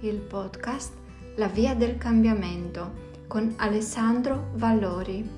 il 0.00 0.20
podcast 0.20 0.94
La 1.36 1.48
via 1.48 1.74
del 1.74 1.98
cambiamento 1.98 3.06
con 3.26 3.54
Alessandro 3.58 4.50
Vallori. 4.54 5.28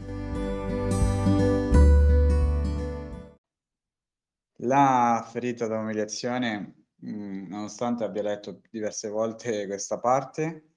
La 4.63 5.27
ferita 5.31 5.67
da 5.67 5.79
umiliazione, 5.79 6.85
mm, 7.07 7.49
nonostante 7.49 8.05
abbia 8.05 8.23
letto 8.23 8.61
diverse 8.71 9.09
volte 9.09 9.67
questa 9.67 9.99
parte, 9.99 10.75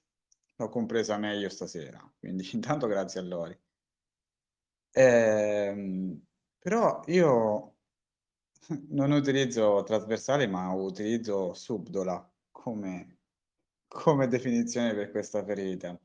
l'ho 0.56 0.70
compresa 0.70 1.18
meglio 1.18 1.50
stasera, 1.50 2.00
quindi 2.18 2.50
intanto 2.56 2.88
grazie 2.88 3.20
a 3.20 3.24
Lori. 3.24 3.60
Ehm, 4.92 6.22
però 6.58 7.02
io 7.08 7.76
non 8.90 9.12
utilizzo 9.12 9.84
trasversale, 9.84 10.48
ma 10.48 10.72
utilizzo 10.72 11.54
subdola 11.54 12.32
come, 12.50 13.23
come 13.94 14.28
definizione 14.28 14.94
per 14.96 15.12
questa 15.12 15.44
ferita. 15.46 15.98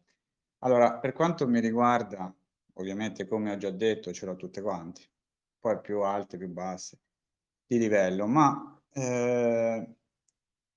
Allora, 0.58 0.98
per 0.98 1.12
quanto 1.12 1.48
mi 1.48 1.58
riguarda, 1.58 2.32
ovviamente 2.74 3.26
come 3.26 3.52
ho 3.52 3.56
già 3.56 3.70
detto, 3.70 4.12
ce 4.12 4.26
l'ho 4.26 4.36
tutte 4.36 4.60
quanti, 4.60 5.08
poi 5.58 5.80
più 5.80 6.02
alte, 6.02 6.36
più 6.36 6.48
basse, 6.48 6.98
di 7.66 7.78
livello, 7.78 8.26
ma 8.26 8.80
eh, 8.92 9.94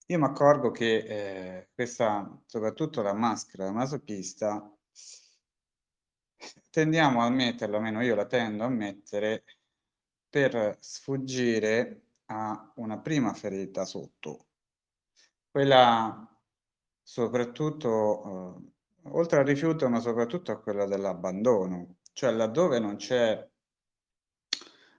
io 0.07 0.17
mi 0.17 0.23
accorgo 0.25 0.71
che 0.71 0.95
eh, 0.95 1.69
questa, 1.73 2.41
soprattutto 2.45 3.02
la 3.02 3.13
maschera 3.13 3.71
masochista, 3.71 4.73
tendiamo 6.69 7.21
a 7.21 7.30
metterla, 7.30 7.77
almeno 7.77 8.02
io 8.02 8.16
la 8.16 8.25
tendo 8.25 8.63
a 8.63 8.69
mettere 8.69 9.43
per 10.30 10.77
sfuggire 10.80 12.03
a 12.27 12.71
una 12.75 12.97
prima 12.99 13.33
ferita 13.33 13.83
sotto. 13.83 14.45
Quella 15.49 16.30
soprattutto, 17.02 18.63
eh, 19.03 19.09
oltre 19.09 19.39
al 19.39 19.45
rifiuto, 19.45 19.89
ma 19.89 19.99
soprattutto 19.99 20.52
a 20.52 20.59
quella 20.59 20.85
dell'abbandono, 20.85 21.97
cioè 22.13 22.31
laddove 22.31 22.80
non 22.80 22.95
c'è 22.95 23.49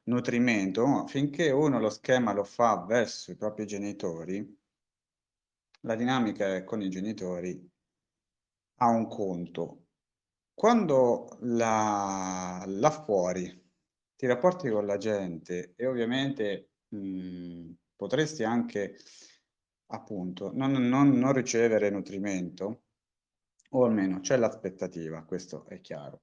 nutrimento, 0.04 1.06
finché 1.06 1.50
uno 1.50 1.78
lo 1.78 1.90
schema 1.90 2.32
lo 2.32 2.44
fa 2.44 2.84
verso 2.84 3.30
i 3.30 3.36
propri 3.36 3.66
genitori, 3.66 4.60
la 5.82 5.94
dinamica 5.94 6.62
con 6.64 6.80
i 6.82 6.88
genitori 6.88 7.70
ha 8.76 8.88
un 8.88 9.06
conto. 9.08 9.86
Quando 10.54 11.38
la, 11.40 12.62
là 12.66 12.90
fuori 12.90 13.60
ti 14.16 14.26
rapporti 14.26 14.68
con 14.70 14.86
la 14.86 14.96
gente 14.96 15.72
e 15.76 15.86
ovviamente 15.86 16.70
mh, 16.88 17.70
potresti 17.96 18.44
anche 18.44 18.96
appunto 19.92 20.50
non, 20.54 20.72
non, 20.72 21.10
non 21.10 21.32
ricevere 21.32 21.90
nutrimento, 21.90 22.82
o 23.70 23.84
almeno 23.84 24.20
c'è 24.20 24.36
l'aspettativa, 24.36 25.22
questo 25.24 25.66
è 25.66 25.80
chiaro. 25.80 26.22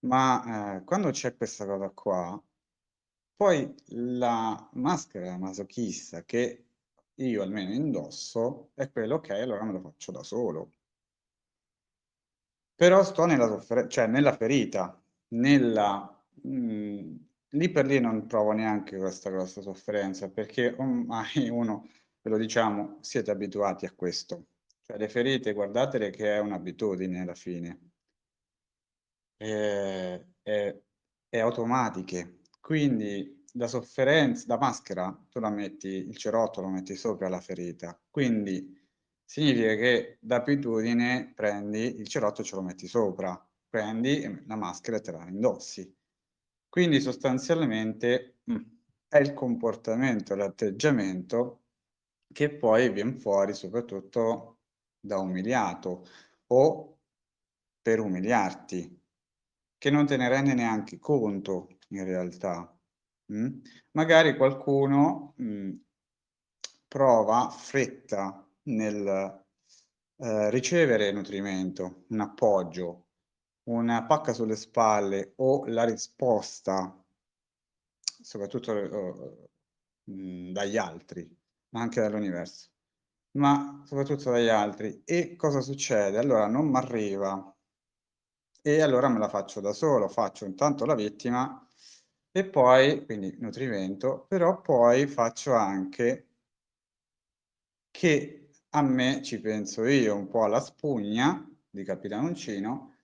Ma 0.00 0.76
eh, 0.76 0.84
quando 0.84 1.10
c'è 1.10 1.36
questa 1.36 1.66
cosa 1.66 1.90
qua, 1.90 2.42
poi 3.36 3.74
la 3.88 4.68
maschera 4.74 5.36
masochista 5.38 6.24
che 6.24 6.66
io 7.16 7.42
almeno 7.42 7.72
indosso 7.72 8.70
è 8.74 8.90
quello, 8.90 9.16
ok, 9.16 9.30
allora 9.30 9.64
me 9.64 9.72
lo 9.72 9.80
faccio 9.80 10.12
da 10.12 10.22
solo. 10.22 10.72
Però 12.74 13.02
sto 13.04 13.26
nella 13.26 13.46
sofferenza, 13.46 13.88
cioè 13.90 14.06
nella 14.08 14.36
ferita, 14.36 15.00
nella 15.28 16.20
mh, 16.42 16.48
mm, 16.48 17.16
lì 17.52 17.70
per 17.70 17.86
lì 17.86 18.00
non 18.00 18.26
provo 18.26 18.52
neanche 18.52 18.96
questa 18.98 19.30
grossa 19.30 19.60
sofferenza, 19.60 20.30
perché 20.30 20.74
ormai 20.76 21.48
uno, 21.50 21.88
ve 22.22 22.30
lo 22.30 22.38
diciamo, 22.38 22.98
siete 23.00 23.30
abituati 23.30 23.84
a 23.84 23.92
questo. 23.92 24.46
Cioè 24.82 24.96
le 24.96 25.08
ferite, 25.08 25.52
guardatele 25.52 26.10
che 26.10 26.36
è 26.36 26.38
un'abitudine 26.38 27.20
alla 27.20 27.34
fine. 27.34 27.90
È, 29.36 30.24
è, 30.42 30.80
è 31.28 31.38
automatiche. 31.38 32.40
Quindi 32.60 33.44
la 33.54 33.66
sofferenza, 33.66 34.44
la 34.48 34.58
maschera, 34.58 35.26
tu 35.28 35.40
la 35.40 35.50
metti, 35.50 35.88
il 35.88 36.16
cerotto 36.16 36.60
lo 36.60 36.68
metti 36.68 36.94
sopra 36.94 37.28
la 37.28 37.40
ferita. 37.40 38.00
Quindi 38.08 38.80
significa 39.24 39.74
che 39.74 40.18
da 40.20 40.36
abitudine 40.36 41.32
prendi 41.34 41.98
il 41.98 42.06
cerotto 42.08 42.42
e 42.42 42.44
ce 42.44 42.54
lo 42.54 42.62
metti 42.62 42.86
sopra, 42.86 43.48
prendi 43.68 44.44
la 44.46 44.56
maschera 44.56 44.98
e 44.98 45.00
te 45.00 45.10
la 45.12 45.26
indossi. 45.28 45.94
Quindi 46.68 47.00
sostanzialmente 47.00 48.40
mm, 48.50 48.62
è 49.08 49.18
il 49.18 49.34
comportamento, 49.34 50.34
l'atteggiamento 50.34 51.61
che 52.32 52.50
poi 52.54 52.90
viene 52.90 53.18
fuori 53.18 53.54
soprattutto 53.54 54.58
da 55.00 55.18
umiliato 55.18 56.06
o 56.48 56.98
per 57.80 58.00
umiliarti, 58.00 59.00
che 59.78 59.90
non 59.90 60.06
te 60.06 60.16
ne 60.16 60.28
rende 60.28 60.54
neanche 60.54 60.98
conto 60.98 61.78
in 61.88 62.04
realtà. 62.04 62.72
Mm? 63.32 63.58
Magari 63.92 64.36
qualcuno 64.36 65.34
mh, 65.36 65.44
mm, 65.44 65.72
prova 66.88 67.48
fretta 67.50 68.46
nel 68.64 69.44
eh, 70.16 70.50
ricevere 70.50 71.10
nutrimento, 71.10 72.04
un 72.08 72.20
appoggio, 72.20 73.06
una 73.64 74.04
pacca 74.04 74.32
sulle 74.32 74.56
spalle 74.56 75.32
o 75.36 75.66
la 75.66 75.84
risposta, 75.84 76.96
soprattutto 78.22 78.72
uh, 78.72 79.48
dagli 80.52 80.76
altri, 80.76 81.28
ma 81.72 81.80
anche 81.82 82.00
dall'universo, 82.00 82.70
ma 83.32 83.82
soprattutto 83.86 84.30
dagli 84.30 84.48
altri. 84.48 85.02
E 85.04 85.36
cosa 85.36 85.60
succede? 85.60 86.18
Allora 86.18 86.46
non 86.46 86.68
mi 86.68 86.76
arriva 86.76 87.54
e 88.62 88.80
allora 88.80 89.08
me 89.08 89.18
la 89.18 89.28
faccio 89.28 89.60
da 89.60 89.72
solo, 89.72 90.08
faccio 90.08 90.44
intanto 90.44 90.84
la 90.84 90.94
vittima 90.94 91.64
e 92.30 92.44
poi, 92.46 93.04
quindi 93.04 93.36
nutrimento, 93.38 94.24
però 94.26 94.60
poi 94.60 95.06
faccio 95.06 95.52
anche 95.54 96.28
che 97.90 98.50
a 98.70 98.82
me 98.82 99.22
ci 99.22 99.40
penso 99.40 99.84
io 99.86 100.16
un 100.16 100.26
po' 100.28 100.44
alla 100.44 100.60
spugna 100.60 101.48
di 101.70 101.84
Capitano 101.84 102.26
Uncino 102.28 102.94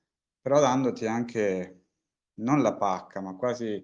però 0.40 0.60
dandoti 0.60 1.06
anche 1.06 1.84
non 2.40 2.62
la 2.62 2.74
pacca, 2.74 3.20
ma 3.20 3.34
quasi... 3.36 3.82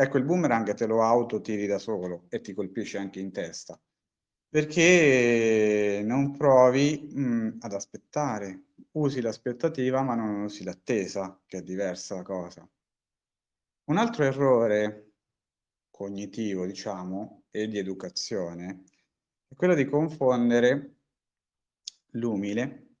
Ecco, 0.00 0.16
il 0.16 0.24
boomerang 0.24 0.72
te 0.72 0.86
lo 0.86 1.02
auto 1.02 1.42
tiri 1.42 1.66
da 1.66 1.76
solo 1.76 2.24
e 2.30 2.40
ti 2.40 2.54
colpisce 2.54 2.96
anche 2.96 3.20
in 3.20 3.32
testa, 3.32 3.78
perché 4.48 6.00
non 6.02 6.34
provi 6.34 7.06
mh, 7.12 7.20
mm, 7.20 7.48
ad 7.60 7.74
aspettare, 7.74 8.68
usi 8.92 9.20
l'aspettativa 9.20 10.00
ma 10.00 10.14
non 10.14 10.40
usi 10.40 10.64
l'attesa, 10.64 11.38
che 11.44 11.58
è 11.58 11.62
diversa 11.62 12.14
la 12.14 12.22
cosa. 12.22 12.66
Un 13.90 13.98
altro 13.98 14.24
errore 14.24 15.12
cognitivo, 15.90 16.64
diciamo, 16.64 17.42
e 17.50 17.68
di 17.68 17.76
educazione, 17.76 18.84
è 19.48 19.54
quello 19.54 19.74
di 19.74 19.84
confondere 19.84 20.94
l'umile 22.12 22.94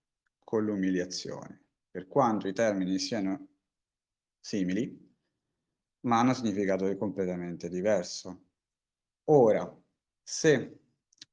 con 0.44 0.66
l'umiliazione, 0.66 1.64
per 1.90 2.06
quanto 2.06 2.46
i 2.46 2.52
termini 2.52 2.98
siano 2.98 3.48
simili, 4.38 5.09
ma 6.02 6.18
hanno 6.18 6.34
significato 6.34 6.94
completamente 6.96 7.68
diverso. 7.68 8.46
Ora, 9.24 9.72
se 10.22 10.80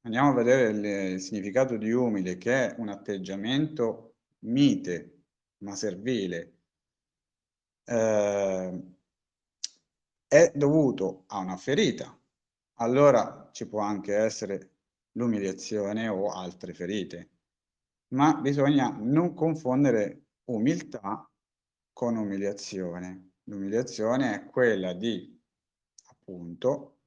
andiamo 0.01 0.29
a 0.29 0.33
vedere 0.33 1.13
il 1.13 1.21
significato 1.21 1.77
di 1.77 1.91
umile, 1.91 2.37
che 2.37 2.71
è 2.71 2.75
un 2.79 2.89
atteggiamento 2.89 4.15
mite, 4.39 5.23
ma 5.59 5.75
servile, 5.75 6.53
eh, 7.85 8.81
è 10.27 10.51
dovuto 10.55 11.23
a 11.27 11.39
una 11.39 11.57
ferita, 11.57 12.17
allora 12.75 13.49
ci 13.51 13.67
può 13.67 13.79
anche 13.81 14.15
essere 14.15 14.71
l'umiliazione 15.13 16.07
o 16.07 16.29
altre 16.29 16.73
ferite 16.73 17.29
ma 18.09 18.35
bisogna 18.35 18.89
non 18.89 19.33
confondere 19.33 20.27
umiltà 20.45 21.29
con 21.91 22.15
umiliazione. 22.15 23.26
L'umiliazione 23.49 24.33
è 24.33 24.45
quella 24.45 24.93
di, 24.93 25.39
appunto, 26.09 26.99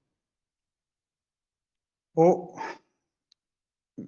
o 2.14 2.54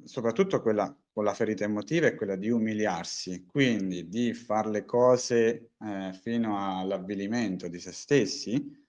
soprattutto 0.05 0.61
quella 0.63 0.95
con 1.13 1.25
la 1.25 1.35
ferita 1.35 1.65
emotiva 1.65 2.07
è 2.07 2.15
quella 2.15 2.37
di 2.37 2.49
umiliarsi, 2.49 3.45
quindi 3.45 4.09
di 4.09 4.33
fare 4.33 4.71
le 4.71 4.85
cose 4.87 5.73
eh, 5.79 6.19
fino 6.23 6.59
all'avvilimento 6.59 7.69
di 7.69 7.79
se 7.79 7.93
stessi, 7.93 8.87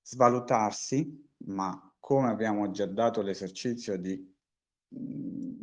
svalutarsi, 0.00 1.28
ma 1.46 1.92
come 1.98 2.28
abbiamo 2.28 2.70
già 2.70 2.86
dato 2.86 3.20
l'esercizio 3.22 3.96
di 3.98 4.34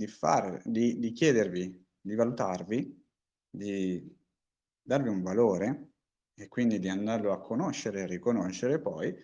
di 0.04 0.08
fare, 0.08 0.62
di, 0.66 1.00
di 1.00 1.12
chiedervi, 1.12 1.86
di 2.02 2.16
valutarvi, 2.16 3.06
di 3.50 4.18
darvi 4.82 5.10
un 5.10 5.22
valore 5.22 5.93
e 6.36 6.48
quindi 6.48 6.80
di 6.80 6.90
andarlo 6.90 7.32
a 7.32 7.40
conoscere 7.42 8.02
e 8.02 8.08
riconoscere 8.08 8.80
poi, 8.80 9.16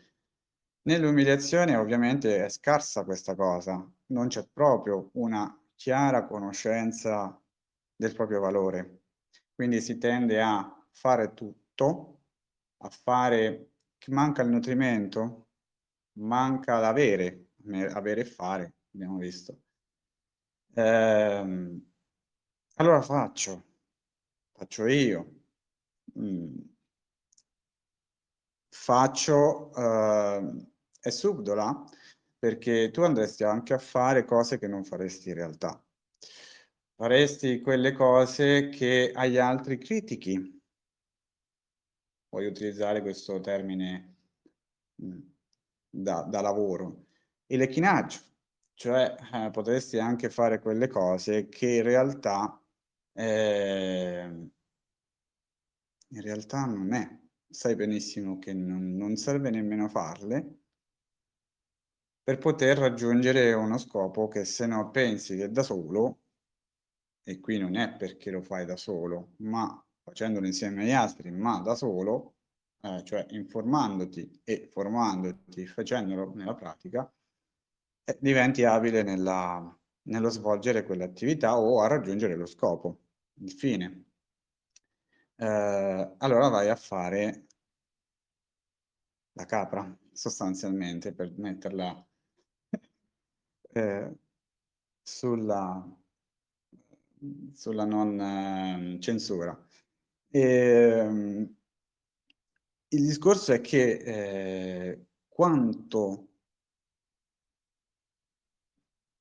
Nell'umiliazione 0.83 1.75
ovviamente 1.75 2.44
è 2.44 2.50
scarsa 2.50 3.03
questa 3.06 3.35
cosa, 3.35 3.88
non 4.07 4.27
c'è 4.27 4.47
proprio 4.51 5.09
una 5.13 5.56
chiara 5.75 6.25
conoscenza 6.25 7.39
del 7.95 8.13
proprio 8.13 8.39
valore. 8.39 9.03
Quindi 9.53 9.81
si 9.81 9.97
tende 9.97 10.41
a 10.41 10.85
fare 10.91 11.33
tutto, 11.33 12.21
a 12.77 12.89
fare, 12.89 13.71
manca 14.07 14.41
il 14.41 14.50
nutrimento, 14.50 15.47
manca 16.19 16.79
l'avere, 16.79 17.50
avere 17.94 18.21
e 18.21 18.25
fare, 18.25 18.73
abbiamo 18.94 19.17
visto. 19.17 19.62
Ehm, 20.75 21.79
allora 22.75 23.01
faccio, 23.01 23.63
faccio 24.53 24.88
io. 24.88 25.41
Mm. 26.17 26.57
Faccio 28.81 29.73
eh, 29.75 30.67
è 31.01 31.09
subdola 31.09 31.83
perché 32.39 32.89
tu 32.91 33.01
andresti 33.01 33.43
anche 33.43 33.73
a 33.73 33.77
fare 33.77 34.23
cose 34.23 34.57
che 34.57 34.67
non 34.67 34.85
faresti 34.85 35.29
in 35.29 35.35
realtà. 35.35 35.83
Faresti 36.95 37.59
quelle 37.59 37.91
cose 37.91 38.69
che 38.69 39.11
agli 39.13 39.37
altri 39.37 39.77
critichi. 39.77 40.61
Voglio 42.29 42.49
utilizzare 42.49 43.01
questo 43.01 43.41
termine 43.41 44.15
mm, 45.03 45.19
da, 45.89 46.21
da 46.21 46.39
lavoro. 46.41 47.07
Il 47.47 47.59
lecchinaggio, 47.59 48.19
cioè 48.75 49.13
eh, 49.33 49.51
potresti 49.51 49.99
anche 49.99 50.29
fare 50.29 50.59
quelle 50.59 50.87
cose 50.87 51.49
che 51.49 51.75
in 51.75 51.83
realtà, 51.83 52.59
eh, 53.11 54.49
in 56.07 56.21
realtà 56.21 56.65
non 56.65 56.93
è. 56.93 57.19
Sai 57.51 57.75
benissimo 57.75 58.38
che 58.38 58.54
non, 58.54 58.96
non 58.96 59.16
serve 59.16 59.50
nemmeno 59.50 59.90
farle, 59.90 60.60
per 62.24 62.38
poter 62.38 62.78
raggiungere 62.78 63.54
uno 63.54 63.78
scopo 63.80 64.28
che 64.28 64.46
se 64.46 64.68
no 64.68 64.92
pensi 64.92 65.36
che 65.36 65.50
da 65.51 65.63
solo, 65.63 66.19
e 67.24 67.40
qui 67.40 67.57
non 67.57 67.75
è 67.75 67.96
perché 67.96 68.30
lo 68.30 68.42
fai 68.42 68.66
da 68.66 68.75
solo, 68.78 69.34
ma 69.38 69.84
facendolo 70.04 70.46
insieme 70.46 70.84
agli 70.84 70.92
altri, 70.92 71.31
ma 71.31 71.60
da 71.60 71.74
solo, 71.75 72.36
eh, 72.81 73.04
cioè 73.04 73.25
informandoti 73.30 74.42
e 74.44 74.68
formandoti, 74.72 75.66
facendolo 75.66 76.31
nella 76.36 76.54
pratica, 76.56 77.12
eh, 78.04 78.18
diventi 78.22 78.63
abile 78.63 79.01
nella, 79.01 79.75
nello 80.04 80.30
svolgere 80.30 80.84
quell'attività 80.84 81.57
o 81.57 81.81
a 81.81 81.88
raggiungere 81.88 82.36
lo 82.36 82.46
scopo, 82.46 83.00
il 83.40 83.51
fine. 83.51 84.08
Eh, 85.41 86.15
allora 86.18 86.50
vai 86.50 86.69
a 86.69 86.75
fare 86.75 87.45
la 89.33 89.45
capra, 89.45 89.97
sostanzialmente, 90.12 91.13
per 91.13 91.31
metterla 91.38 92.06
eh, 93.74 94.18
sulla, 95.01 95.97
sulla 97.53 97.86
non 97.86 98.19
eh, 98.19 99.00
censura. 99.00 99.57
E, 100.30 100.41
ehm, 100.41 101.56
il 102.91 103.06
discorso 103.06 103.53
è 103.53 103.62
che 103.62 103.91
eh, 103.94 105.06
quanto 105.27 106.27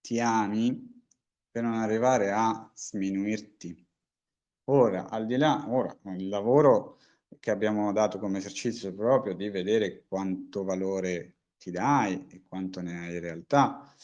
ti 0.00 0.18
ami 0.20 1.04
per 1.50 1.62
non 1.62 1.74
arrivare 1.74 2.30
a 2.32 2.70
sminuirti. 2.74 3.87
Ora, 4.70 5.08
al 5.08 5.26
di 5.26 5.36
là, 5.36 5.64
ora, 5.68 5.96
il 6.16 6.28
lavoro 6.28 6.98
che 7.40 7.50
abbiamo 7.50 7.90
dato 7.92 8.18
come 8.18 8.38
esercizio 8.38 8.94
proprio 8.94 9.34
di 9.34 9.48
vedere 9.48 10.04
quanto 10.06 10.62
valore 10.62 11.36
ti 11.58 11.70
dai 11.70 12.26
e 12.28 12.44
quanto 12.46 12.80
ne 12.82 12.98
hai 12.98 13.14
in 13.14 13.20
realtà, 13.20 13.94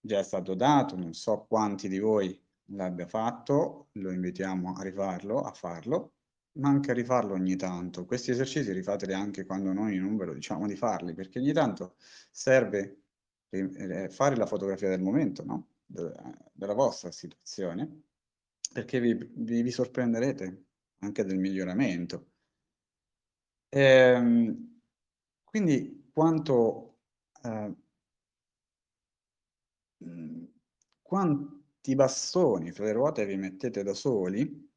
già 0.00 0.18
è 0.20 0.22
stato 0.22 0.54
dato, 0.54 0.96
non 0.96 1.12
so 1.12 1.46
quanti 1.48 1.88
di 1.88 1.98
voi 1.98 2.40
l'abbia 2.66 3.06
fatto, 3.06 3.88
lo 3.92 4.12
invitiamo 4.12 4.74
a 4.74 4.82
rifarlo, 4.82 5.40
a 5.42 5.52
farlo, 5.52 6.12
ma 6.58 6.68
anche 6.68 6.92
a 6.92 6.94
rifarlo 6.94 7.34
ogni 7.34 7.56
tanto. 7.56 8.04
Questi 8.04 8.30
esercizi 8.30 8.72
rifateli 8.72 9.12
anche 9.12 9.44
quando 9.44 9.72
noi 9.72 9.98
non 9.98 10.16
ve 10.16 10.26
lo 10.26 10.34
diciamo 10.34 10.66
di 10.68 10.76
farli, 10.76 11.14
perché 11.14 11.40
ogni 11.40 11.52
tanto 11.52 11.96
serve 12.30 13.02
eh, 13.50 14.08
fare 14.08 14.36
la 14.36 14.46
fotografia 14.46 14.88
del 14.88 15.02
momento, 15.02 15.44
no? 15.44 15.68
De 15.84 16.12
della 16.52 16.74
vostra 16.74 17.10
situazione, 17.12 18.02
perché 18.76 19.00
vi, 19.00 19.14
vi, 19.14 19.62
vi 19.62 19.70
sorprenderete 19.70 20.64
anche 20.98 21.24
del 21.24 21.38
miglioramento. 21.38 22.32
Ehm, 23.70 24.80
quindi 25.44 26.10
quanto 26.12 26.98
eh, 27.42 27.74
Mhmm, 30.04 30.46
quanti 31.00 31.94
bastoni 31.94 32.70
fra 32.72 32.84
le 32.84 32.92
ruote 32.92 33.24
vi 33.24 33.36
mettete 33.36 33.82
da 33.82 33.94
soli 33.94 34.68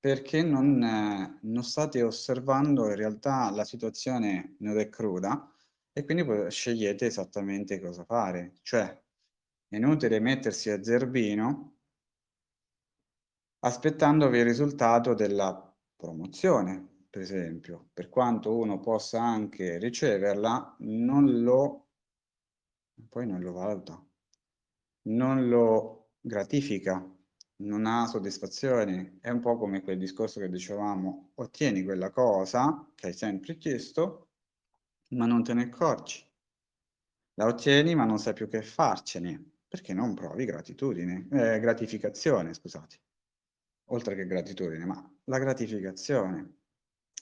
perché 0.00 0.42
non, 0.42 1.38
non 1.40 1.62
state 1.64 2.02
osservando 2.02 2.88
in 2.88 2.96
realtà 2.96 3.50
la 3.50 3.64
situazione 3.64 4.56
nuda 4.58 4.80
e 4.80 4.88
cruda 4.88 5.52
e 5.92 6.04
quindi 6.04 6.50
scegliete 6.50 7.06
esattamente 7.06 7.80
cosa 7.80 8.04
fare. 8.04 8.54
Cioè, 8.62 9.02
è 9.68 9.76
inutile 9.76 10.18
mettersi 10.20 10.70
a 10.70 10.82
zerbino 10.82 11.77
aspettandovi 13.60 14.38
il 14.38 14.44
risultato 14.44 15.14
della 15.14 15.74
promozione, 15.96 17.04
per 17.10 17.22
esempio. 17.22 17.88
Per 17.92 18.08
quanto 18.08 18.56
uno 18.56 18.80
possa 18.80 19.20
anche 19.22 19.78
riceverla, 19.78 20.76
non 20.80 21.42
lo 21.42 21.84
poi 23.08 23.26
non 23.26 23.40
lo 23.40 23.52
valuta 23.52 24.02
non 25.08 25.48
lo 25.48 26.10
gratifica, 26.20 27.04
non 27.56 27.86
ha 27.86 28.06
soddisfazione. 28.06 29.18
È 29.20 29.30
un 29.30 29.40
po' 29.40 29.56
come 29.56 29.82
quel 29.82 29.98
discorso 29.98 30.40
che 30.40 30.48
dicevamo, 30.48 31.32
ottieni 31.36 31.82
quella 31.82 32.10
cosa 32.10 32.86
che 32.94 33.08
hai 33.08 33.12
sempre 33.12 33.56
chiesto, 33.56 34.28
ma 35.10 35.26
non 35.26 35.42
te 35.42 35.54
ne 35.54 35.64
accorgi. 35.64 36.24
La 37.34 37.46
ottieni, 37.46 37.94
ma 37.94 38.04
non 38.04 38.18
sai 38.18 38.34
più 38.34 38.48
che 38.48 38.62
farcene, 38.62 39.42
perché 39.68 39.94
non 39.94 40.14
provi 40.14 40.44
gratitudine, 40.44 41.28
eh, 41.30 41.60
gratificazione, 41.60 42.52
scusate. 42.52 42.98
Oltre 43.90 44.14
che 44.14 44.26
gratitudine, 44.26 44.84
ma 44.84 45.10
la 45.24 45.38
gratificazione. 45.38 46.56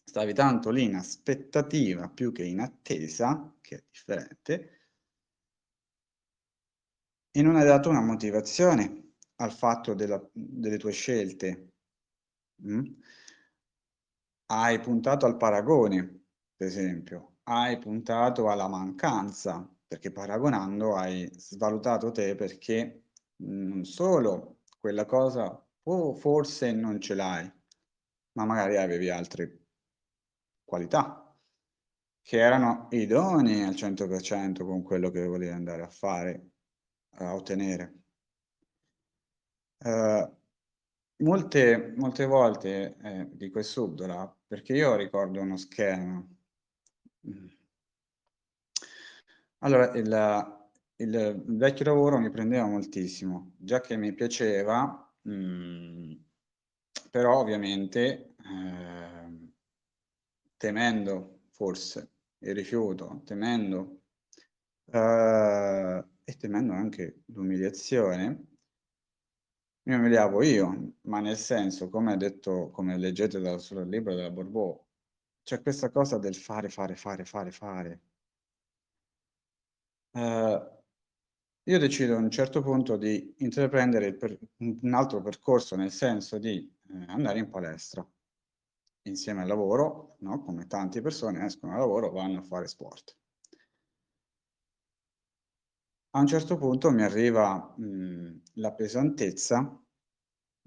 Stavi 0.05 0.33
tanto 0.35 0.71
lì 0.71 0.85
in 0.85 0.95
aspettativa 0.95 2.09
più 2.09 2.33
che 2.33 2.45
in 2.45 2.61
attesa, 2.61 3.55
che 3.61 3.77
è 3.77 3.85
differente, 3.91 4.81
e 7.31 7.43
non 7.43 7.56
hai 7.56 7.65
dato 7.67 7.89
una 7.91 8.01
motivazione 8.01 9.13
al 9.37 9.53
fatto 9.53 9.94
della, 9.94 10.25
delle 10.32 10.79
tue 10.79 10.93
scelte. 10.93 11.73
Mm? 12.67 12.85
Hai 14.46 14.81
puntato 14.81 15.27
al 15.27 15.37
paragone, 15.37 16.25
per 16.56 16.67
esempio, 16.67 17.39
hai 17.44 17.79
puntato 17.79 18.49
alla 18.49 18.69
mancanza, 18.69 19.69
perché 19.87 20.11
paragonando 20.11 20.96
hai 20.96 21.29
svalutato 21.37 22.11
te 22.11 22.35
perché 22.35 23.03
non 23.37 23.85
solo 23.85 24.61
quella 24.81 25.05
cosa 25.05 25.66
oh, 25.88 26.14
forse 26.14 26.72
non 26.72 27.00
ce 27.00 27.14
l'hai, 27.14 27.50
ma 28.32 28.44
magari 28.44 28.76
avevi 28.76 29.10
altre 29.10 29.66
qualità 30.64 31.26
che 32.22 32.38
erano 32.38 32.88
idonee 32.90 33.64
al 33.64 33.74
100% 33.74 34.64
con 34.64 34.82
quello 34.82 35.10
che 35.10 35.24
volevi 35.24 35.52
andare 35.52 35.82
a 35.82 35.88
fare 35.88 36.50
a 37.19 37.34
ottenere. 37.34 37.94
Uh, 39.78 40.36
molte, 41.19 41.93
molte 41.96 42.26
volte 42.26 42.96
eh, 43.02 43.28
dico 43.31 43.58
è 43.60 43.62
subdola 43.62 44.34
perché 44.46 44.72
io 44.74 44.96
ricordo 44.96 45.40
uno 45.40 45.56
schema. 45.56 46.26
Allora, 49.58 49.93
il, 49.93 50.69
il, 50.96 51.43
vecchio 51.46 51.84
lavoro 51.84 52.19
mi 52.19 52.31
prendeva 52.31 52.66
moltissimo, 52.66 53.55
già 53.56 53.81
che 53.81 53.96
mi 53.96 54.12
piaceva, 54.14 55.06
mm, 55.29 56.13
però 57.11 57.39
ovviamente 57.41 58.35
eh, 58.43 59.53
temendo 60.56 61.41
forse 61.51 62.11
il 62.39 62.55
rifiuto, 62.55 63.23
temendo 63.25 64.03
eh, 64.93 66.05
e 66.25 66.37
temendo 66.37 66.73
anche 66.73 67.23
l'umiliazione, 67.27 68.47
mi 69.87 69.95
umiliavo 69.95 70.43
io, 70.43 70.95
ma 71.03 71.21
nel 71.21 71.37
senso, 71.37 71.89
come 71.89 72.17
detto, 72.17 72.71
come 72.71 72.99
leggete 72.99 73.39
dal, 73.41 73.61
sul 73.61 73.89
libro 73.89 74.15
della 74.15 74.31
Borbò, 74.31 74.85
c'è 75.45 75.63
questa 75.63 75.91
cosa 75.91 76.19
del 76.19 76.35
fare, 76.35 76.69
fare, 76.69 76.97
fare, 76.97 77.25
fare, 77.25 77.51
fare. 77.53 78.01
Uh, 80.11 80.76
io 81.69 81.79
decido 81.79 82.15
a 82.15 82.19
un 82.19 82.31
certo 82.31 82.63
punto 82.63 82.96
di 82.96 83.35
intraprendere 83.39 84.15
per, 84.15 84.39
un 84.58 84.94
altro 84.94 85.20
percorso, 85.23 85.77
nel 85.77 85.93
senso 85.93 86.39
di 86.39 86.58
eh, 86.58 87.05
andare 87.08 87.39
in 87.39 87.51
palestra 87.51 88.06
insieme 89.03 89.43
al 89.43 89.49
lavoro, 89.49 90.17
no? 90.20 90.43
come 90.43 90.67
tante 90.67 91.01
persone 91.01 91.44
escono 91.44 91.73
al 91.73 91.79
lavoro, 91.79 92.11
vanno 92.11 92.39
a 92.41 92.43
fare 92.43 92.67
sport. 92.67 93.17
a 96.17 96.19
un 96.19 96.27
certo 96.27 96.56
punto 96.56 96.91
mi 96.91 97.03
arriva 97.03 97.75
mh, 97.77 98.41
la 98.55 98.73
pesantezza 98.73 99.79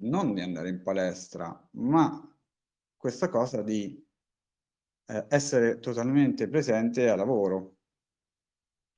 non 0.02 0.34
di 0.36 0.42
andare 0.42 0.70
in 0.70 0.84
palestra, 0.84 1.68
ma 1.72 2.24
questa 2.96 3.30
cosa 3.30 3.64
di 3.64 4.08
eh, 5.08 5.26
essere 5.28 5.80
totalmente 5.80 6.48
presente 6.48 7.10
al 7.10 7.18
lavoro. 7.18 7.79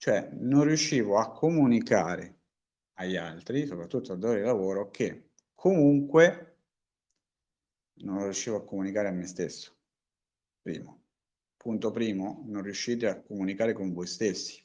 Cioè 0.01 0.29
non 0.31 0.63
riuscivo 0.63 1.19
a 1.19 1.31
comunicare 1.31 2.39
agli 2.93 3.17
altri, 3.17 3.67
soprattutto 3.67 4.13
al 4.13 4.17
datore 4.17 4.41
lavoro, 4.41 4.89
che 4.89 5.33
comunque 5.53 6.55
non 7.99 8.23
riuscivo 8.23 8.55
a 8.55 8.63
comunicare 8.63 9.09
a 9.09 9.11
me 9.11 9.27
stesso. 9.27 9.77
Primo. 10.59 11.03
Punto 11.55 11.91
primo, 11.91 12.41
non 12.47 12.63
riuscite 12.63 13.07
a 13.09 13.21
comunicare 13.21 13.73
con 13.73 13.93
voi 13.93 14.07
stessi. 14.07 14.59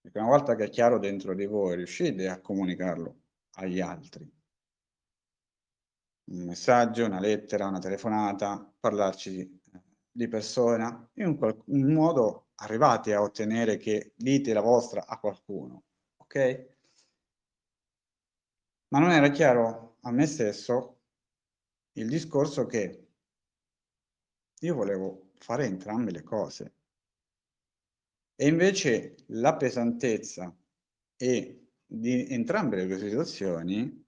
Perché 0.00 0.18
una 0.18 0.30
volta 0.30 0.56
che 0.56 0.64
è 0.64 0.70
chiaro 0.70 0.98
dentro 0.98 1.36
di 1.36 1.46
voi, 1.46 1.76
riuscite 1.76 2.28
a 2.28 2.40
comunicarlo 2.40 3.20
agli 3.52 3.78
altri. 3.78 4.28
Un 6.32 6.46
messaggio, 6.46 7.06
una 7.06 7.20
lettera, 7.20 7.68
una 7.68 7.78
telefonata, 7.78 8.74
parlarci 8.80 9.60
di 10.10 10.26
persona, 10.26 11.08
in 11.12 11.26
un, 11.26 11.62
un 11.66 11.92
modo 11.92 12.43
arrivate 12.56 13.14
a 13.14 13.22
ottenere 13.22 13.76
che 13.76 14.12
dite 14.16 14.52
la 14.52 14.60
vostra 14.60 15.06
a 15.06 15.18
qualcuno, 15.18 15.84
ok? 16.16 16.72
Ma 18.88 18.98
non 19.00 19.10
era 19.10 19.30
chiaro 19.30 19.96
a 20.02 20.10
me 20.10 20.26
stesso 20.26 21.00
il 21.92 22.08
discorso 22.08 22.66
che 22.66 23.08
io 24.60 24.74
volevo 24.74 25.32
fare 25.38 25.66
entrambe 25.66 26.10
le 26.10 26.22
cose. 26.22 26.74
E 28.36 28.48
invece 28.48 29.16
la 29.28 29.56
pesantezza 29.56 30.56
e 31.16 31.68
di 31.86 32.26
entrambe 32.28 32.76
le 32.76 32.86
due 32.86 32.98
situazioni 32.98 34.02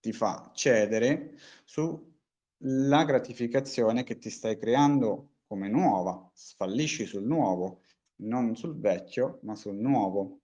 ti 0.00 0.12
fa 0.12 0.50
cedere 0.54 1.36
sulla 1.64 3.04
gratificazione 3.04 4.04
che 4.04 4.18
ti 4.18 4.30
stai 4.30 4.58
creando 4.58 5.33
come 5.54 5.68
nuova, 5.68 6.28
sfallisci 6.34 7.06
sul 7.06 7.22
nuovo, 7.22 7.82
non 8.16 8.56
sul 8.56 8.76
vecchio, 8.76 9.38
ma 9.42 9.54
sul 9.54 9.76
nuovo. 9.76 10.40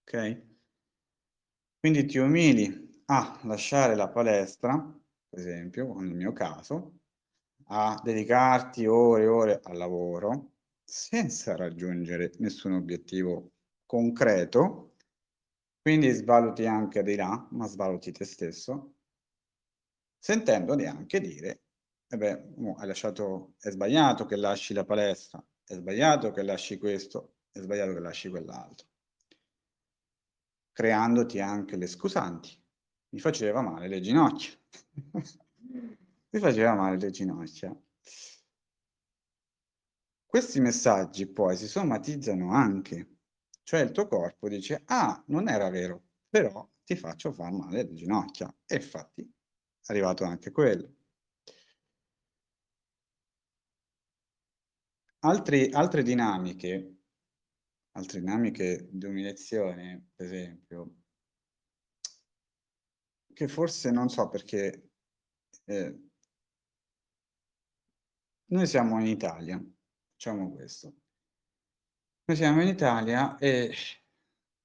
Ok? 0.00 0.42
Quindi 1.78 2.06
ti 2.06 2.16
umili 2.16 3.02
a 3.06 3.38
lasciare 3.42 3.94
la 3.94 4.08
palestra, 4.08 4.78
per 5.28 5.38
esempio, 5.38 5.92
nel 6.00 6.14
mio 6.14 6.32
caso, 6.32 7.00
a 7.66 8.00
dedicarti 8.02 8.86
ore 8.86 9.24
e 9.24 9.26
ore 9.26 9.60
al 9.62 9.76
lavoro 9.76 10.52
senza 10.82 11.54
raggiungere 11.54 12.32
nessun 12.38 12.72
obiettivo 12.72 13.52
concreto, 13.84 14.96
quindi 15.82 16.08
svaluti 16.12 16.64
anche 16.64 17.02
di 17.02 17.14
là, 17.14 17.46
ma 17.50 17.66
svaluti 17.66 18.10
te 18.10 18.24
stesso, 18.24 18.94
sentendoti 20.18 20.86
anche 20.86 21.20
dire, 21.20 21.63
eh 22.14 22.16
beh, 22.16 22.76
hai 22.76 22.86
lasciato, 22.86 23.54
è 23.60 23.70
sbagliato 23.70 24.24
che 24.26 24.36
lasci 24.36 24.74
la 24.74 24.84
palestra, 24.84 25.44
è 25.64 25.74
sbagliato 25.74 26.30
che 26.30 26.42
lasci 26.42 26.78
questo, 26.78 27.36
è 27.52 27.60
sbagliato 27.60 27.92
che 27.92 28.00
lasci 28.00 28.28
quell'altro 28.28 28.88
creandoti 30.74 31.40
anche 31.40 31.76
le 31.76 31.86
scusanti. 31.86 32.50
Mi 33.10 33.20
faceva 33.20 33.62
male 33.62 33.86
le 33.86 34.00
ginocchia. 34.00 34.52
Mi 36.30 36.40
faceva 36.40 36.74
male 36.74 36.98
le 36.98 37.10
ginocchia. 37.10 37.74
Questi 40.26 40.60
messaggi 40.60 41.28
poi 41.28 41.56
si 41.56 41.68
somatizzano 41.68 42.52
anche, 42.52 43.18
cioè 43.62 43.82
il 43.82 43.92
tuo 43.92 44.08
corpo 44.08 44.48
dice, 44.48 44.82
ah, 44.86 45.22
non 45.28 45.48
era 45.48 45.70
vero, 45.70 46.02
però 46.28 46.68
ti 46.82 46.96
faccio 46.96 47.32
far 47.32 47.52
male 47.52 47.84
le 47.84 47.94
ginocchia. 47.94 48.52
E 48.66 48.74
infatti 48.74 49.22
è 49.22 49.92
arrivato 49.92 50.24
anche 50.24 50.50
quello. 50.50 50.92
Altri, 55.24 55.70
altre 55.72 56.02
dinamiche 56.02 56.94
altre 57.96 58.20
dinamiche 58.20 58.88
di 58.90 59.06
umiliazione, 59.06 60.10
per 60.14 60.26
esempio, 60.26 60.94
che 63.32 63.48
forse 63.48 63.90
non 63.90 64.08
so 64.08 64.28
perché 64.28 64.90
eh, 65.64 65.98
noi 68.46 68.66
siamo 68.66 69.00
in 69.00 69.06
Italia, 69.06 69.62
facciamo 70.12 70.52
questo. 70.52 70.92
Noi 72.26 72.36
siamo 72.36 72.62
in 72.62 72.68
Italia 72.68 73.36
e 73.38 73.72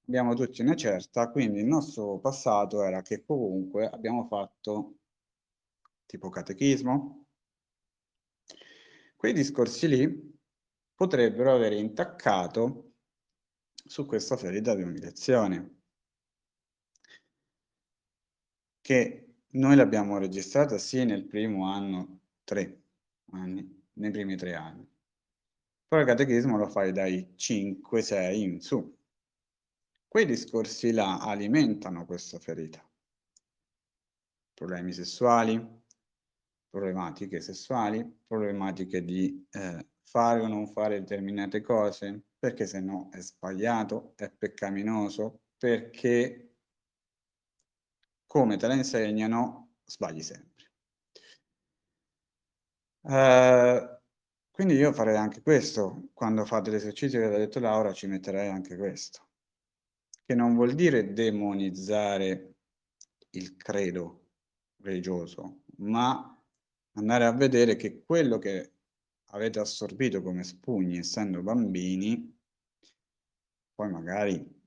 abbiamo 0.06 0.34
tutti 0.34 0.62
una 0.62 0.74
certa, 0.74 1.30
quindi 1.30 1.60
il 1.60 1.66
nostro 1.66 2.18
passato 2.18 2.82
era 2.82 3.02
che 3.02 3.24
comunque 3.24 3.88
abbiamo 3.88 4.26
fatto 4.26 4.98
tipo 6.06 6.30
catechismo. 6.30 7.26
Quei 9.14 9.32
discorsi 9.32 9.86
lì 9.86 10.29
potrebbero 11.00 11.54
aver 11.54 11.72
intaccato 11.72 12.92
su 13.72 14.04
questa 14.04 14.36
ferita 14.36 14.74
di 14.74 14.82
umiliazione 14.82 15.78
che 18.82 19.36
noi 19.52 19.76
l'abbiamo 19.76 20.18
registrata 20.18 20.76
sì 20.76 21.06
nel 21.06 21.24
primo 21.24 21.66
anno, 21.72 22.20
tre 22.44 22.82
anni, 23.30 23.82
nei 23.94 24.10
primi 24.10 24.36
tre 24.36 24.54
anni. 24.54 24.86
Poi 25.88 26.00
il 26.00 26.06
catechismo 26.06 26.58
lo 26.58 26.68
fai 26.68 26.92
dai 26.92 27.32
5-6 27.34 28.34
in 28.34 28.60
su. 28.60 28.98
Quei 30.06 30.26
discorsi 30.26 30.92
là 30.92 31.18
alimentano 31.20 32.04
questa 32.04 32.38
ferita. 32.38 32.86
Problemi 34.52 34.92
sessuali, 34.92 35.66
problematiche 36.68 37.40
sessuali, 37.40 38.04
problematiche 38.26 39.02
di 39.02 39.48
eh, 39.52 39.89
fare 40.10 40.40
o 40.40 40.48
non 40.48 40.66
fare 40.66 40.98
determinate 40.98 41.60
cose, 41.60 42.24
perché 42.36 42.66
se 42.66 42.80
no 42.80 43.10
è 43.12 43.20
sbagliato, 43.20 44.14
è 44.16 44.28
peccaminoso, 44.28 45.42
perché 45.56 46.56
come 48.26 48.56
te 48.56 48.66
la 48.66 48.74
insegnano 48.74 49.76
sbagli 49.84 50.22
sempre. 50.22 50.72
Uh, 53.02 53.98
quindi 54.50 54.74
io 54.74 54.92
farei 54.92 55.16
anche 55.16 55.42
questo, 55.42 56.10
quando 56.12 56.44
fate 56.44 56.70
l'esercizio 56.70 57.20
che 57.20 57.26
aveva 57.26 57.38
detto 57.38 57.60
Laura 57.60 57.92
ci 57.92 58.08
metterei 58.08 58.48
anche 58.48 58.76
questo, 58.76 59.28
che 60.24 60.34
non 60.34 60.56
vuol 60.56 60.74
dire 60.74 61.12
demonizzare 61.12 62.56
il 63.30 63.56
credo 63.56 64.30
religioso, 64.82 65.62
ma 65.76 66.36
andare 66.94 67.24
a 67.24 67.32
vedere 67.32 67.76
che 67.76 68.02
quello 68.04 68.38
che 68.38 68.72
avete 69.30 69.58
assorbito 69.58 70.22
come 70.22 70.42
spugni 70.44 70.98
essendo 70.98 71.42
bambini, 71.42 72.38
poi 73.74 73.90
magari 73.90 74.58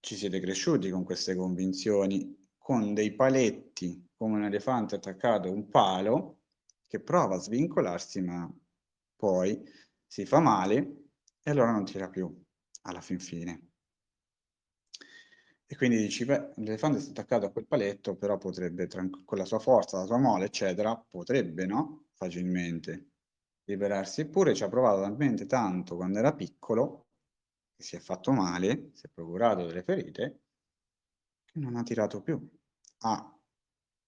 ci 0.00 0.16
siete 0.16 0.40
cresciuti 0.40 0.90
con 0.90 1.04
queste 1.04 1.34
convinzioni, 1.34 2.36
con 2.58 2.92
dei 2.92 3.14
paletti, 3.14 4.10
come 4.16 4.36
un 4.36 4.44
elefante 4.44 4.96
attaccato 4.96 5.48
a 5.48 5.52
un 5.52 5.68
palo, 5.68 6.40
che 6.86 7.00
prova 7.00 7.36
a 7.36 7.40
svincolarsi, 7.40 8.20
ma 8.20 8.52
poi 9.16 9.62
si 10.06 10.26
fa 10.26 10.40
male 10.40 11.08
e 11.42 11.50
allora 11.50 11.72
non 11.72 11.84
tira 11.84 12.08
più, 12.08 12.32
alla 12.82 13.00
fin 13.00 13.18
fine. 13.18 13.70
E 15.66 15.76
quindi 15.76 15.96
dici, 15.96 16.26
beh, 16.26 16.52
l'elefante 16.56 16.98
è 16.98 17.08
attaccato 17.08 17.46
a 17.46 17.50
quel 17.50 17.66
paletto, 17.66 18.16
però 18.16 18.36
potrebbe, 18.36 18.86
con 19.24 19.38
la 19.38 19.46
sua 19.46 19.58
forza, 19.58 19.98
la 19.98 20.04
sua 20.04 20.18
mole, 20.18 20.44
eccetera, 20.44 20.94
potrebbe, 20.96 21.64
no? 21.64 22.08
Facilmente 22.12 23.13
liberarsi, 23.64 24.22
eppure 24.22 24.54
ci 24.54 24.62
ha 24.62 24.68
provato 24.68 25.00
talmente 25.00 25.46
tanto 25.46 25.96
quando 25.96 26.18
era 26.18 26.34
piccolo, 26.34 27.08
che 27.74 27.82
si 27.82 27.96
è 27.96 27.98
fatto 27.98 28.32
male, 28.32 28.90
si 28.94 29.06
è 29.06 29.08
procurato 29.08 29.66
delle 29.66 29.82
ferite, 29.82 30.40
che 31.44 31.58
non 31.58 31.76
ha 31.76 31.82
tirato 31.82 32.20
più. 32.22 32.40
Ha 32.98 33.38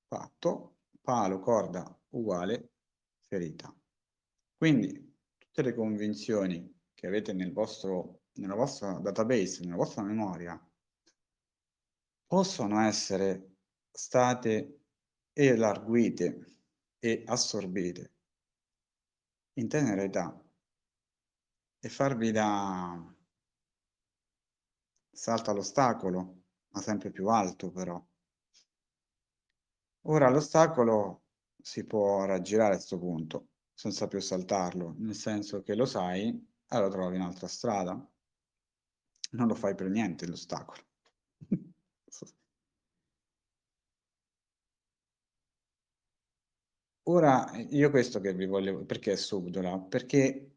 fatto 0.07 0.79
palo, 1.01 1.41
corda 1.41 1.99
uguale, 2.11 2.73
ferita. 3.21 3.75
Quindi 4.57 5.15
tutte 5.37 5.63
le 5.63 5.75
convinzioni 5.75 6.75
che 6.95 7.07
avete 7.07 7.33
nel 7.33 7.53
vostro, 7.53 8.23
nella 8.35 8.55
vostra 8.55 8.99
database, 8.99 9.65
nella 9.65 9.77
vostra 9.77 10.03
memoria, 10.03 10.59
possono 12.27 12.81
essere 12.81 13.57
state 13.91 14.81
elarguite 15.33 16.45
e 16.99 17.23
assorbite 17.27 18.16
in 19.59 19.69
tenera 19.69 20.03
età 20.03 20.27
e 21.81 21.89
farvi 21.89 22.31
da 22.33 23.15
salto 25.13 25.51
all'ostacolo, 25.51 26.43
ma 26.69 26.81
sempre 26.81 27.11
più 27.11 27.29
alto 27.29 27.71
però. 27.71 28.01
Ora 30.07 30.31
l'ostacolo 30.31 31.25
si 31.61 31.85
può 31.85 32.25
raggirare 32.25 32.73
a 32.73 32.77
questo 32.77 32.99
punto, 32.99 33.49
senza 33.75 34.09
più 34.09 34.21
saltarlo, 34.21 34.95
nel 34.99 35.15
senso 35.15 35.63
che 35.63 35.75
lo 35.75 35.85
sai 35.85 36.33
lo 36.69 36.89
trovi 36.89 37.17
un'altra 37.17 37.47
strada. 37.47 37.93
non 39.33 39.47
lo 39.47 39.55
fai 39.55 39.77
per 39.77 39.89
niente 39.89 40.27
l'ostacolo. 40.27 40.86
Ora, 47.09 47.51
io 47.71 47.91
questo 47.91 48.21
che 48.21 48.33
vi 48.35 48.47
voglio... 48.47 48.85
Perché 48.85 49.13
è 49.13 49.17
subdola? 49.17 49.79
Perché 49.79 50.57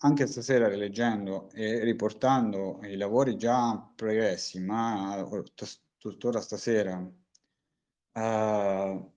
anche 0.00 0.26
stasera 0.26 0.68
rileggendo 0.68 1.50
e 1.52 1.82
riportando 1.84 2.80
i 2.82 2.96
lavori 2.96 3.36
già 3.36 3.76
pregressi, 3.94 4.60
ma 4.60 5.26
tuttora 5.96 6.40
stasera, 6.40 6.96
uh, 6.98 9.12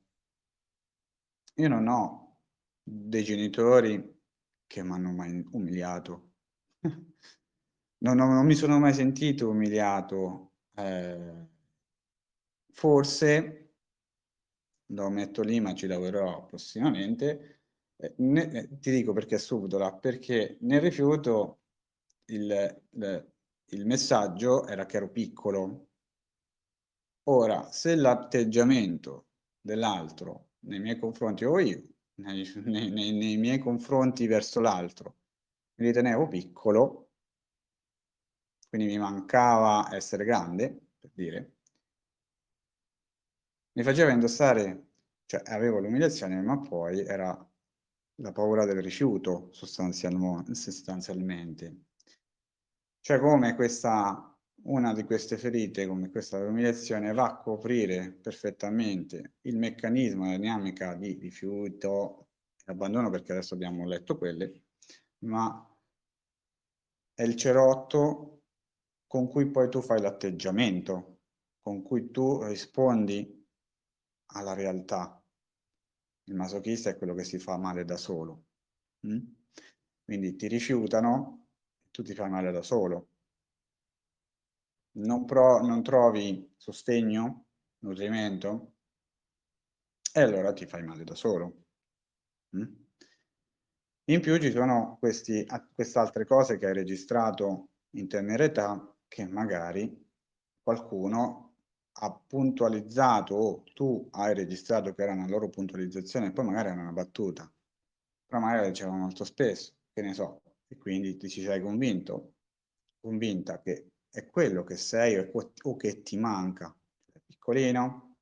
io 1.55 1.67
non 1.67 1.87
ho 1.87 2.39
dei 2.81 3.23
genitori 3.23 4.19
che 4.65 4.83
mi 4.83 4.91
hanno 4.91 5.11
mai 5.11 5.43
umiliato. 5.51 6.31
non, 6.81 8.15
non, 8.17 8.33
non, 8.33 8.45
mi 8.45 8.55
sono 8.55 8.79
mai 8.79 8.93
sentito 8.93 9.49
umiliato. 9.49 10.53
Eh, 10.75 11.47
forse, 12.71 13.60
lo 14.93 15.09
metto 15.09 15.41
lì, 15.41 15.59
ma 15.59 15.73
ci 15.73 15.87
lavorerò 15.87 16.45
prossimamente, 16.45 17.61
eh, 17.97 18.13
ne, 18.17 18.51
eh, 18.51 18.79
ti 18.79 18.91
dico 18.91 19.13
perché 19.13 19.35
è 19.35 19.39
subdola, 19.39 19.93
perché 19.93 20.57
nel 20.61 20.81
rifiuto 20.81 21.61
il, 22.25 22.83
il, 22.91 23.31
il 23.65 23.85
messaggio 23.85 24.65
era 24.67 24.85
che 24.85 24.97
ero 24.97 25.09
piccolo. 25.09 25.87
Ora, 27.25 27.71
se 27.71 27.95
l'atteggiamento 27.95 29.27
dell'altro 29.61 30.49
nei 30.61 30.79
miei 30.79 30.97
confronti 30.97 31.45
o 31.45 31.59
io, 31.59 31.83
nei, 32.15 32.51
nei, 32.65 32.89
nei, 32.89 33.11
nei 33.13 33.37
miei 33.37 33.59
confronti 33.59 34.27
verso 34.27 34.59
l'altro, 34.59 35.17
mi 35.75 35.87
ritenevo 35.87 36.27
piccolo, 36.27 37.11
quindi 38.69 38.87
mi 38.87 38.97
mancava 38.97 39.93
essere 39.93 40.23
grande, 40.23 40.87
per 40.99 41.11
dire, 41.13 41.55
mi 43.73 43.83
faceva 43.83 44.11
indossare, 44.11 44.87
cioè 45.25 45.41
avevo 45.45 45.79
l'umiliazione, 45.79 46.41
ma 46.41 46.59
poi 46.59 47.05
era 47.05 47.45
la 48.15 48.31
paura 48.31 48.65
del 48.65 48.81
rifiuto 48.81 49.49
sostanzialmente. 49.51 51.85
Cioè 52.99 53.19
come 53.19 53.55
questa, 53.55 54.37
una 54.63 54.93
di 54.93 55.03
queste 55.03 55.37
ferite, 55.37 55.87
come 55.87 56.09
questa 56.09 56.37
umiliazione, 56.37 57.13
va 57.13 57.27
a 57.27 57.37
coprire 57.37 58.11
perfettamente 58.11 59.35
il 59.41 59.57
meccanismo, 59.57 60.25
la 60.25 60.37
dinamica 60.37 60.95
di 60.95 61.13
rifiuto 61.13 62.27
e 62.65 62.71
abbandono, 62.71 63.09
perché 63.09 63.31
adesso 63.31 63.55
abbiamo 63.55 63.87
letto 63.87 64.17
quelle, 64.17 64.65
ma 65.19 65.65
è 67.13 67.23
il 67.23 67.35
cerotto 67.35 68.43
con 69.07 69.27
cui 69.27 69.49
poi 69.49 69.69
tu 69.69 69.81
fai 69.81 69.99
l'atteggiamento, 69.99 71.21
con 71.59 71.81
cui 71.81 72.11
tu 72.11 72.43
rispondi 72.43 73.40
alla 74.33 74.53
realtà 74.53 75.21
il 76.25 76.35
masochista 76.35 76.89
è 76.89 76.97
quello 76.97 77.13
che 77.13 77.23
si 77.23 77.39
fa 77.39 77.57
male 77.57 77.85
da 77.85 77.97
solo. 77.97 78.45
Mm? 79.07 79.19
Quindi 80.03 80.35
ti 80.35 80.47
rifiutano 80.47 81.47
tu 81.91 82.03
ti 82.03 82.13
fai 82.13 82.29
male 82.29 82.51
da 82.51 82.61
solo. 82.61 83.09
Non, 84.93 85.25
pro, 85.25 85.61
non 85.61 85.83
trovi 85.83 86.53
sostegno, 86.57 87.45
nutrimento, 87.79 88.73
e 90.13 90.21
allora 90.21 90.53
ti 90.53 90.65
fai 90.65 90.83
male 90.83 91.03
da 91.03 91.15
solo. 91.15 91.65
Mm? 92.55 92.73
In 94.05 94.19
più 94.19 94.37
ci 94.39 94.51
sono 94.51 94.97
queste 94.99 95.45
altre 95.93 96.25
cose 96.25 96.57
che 96.57 96.65
hai 96.65 96.73
registrato 96.73 97.69
in 97.91 98.07
tenera 98.07 98.43
età 98.43 98.95
che 99.07 99.25
magari 99.25 100.09
qualcuno 100.61 101.50
ha 101.93 102.11
puntualizzato 102.11 103.35
o 103.35 103.63
tu 103.73 104.07
hai 104.11 104.33
registrato 104.33 104.93
che 104.93 105.03
era 105.03 105.13
una 105.13 105.27
loro 105.27 105.49
puntualizzazione 105.49 106.31
poi 106.31 106.45
magari 106.45 106.69
era 106.69 106.81
una 106.81 106.91
battuta, 106.91 107.51
però 108.25 108.39
magari 108.39 108.61
la 108.61 108.69
diceva 108.69 108.91
molto 108.91 109.23
spesso, 109.25 109.73
che 109.91 110.01
ne 110.01 110.13
so, 110.13 110.41
e 110.67 110.77
quindi 110.77 111.17
ti 111.17 111.29
ci 111.29 111.41
sei 111.41 111.61
convinto, 111.61 112.35
convinta 112.99 113.59
che 113.61 113.87
è 114.09 114.25
quello 114.25 114.63
che 114.63 114.77
sei 114.77 115.17
o, 115.17 115.75
che 115.75 116.01
ti 116.01 116.17
manca. 116.17 116.73
Piccolino 117.25 118.15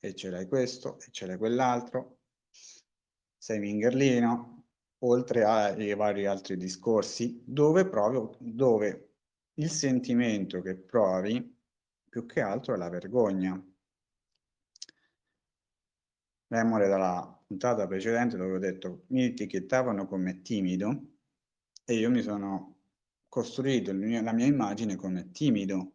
e 0.00 0.14
ce 0.14 0.30
l'hai 0.30 0.46
questo 0.46 0.98
e 1.00 1.10
ce 1.10 1.26
l'hai 1.26 1.36
quell'altro, 1.36 2.18
sei 3.36 3.58
mingerlino, 3.58 4.64
oltre 5.04 5.44
ai 5.44 5.94
vari 5.94 6.26
altri 6.26 6.56
discorsi, 6.56 7.42
dove 7.44 7.88
proprio, 7.88 8.36
dove 8.38 9.14
il 9.54 9.70
sentimento 9.70 10.60
che 10.60 10.76
provi 10.76 11.57
più 12.08 12.26
che 12.26 12.40
altro 12.40 12.74
è 12.74 12.76
la 12.76 12.88
vergogna. 12.88 13.62
Memore 16.48 16.88
dalla 16.88 17.42
puntata 17.46 17.86
precedente 17.86 18.36
dove 18.36 18.54
ho 18.54 18.58
detto 18.58 19.04
mi 19.08 19.24
etichettavano 19.24 20.06
come 20.06 20.42
timido 20.42 21.02
e 21.84 21.94
io 21.94 22.10
mi 22.10 22.22
sono 22.22 22.76
costruito 23.28 23.92
la 23.92 24.32
mia 24.32 24.46
immagine 24.46 24.96
come 24.96 25.30
timido, 25.30 25.92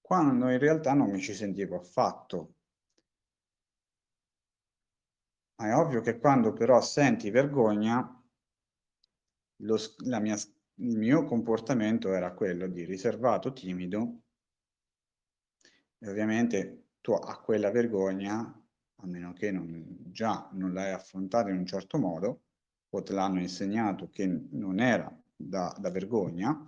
quando 0.00 0.50
in 0.50 0.58
realtà 0.58 0.92
non 0.92 1.10
mi 1.10 1.20
ci 1.20 1.34
sentivo 1.34 1.76
affatto. 1.76 2.54
Ma 5.56 5.68
è 5.68 5.74
ovvio 5.74 6.00
che 6.00 6.18
quando 6.18 6.52
però 6.52 6.80
senti 6.80 7.30
vergogna, 7.30 8.22
lo, 9.56 9.76
mia, 10.20 10.34
il 10.34 10.96
mio 10.96 11.24
comportamento 11.24 12.12
era 12.12 12.32
quello 12.32 12.66
di 12.66 12.84
riservato, 12.84 13.52
timido, 13.52 14.22
e 16.02 16.08
ovviamente 16.08 16.88
tu 17.00 17.12
a 17.12 17.40
quella 17.40 17.70
vergogna, 17.70 18.38
a 18.40 19.06
meno 19.06 19.32
che 19.32 19.50
non, 19.50 19.98
già 20.10 20.48
non 20.52 20.72
l'hai 20.72 20.92
affrontata 20.92 21.50
in 21.50 21.58
un 21.58 21.66
certo 21.66 21.98
modo, 21.98 22.42
o 22.90 23.02
te 23.02 23.12
l'hanno 23.12 23.40
insegnato 23.40 24.08
che 24.08 24.26
non 24.26 24.80
era 24.80 25.14
da, 25.36 25.74
da 25.78 25.90
vergogna, 25.90 26.66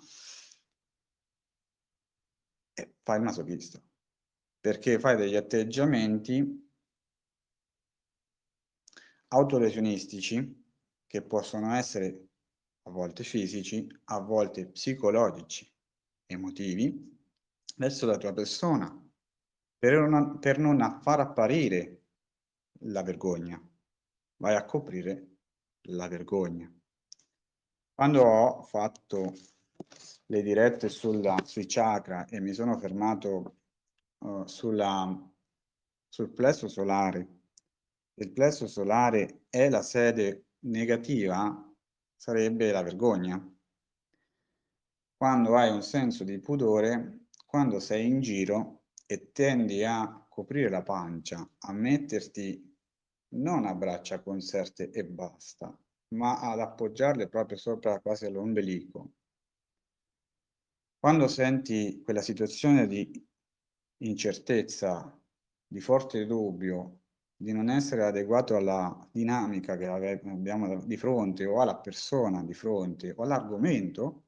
e 2.75 2.95
fai 3.03 3.17
il 3.17 3.23
masochista. 3.23 3.83
Perché 4.61 4.99
fai 4.99 5.17
degli 5.17 5.35
atteggiamenti 5.35 6.71
autolesionistici 9.29 10.65
che 11.07 11.23
possono 11.23 11.75
essere 11.75 12.29
a 12.83 12.91
volte 12.91 13.25
fisici, 13.25 13.87
a 14.05 14.21
volte 14.21 14.67
psicologici, 14.67 15.71
emotivi, 16.27 17.11
verso 17.77 18.07
la 18.07 18.19
tua 18.19 18.33
persona, 18.33 19.02
per 19.83 19.99
non, 19.99 20.39
per 20.39 20.61
non 20.61 21.01
far 21.03 21.19
apparire 21.19 22.03
la 22.83 23.03
vergogna, 23.03 23.61
vai 24.37 24.55
a 24.55 24.65
coprire 24.65 25.39
la 25.89 26.07
vergogna. 26.07 26.73
Quando 27.93 28.23
ho 28.23 28.63
fatto 28.63 29.35
le 30.27 30.43
dirette 30.43 30.89
sulla, 30.89 31.37
sui 31.45 31.67
chakra 31.67 32.27
e 32.27 32.39
mi 32.39 32.53
sono 32.53 32.79
fermato 32.79 33.57
uh, 34.19 34.47
sulla, 34.47 35.21
sul 36.07 36.31
plesso 36.31 36.69
solare, 36.69 37.41
il 38.15 38.31
plesso 38.31 38.69
solare 38.69 39.47
è 39.49 39.69
la 39.69 39.83
sede 39.83 40.51
negativa, 40.61 41.75
sarebbe 42.15 42.71
la 42.71 42.83
vergogna. 42.83 43.53
Quando 45.17 45.57
hai 45.57 45.73
un 45.73 45.83
senso 45.83 46.23
di 46.23 46.39
pudore, 46.39 47.27
quando 47.47 47.81
sei 47.81 48.07
in 48.07 48.21
giro, 48.21 48.82
e 49.13 49.31
tendi 49.31 49.85
a 49.85 50.25
coprire 50.27 50.71
la 50.71 50.83
pancia, 50.83 51.47
a 51.59 51.73
metterti 51.73 52.71
non 53.35 53.67
a 53.67 53.75
braccia 53.75 54.21
conserte 54.21 54.91
e 54.91 55.05
basta, 55.05 55.77
ma 56.15 56.41
ad 56.41 56.61
appoggiarle 56.61 57.29
proprio 57.29 57.59
sopra 57.59 58.01
quasi 58.01 58.25
all'ombelico. 58.25 59.13
Quando 60.99 61.29
senti 61.29 62.01
quella 62.03 62.23
situazione 62.23 62.87
di 62.87 63.29
incertezza, 63.99 65.21
di 65.67 65.81
forte 65.81 66.25
dubbio, 66.25 67.01
di 67.37 67.53
non 67.53 67.69
essere 67.69 68.05
adeguato 68.05 68.57
alla 68.57 69.09
dinamica 69.11 69.77
che 69.77 69.87
abbiamo 69.87 70.85
di 70.85 70.97
fronte 70.97 71.45
o 71.45 71.61
alla 71.61 71.77
persona 71.77 72.43
di 72.45 72.55
fronte 72.55 73.13
o 73.17 73.25
all'argomento, 73.25 74.22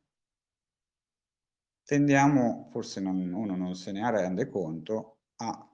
tendiamo, 1.84 2.68
forse 2.70 3.00
non, 3.00 3.32
uno 3.32 3.56
non 3.56 3.74
se 3.74 3.92
ne 3.92 4.10
rende 4.10 4.48
conto, 4.48 5.18
a 5.36 5.68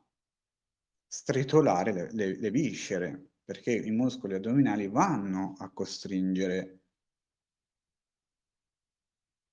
stritolare 1.07 1.93
le, 1.93 2.09
le, 2.13 2.39
le 2.39 2.51
viscere, 2.51 3.31
perché 3.45 3.73
i 3.73 3.91
muscoli 3.91 4.35
addominali 4.35 4.89
vanno 4.89 5.55
a 5.59 5.71
costringere 5.71 6.79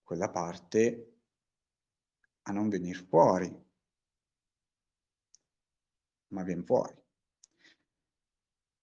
quella 0.03 0.29
parte 0.29 1.13
a 2.43 2.51
non 2.51 2.69
venire 2.69 3.03
fuori, 3.09 3.65
ma 6.29 6.43
viene 6.43 6.63
fuori. 6.63 6.95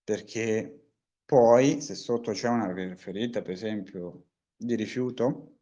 Perché 0.03 0.91
poi, 1.25 1.81
se 1.81 1.95
sotto 1.95 2.33
c'è 2.33 2.49
una 2.49 2.97
ferita, 2.97 3.41
per 3.41 3.53
esempio, 3.53 4.27
di 4.55 4.75
rifiuto, 4.75 5.54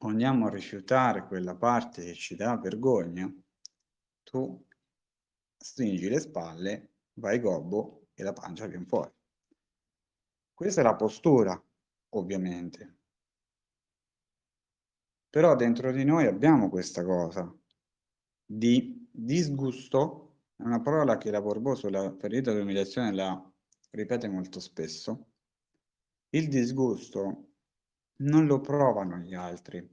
andiamo 0.00 0.46
a 0.46 0.50
rifiutare 0.50 1.26
quella 1.26 1.54
parte 1.54 2.04
che 2.04 2.14
ci 2.14 2.36
dà 2.36 2.56
vergogna, 2.56 3.32
tu 4.22 4.64
stringi 5.56 6.08
le 6.08 6.20
spalle, 6.20 6.90
vai 7.14 7.40
gobbo 7.40 8.08
e 8.14 8.22
la 8.22 8.32
pancia 8.32 8.66
viene 8.66 8.84
fuori. 8.86 9.12
Questa 10.52 10.80
è 10.80 10.84
la 10.84 10.96
postura, 10.96 11.62
ovviamente. 12.10 12.96
Però 15.28 15.54
dentro 15.54 15.92
di 15.92 16.04
noi 16.04 16.26
abbiamo 16.26 16.70
questa 16.70 17.04
cosa 17.04 17.54
di 18.44 19.06
disgusto, 19.10 20.38
è 20.56 20.62
una 20.62 20.80
parola 20.80 21.18
che 21.18 21.30
la 21.30 21.42
Borbò 21.42 21.74
sulla 21.74 22.14
ferita 22.16 22.52
dell'umiliazione 22.52 23.12
la 23.12 23.52
ripete 23.90 24.28
molto 24.28 24.60
spesso. 24.60 25.32
Il 26.30 26.48
disgusto 26.48 27.45
non 28.18 28.46
lo 28.46 28.60
provano 28.60 29.18
gli 29.18 29.34
altri, 29.34 29.86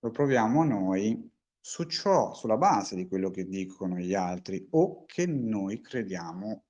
lo 0.00 0.10
proviamo 0.10 0.64
noi 0.64 1.30
su 1.60 1.84
ciò, 1.84 2.34
sulla 2.34 2.58
base 2.58 2.94
di 2.94 3.08
quello 3.08 3.30
che 3.30 3.46
dicono 3.46 3.96
gli 3.96 4.14
altri 4.14 4.66
o 4.70 5.04
che 5.06 5.26
noi 5.26 5.80
crediamo 5.80 6.64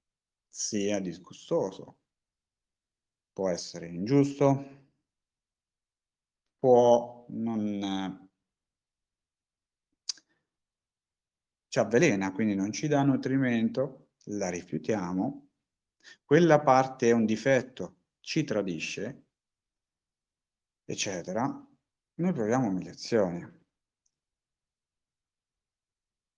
sia 0.49 1.01
disgustoso. 1.01 1.99
Può 3.33 3.49
essere 3.49 3.89
ingiusto, 3.89 4.93
può 6.59 7.27
non... 7.31 8.29
ci 11.67 11.79
avvelena, 11.81 12.33
quindi 12.33 12.55
non 12.55 12.71
ci 12.71 12.87
dà 12.87 13.03
nutrimento, 13.03 14.11
la 14.27 14.49
rifiutiamo, 14.49 15.49
quella 16.25 16.61
parte 16.61 17.09
è 17.09 17.13
un 17.13 17.25
difetto, 17.25 17.97
ci 18.21 18.45
tradisce, 18.45 19.24
eccetera, 20.85 21.45
noi 22.17 22.33
proviamo 22.33 22.69
umiliazione. 22.69 23.61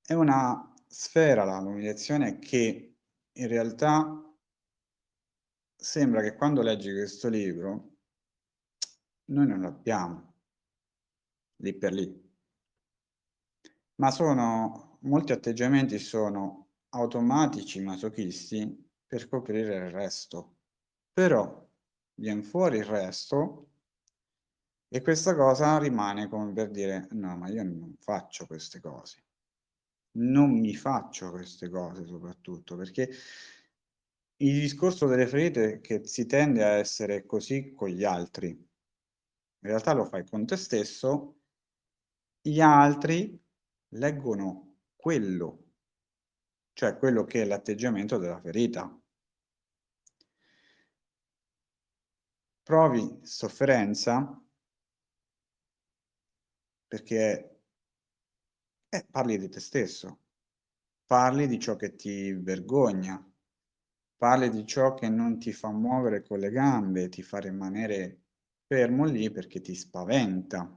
È 0.02 0.12
una 0.14 0.72
sfera 0.86 1.44
l'umiliazione 1.60 2.38
che 2.38 2.96
in 3.32 3.48
realtà 3.48 4.22
sembra 5.74 6.22
che 6.22 6.34
quando 6.34 6.62
leggi 6.62 6.92
questo 6.92 7.28
libro 7.28 7.96
noi 9.26 9.46
non 9.46 9.60
l'abbiamo 9.60 10.34
lì 11.56 11.74
per 11.74 11.92
lì. 11.92 12.24
Ma 13.96 14.10
sono, 14.10 14.98
molti 15.02 15.32
atteggiamenti 15.32 15.98
sono 15.98 16.68
automatici, 16.90 17.80
masochisti, 17.80 18.84
per 19.06 19.28
coprire 19.28 19.86
il 19.86 19.90
resto. 19.90 20.56
Però 21.12 21.68
viene 22.14 22.42
fuori 22.42 22.78
il 22.78 22.84
resto 22.84 23.70
e 24.88 25.02
questa 25.02 25.34
cosa 25.34 25.78
rimane 25.78 26.28
come 26.28 26.52
per 26.52 26.70
dire 26.70 27.08
no, 27.12 27.36
ma 27.36 27.48
io 27.48 27.62
non 27.62 27.96
faccio 27.98 28.46
queste 28.46 28.80
cose. 28.80 29.24
Non 30.16 30.58
mi 30.58 30.74
faccio 30.74 31.30
queste 31.30 31.68
cose 31.68 32.06
soprattutto 32.06 32.76
perché 32.76 33.10
il 34.38 34.60
discorso 34.60 35.06
delle 35.06 35.26
ferite 35.26 35.80
che 35.80 36.06
si 36.06 36.26
tende 36.26 36.64
a 36.64 36.76
essere 36.76 37.26
così 37.26 37.72
con 37.74 37.88
gli 37.88 38.04
altri 38.04 38.66
in 39.66 39.72
realtà 39.72 39.94
lo 39.94 40.04
fai 40.04 40.24
con 40.24 40.46
te 40.46 40.56
stesso, 40.56 41.40
gli 42.40 42.60
altri 42.60 43.36
leggono 43.88 44.76
quello, 44.94 45.72
cioè 46.72 46.96
quello 46.96 47.24
che 47.24 47.42
è 47.42 47.44
l'atteggiamento 47.44 48.16
della 48.16 48.40
ferita. 48.40 48.96
Provi 52.62 53.18
sofferenza 53.22 54.40
perché 56.86 57.60
eh, 58.88 59.06
parli 59.10 59.38
di 59.38 59.48
te 59.48 59.60
stesso, 59.60 60.20
parli 61.06 61.46
di 61.46 61.58
ciò 61.58 61.76
che 61.76 61.94
ti 61.96 62.32
vergogna, 62.32 63.22
parli 64.16 64.50
di 64.50 64.64
ciò 64.66 64.94
che 64.94 65.08
non 65.08 65.38
ti 65.38 65.52
fa 65.52 65.70
muovere 65.70 66.22
con 66.22 66.38
le 66.38 66.50
gambe, 66.50 67.08
ti 67.08 67.22
fa 67.22 67.38
rimanere 67.38 68.22
fermo 68.66 69.04
lì 69.04 69.30
perché 69.30 69.60
ti 69.60 69.74
spaventa. 69.74 70.76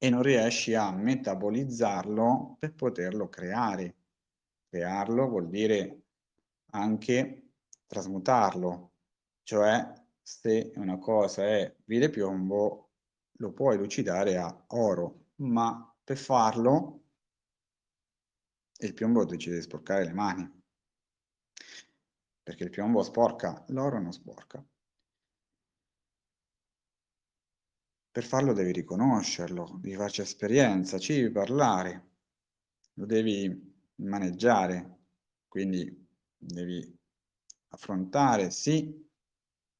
E 0.00 0.10
non 0.10 0.22
riesci 0.22 0.74
a 0.74 0.92
metabolizzarlo 0.92 2.56
per 2.58 2.74
poterlo 2.74 3.28
creare. 3.28 3.96
Crearlo 4.68 5.28
vuol 5.28 5.48
dire 5.48 6.02
anche 6.70 7.50
trasmutarlo, 7.86 8.92
cioè 9.42 9.92
se 10.22 10.72
una 10.76 10.98
cosa 10.98 11.44
è 11.46 11.74
vile 11.84 12.10
piombo 12.10 12.87
lo 13.40 13.52
puoi 13.52 13.76
lucidare 13.76 14.36
a 14.36 14.64
oro, 14.68 15.26
ma 15.36 15.94
per 16.02 16.16
farlo 16.16 17.02
il 18.80 18.94
piombo 18.94 19.24
decide 19.24 19.56
di 19.56 19.62
sporcare 19.62 20.04
le 20.04 20.12
mani, 20.12 20.62
perché 22.42 22.64
il 22.64 22.70
piombo 22.70 23.02
sporca, 23.02 23.64
l'oro 23.68 24.00
non 24.00 24.12
sporca. 24.12 24.64
Per 28.10 28.24
farlo 28.24 28.52
devi 28.52 28.72
riconoscerlo, 28.72 29.78
devi 29.80 29.94
farci 29.94 30.22
esperienza, 30.22 30.98
ci 30.98 31.14
devi 31.14 31.30
parlare, 31.30 32.10
lo 32.94 33.06
devi 33.06 33.76
maneggiare, 33.96 34.98
quindi 35.46 36.06
devi 36.36 36.96
affrontare 37.68 38.50
sì 38.50 39.07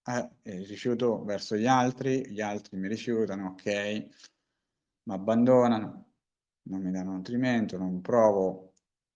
eh, 0.09 0.31
il 0.43 0.67
rifiuto 0.67 1.23
verso 1.25 1.57
gli 1.57 1.67
altri, 1.67 2.31
gli 2.31 2.41
altri 2.41 2.77
mi 2.77 2.89
rifiutano, 2.89 3.51
ok, 3.51 3.65
mi 5.05 5.15
abbandonano, 5.15 6.13
non 6.63 6.83
mi 6.83 6.91
danno 6.91 7.13
nutrimento, 7.13 7.79
non 7.79 8.01
provo 8.01 8.75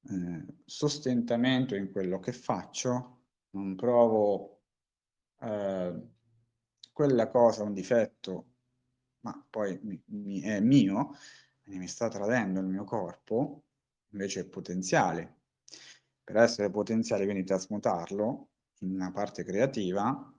eh, 0.08 0.44
sostentamento 0.64 1.74
in 1.74 1.90
quello 1.90 2.18
che 2.20 2.32
faccio, 2.32 3.24
non 3.50 3.74
provo 3.76 4.62
eh, 5.40 6.02
quella 6.92 7.28
cosa, 7.28 7.62
un 7.62 7.72
difetto 7.72 8.52
ma 9.22 9.44
poi 9.48 9.78
mi, 9.82 10.00
mi, 10.06 10.40
è 10.40 10.60
mio, 10.60 11.12
mi 11.64 11.86
sta 11.88 12.08
tradendo 12.08 12.60
il 12.60 12.66
mio 12.66 12.84
corpo, 12.84 13.64
invece 14.10 14.40
è 14.40 14.44
potenziale. 14.44 15.40
Per 16.22 16.36
essere 16.36 16.70
potenziale, 16.70 17.24
quindi 17.24 17.44
trasmutarlo 17.44 18.48
in 18.80 18.94
una 18.94 19.10
parte 19.10 19.44
creativa, 19.44 20.31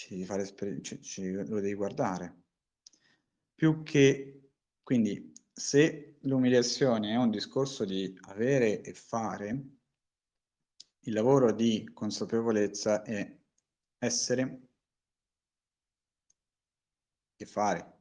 ci 0.00 0.08
devi 0.08 0.24
fare 0.24 0.80
ci, 0.80 1.02
ci, 1.02 1.30
lo 1.30 1.60
devi 1.60 1.74
guardare. 1.74 2.44
Più 3.54 3.82
che, 3.82 4.52
quindi, 4.82 5.30
se 5.52 6.16
l'umiliazione 6.20 7.12
è 7.12 7.16
un 7.16 7.28
discorso 7.28 7.84
di 7.84 8.18
avere 8.22 8.80
e 8.80 8.94
fare, 8.94 9.64
il 11.00 11.12
lavoro 11.12 11.52
di 11.52 11.90
consapevolezza 11.92 13.02
è 13.02 13.38
essere 13.98 14.68
che 17.36 17.44
fare. 17.44 17.98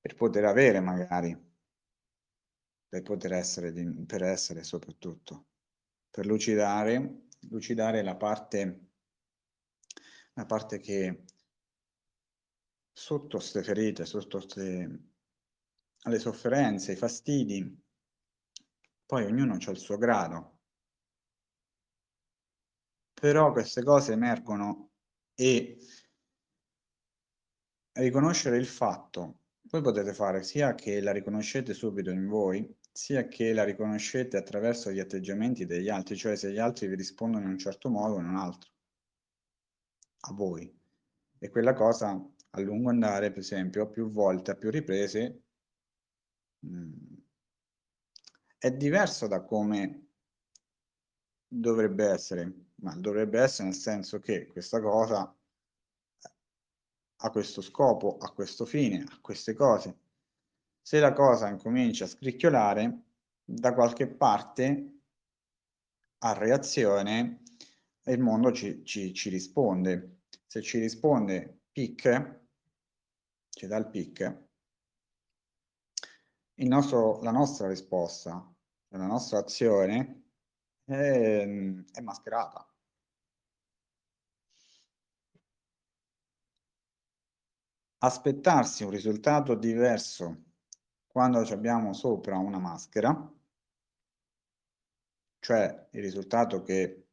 Per 0.00 0.14
poter 0.16 0.44
avere 0.44 0.80
magari, 0.80 1.34
per 2.88 3.00
poter 3.00 3.32
essere, 3.32 3.72
per 4.04 4.22
essere 4.22 4.62
soprattutto, 4.64 5.46
per 6.10 6.26
lucidare, 6.26 7.28
lucidare 7.48 8.02
la 8.02 8.16
parte, 8.16 8.83
la 10.34 10.46
parte 10.46 10.78
che 10.78 11.24
sotto 12.92 13.38
queste 13.38 13.62
ferite, 13.62 14.04
sotto 14.04 14.38
queste, 14.38 15.00
le 16.02 16.18
sofferenze, 16.18 16.92
i 16.92 16.96
fastidi, 16.96 17.82
poi 19.06 19.24
ognuno 19.24 19.54
ha 19.54 19.70
il 19.70 19.78
suo 19.78 19.96
grado, 19.96 20.60
però 23.12 23.52
queste 23.52 23.82
cose 23.82 24.12
emergono 24.12 24.90
e 25.34 25.78
riconoscere 27.92 28.56
il 28.56 28.66
fatto. 28.66 29.40
Voi 29.62 29.82
potete 29.82 30.12
fare 30.12 30.42
sia 30.42 30.74
che 30.74 31.00
la 31.00 31.12
riconoscete 31.12 31.74
subito 31.74 32.10
in 32.10 32.26
voi, 32.26 32.76
sia 32.92 33.26
che 33.26 33.52
la 33.52 33.64
riconoscete 33.64 34.36
attraverso 34.36 34.90
gli 34.90 35.00
atteggiamenti 35.00 35.64
degli 35.64 35.88
altri, 35.88 36.16
cioè 36.16 36.36
se 36.36 36.52
gli 36.52 36.58
altri 36.58 36.86
vi 36.86 36.96
rispondono 36.96 37.44
in 37.44 37.50
un 37.50 37.58
certo 37.58 37.88
modo 37.88 38.14
o 38.14 38.20
in 38.20 38.26
un 38.26 38.36
altro, 38.36 38.73
a 40.26 40.32
voi. 40.32 40.72
E 41.38 41.50
quella 41.50 41.74
cosa 41.74 42.10
a 42.50 42.60
lungo 42.60 42.90
andare, 42.90 43.30
per 43.30 43.38
esempio, 43.38 43.88
più 43.88 44.10
volte, 44.10 44.52
a 44.52 44.56
più 44.56 44.70
riprese, 44.70 45.42
mh, 46.60 46.76
mm, 46.76 46.92
è 48.58 48.70
diverso 48.72 49.26
da 49.26 49.42
come 49.42 50.06
dovrebbe 51.46 52.06
essere, 52.06 52.52
ma 52.76 52.94
dovrebbe 52.96 53.40
essere 53.40 53.68
nel 53.68 53.76
senso 53.76 54.18
che 54.18 54.46
questa 54.46 54.80
cosa 54.80 55.36
a 57.16 57.30
questo 57.30 57.60
scopo, 57.60 58.16
a 58.18 58.30
questo 58.32 58.64
fine, 58.64 59.04
a 59.06 59.18
queste 59.20 59.54
cose. 59.54 59.98
Se 60.80 60.98
la 61.00 61.12
cosa 61.12 61.48
incomincia 61.48 62.04
a 62.04 62.08
scricchiolare, 62.08 63.02
da 63.44 63.74
qualche 63.74 64.06
parte 64.06 65.00
a 66.18 66.32
reazione 66.32 67.43
il 68.12 68.20
mondo 68.20 68.52
ci, 68.52 68.84
ci, 68.84 69.12
ci 69.14 69.28
risponde. 69.30 70.20
se 70.46 70.62
ci 70.62 70.78
risponde 70.78 71.62
PIC, 71.72 72.40
ci 73.50 73.66
dà 73.66 73.76
il 73.76 73.88
PIC, 73.88 74.42
nostro, 76.54 77.20
la 77.22 77.30
nostra 77.30 77.68
risposta, 77.68 78.54
la 78.88 79.06
nostra 79.06 79.38
azione 79.38 80.22
è, 80.84 81.46
è 81.92 82.00
mascherata. 82.00 82.68
Aspettarsi 87.98 88.84
un 88.84 88.90
risultato 88.90 89.54
diverso 89.54 90.44
quando 91.06 91.38
abbiamo 91.38 91.94
sopra 91.94 92.36
una 92.36 92.58
maschera, 92.58 93.32
cioè 95.38 95.88
il 95.92 96.02
risultato 96.02 96.62
che 96.62 97.03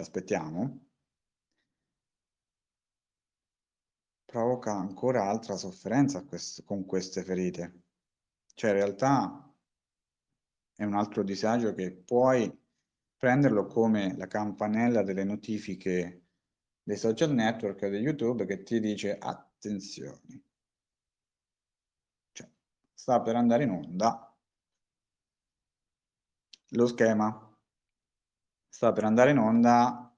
ci 0.00 0.06
aspettiamo, 0.06 0.86
provoca 4.24 4.72
ancora 4.72 5.28
altra 5.28 5.56
sofferenza 5.56 6.24
con 6.64 6.86
queste 6.86 7.22
ferite. 7.22 7.82
Cioè 8.54 8.70
in 8.70 8.76
realtà 8.76 9.54
è 10.74 10.84
un 10.84 10.94
altro 10.94 11.22
disagio 11.22 11.74
che 11.74 11.92
puoi 11.92 12.50
prenderlo 13.16 13.66
come 13.66 14.16
la 14.16 14.26
campanella 14.26 15.02
delle 15.02 15.24
notifiche 15.24 16.24
dei 16.82 16.96
social 16.96 17.32
network 17.32 17.82
e 17.82 17.90
di 17.90 17.98
YouTube 17.98 18.46
che 18.46 18.62
ti 18.62 18.80
dice 18.80 19.18
attenzione. 19.18 20.44
Cioè, 22.32 22.48
sta 22.94 23.20
per 23.20 23.36
andare 23.36 23.64
in 23.64 23.70
onda 23.70 24.24
lo 26.70 26.86
schema. 26.86 27.49
Sta 28.70 28.92
per 28.92 29.04
andare 29.04 29.32
in 29.32 29.38
onda 29.38 30.16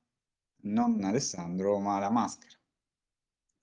non 0.64 1.02
Alessandro 1.02 1.80
ma 1.80 1.98
la 1.98 2.10
maschera. 2.10 2.56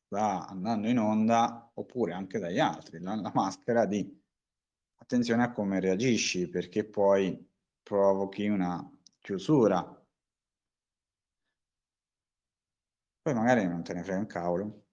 Sta 0.08 0.48
andando 0.48 0.88
in 0.90 0.98
onda, 0.98 1.72
oppure 1.76 2.14
anche 2.14 2.40
dagli 2.40 2.60
altri, 2.60 3.00
la, 3.00 3.16
la 3.16 3.32
maschera 3.34 3.86
di 3.86 4.20
attenzione 4.96 5.44
a 5.44 5.52
come 5.52 5.80
reagisci 5.80 6.50
perché 6.50 6.84
poi 6.84 7.48
provochi 7.82 8.48
una 8.48 8.86
chiusura. 9.22 9.80
Poi 13.22 13.34
magari 13.34 13.68
non 13.68 13.84
te 13.84 13.94
ne 13.94 14.04
frega 14.04 14.20
un 14.20 14.26
cavolo, 14.26 14.86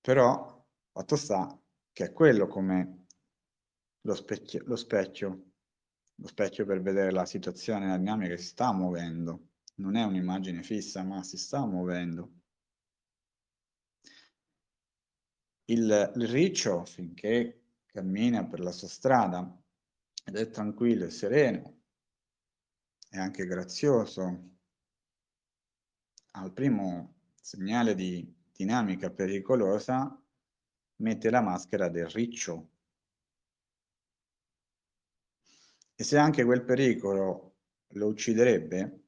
però 0.00 0.64
fatto 0.92 1.16
sta 1.16 1.60
che 1.92 2.04
è 2.04 2.12
quello 2.12 2.46
come 2.46 3.06
lo 4.02 4.14
specchio, 4.14 4.62
lo 4.66 4.76
specchio, 4.76 5.53
lo 6.16 6.26
specchio 6.26 6.64
per 6.64 6.80
vedere 6.80 7.10
la 7.10 7.26
situazione, 7.26 7.88
la 7.88 7.98
dinamica 7.98 8.36
si 8.36 8.44
sta 8.44 8.72
muovendo. 8.72 9.48
Non 9.76 9.96
è 9.96 10.04
un'immagine 10.04 10.62
fissa, 10.62 11.02
ma 11.02 11.22
si 11.22 11.36
sta 11.36 11.66
muovendo. 11.66 12.32
Il, 15.66 16.12
il 16.16 16.28
riccio, 16.28 16.84
finché 16.84 17.62
cammina 17.86 18.44
per 18.46 18.60
la 18.60 18.72
sua 18.72 18.88
strada 18.88 19.62
ed 20.24 20.36
è 20.36 20.50
tranquillo 20.50 21.04
e 21.04 21.10
sereno, 21.10 21.82
è 23.08 23.18
anche 23.18 23.46
grazioso, 23.46 24.50
al 26.32 26.52
primo 26.52 27.14
segnale 27.40 27.94
di 27.94 28.32
dinamica 28.52 29.10
pericolosa 29.10 30.20
mette 30.96 31.30
la 31.30 31.40
maschera 31.40 31.88
del 31.88 32.08
riccio. 32.08 32.70
E 35.96 36.02
se 36.02 36.18
anche 36.18 36.44
quel 36.44 36.64
pericolo 36.64 37.56
lo 37.94 38.06
ucciderebbe, 38.06 39.04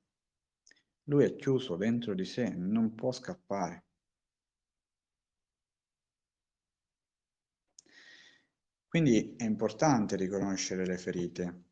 lui 1.05 1.25
è 1.25 1.35
chiuso 1.35 1.77
dentro 1.77 2.15
di 2.15 2.25
sé, 2.25 2.49
non 2.51 2.95
può 2.95 3.11
scappare. 3.11 3.85
Quindi 8.87 9.35
è 9.37 9.45
importante 9.45 10.17
riconoscere 10.17 10.87
le 10.87 10.97
ferite, 10.97 11.65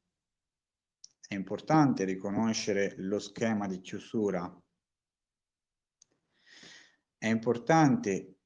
è 1.26 1.34
importante 1.34 2.04
riconoscere 2.04 2.94
lo 2.98 3.18
schema 3.18 3.66
di 3.66 3.80
chiusura, 3.80 4.62
è 7.16 7.28
importante 7.28 8.38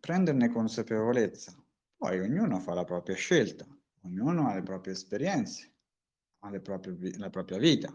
prenderne 0.00 0.48
consapevolezza. 0.48 1.54
Poi 1.96 2.18
ognuno 2.18 2.58
fa 2.58 2.74
la 2.74 2.84
propria 2.84 3.14
scelta, 3.14 3.64
ognuno 4.02 4.48
ha 4.48 4.54
le 4.54 4.62
proprie 4.62 4.92
esperienze, 4.92 5.72
ha 6.40 6.50
proprie, 6.60 7.16
la 7.18 7.30
propria 7.30 7.58
vita. 7.58 7.94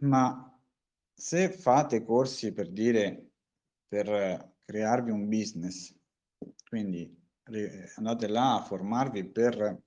Ma 0.00 0.60
se 1.12 1.50
fate 1.50 2.02
corsi 2.02 2.52
per 2.52 2.70
dire, 2.70 3.30
per 3.86 4.56
crearvi 4.64 5.10
un 5.10 5.28
business, 5.28 5.94
quindi 6.68 7.20
andate 7.96 8.28
là 8.28 8.56
a 8.56 8.62
formarvi 8.62 9.24
per 9.28 9.82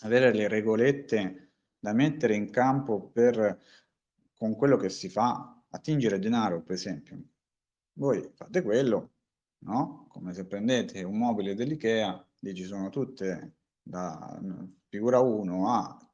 avere 0.00 0.32
le 0.32 0.48
regolette 0.48 1.52
da 1.78 1.92
mettere 1.92 2.34
in 2.34 2.50
campo 2.50 3.10
per, 3.10 3.60
con 4.36 4.56
quello 4.56 4.76
che 4.76 4.88
si 4.88 5.08
fa, 5.08 5.62
attingere 5.68 6.18
denaro 6.18 6.62
per 6.62 6.74
esempio. 6.74 7.22
Voi 7.92 8.28
fate 8.34 8.62
quello, 8.62 9.15
no? 9.60 10.06
Come 10.08 10.32
se 10.32 10.46
prendete 10.46 11.02
un 11.02 11.18
mobile 11.18 11.54
dell'Ikea, 11.54 12.26
lì 12.40 12.54
ci 12.54 12.64
sono 12.64 12.88
tutte 12.90 13.56
da 13.82 14.40
figura 14.88 15.20
1 15.20 15.72
a 15.72 16.10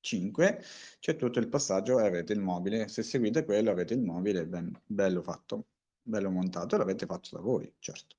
5, 0.00 0.62
c'è 1.00 1.16
tutto 1.16 1.38
il 1.38 1.48
passaggio 1.48 1.98
e 2.00 2.06
avete 2.06 2.32
il 2.32 2.40
mobile, 2.40 2.88
se 2.88 3.02
seguite 3.02 3.44
quello 3.44 3.70
avete 3.70 3.94
il 3.94 4.02
mobile 4.02 4.46
ben 4.46 4.70
bello 4.86 5.22
fatto 5.22 5.66
bello 6.04 6.30
montato, 6.30 6.76
l'avete 6.76 7.06
fatto 7.06 7.30
da 7.36 7.40
voi, 7.40 7.74
certo. 7.78 8.16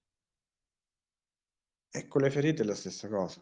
E 1.91 2.07
con 2.07 2.21
le 2.21 2.31
ferite 2.31 2.63
è 2.63 2.65
la 2.65 2.75
stessa 2.75 3.07
cosa. 3.07 3.41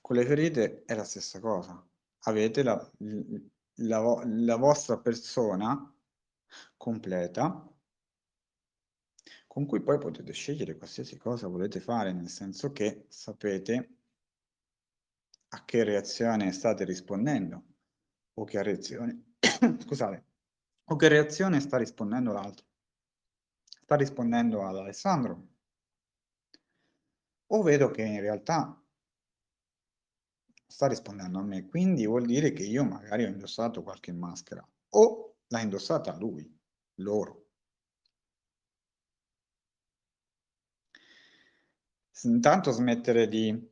Con 0.00 0.16
le 0.16 0.24
ferite 0.26 0.84
è 0.84 0.94
la 0.94 1.04
stessa 1.04 1.40
cosa. 1.40 1.84
Avete 2.24 2.62
la, 2.62 2.90
la, 3.76 4.22
la 4.24 4.56
vostra 4.56 4.98
persona 4.98 5.92
completa 6.76 7.71
con 9.52 9.66
cui 9.66 9.82
poi 9.82 9.98
potete 9.98 10.32
scegliere 10.32 10.78
qualsiasi 10.78 11.18
cosa 11.18 11.46
volete 11.46 11.78
fare, 11.78 12.10
nel 12.14 12.30
senso 12.30 12.72
che 12.72 13.04
sapete 13.08 13.96
a 15.48 15.62
che 15.66 15.84
reazione 15.84 16.52
state 16.52 16.84
rispondendo 16.84 17.62
o 18.32 18.44
che 18.44 18.62
reazione, 18.62 19.34
scusate, 19.84 20.24
o 20.84 20.96
che 20.96 21.08
reazione 21.08 21.60
sta 21.60 21.76
rispondendo 21.76 22.32
l'altro? 22.32 22.64
Sta 23.82 23.94
rispondendo 23.94 24.66
ad 24.66 24.76
Alessandro? 24.76 25.48
O 27.48 27.62
vedo 27.62 27.90
che 27.90 28.04
in 28.04 28.20
realtà 28.22 28.82
sta 30.66 30.86
rispondendo 30.86 31.38
a 31.38 31.42
me, 31.42 31.66
quindi 31.66 32.06
vuol 32.06 32.24
dire 32.24 32.54
che 32.54 32.62
io 32.62 32.84
magari 32.84 33.24
ho 33.24 33.28
indossato 33.28 33.82
qualche 33.82 34.12
maschera 34.12 34.66
o 34.94 35.36
l'ha 35.48 35.60
indossata 35.60 36.16
lui, 36.16 36.58
loro. 37.00 37.41
Intanto 42.22 42.70
smettere 42.70 43.26
di 43.26 43.70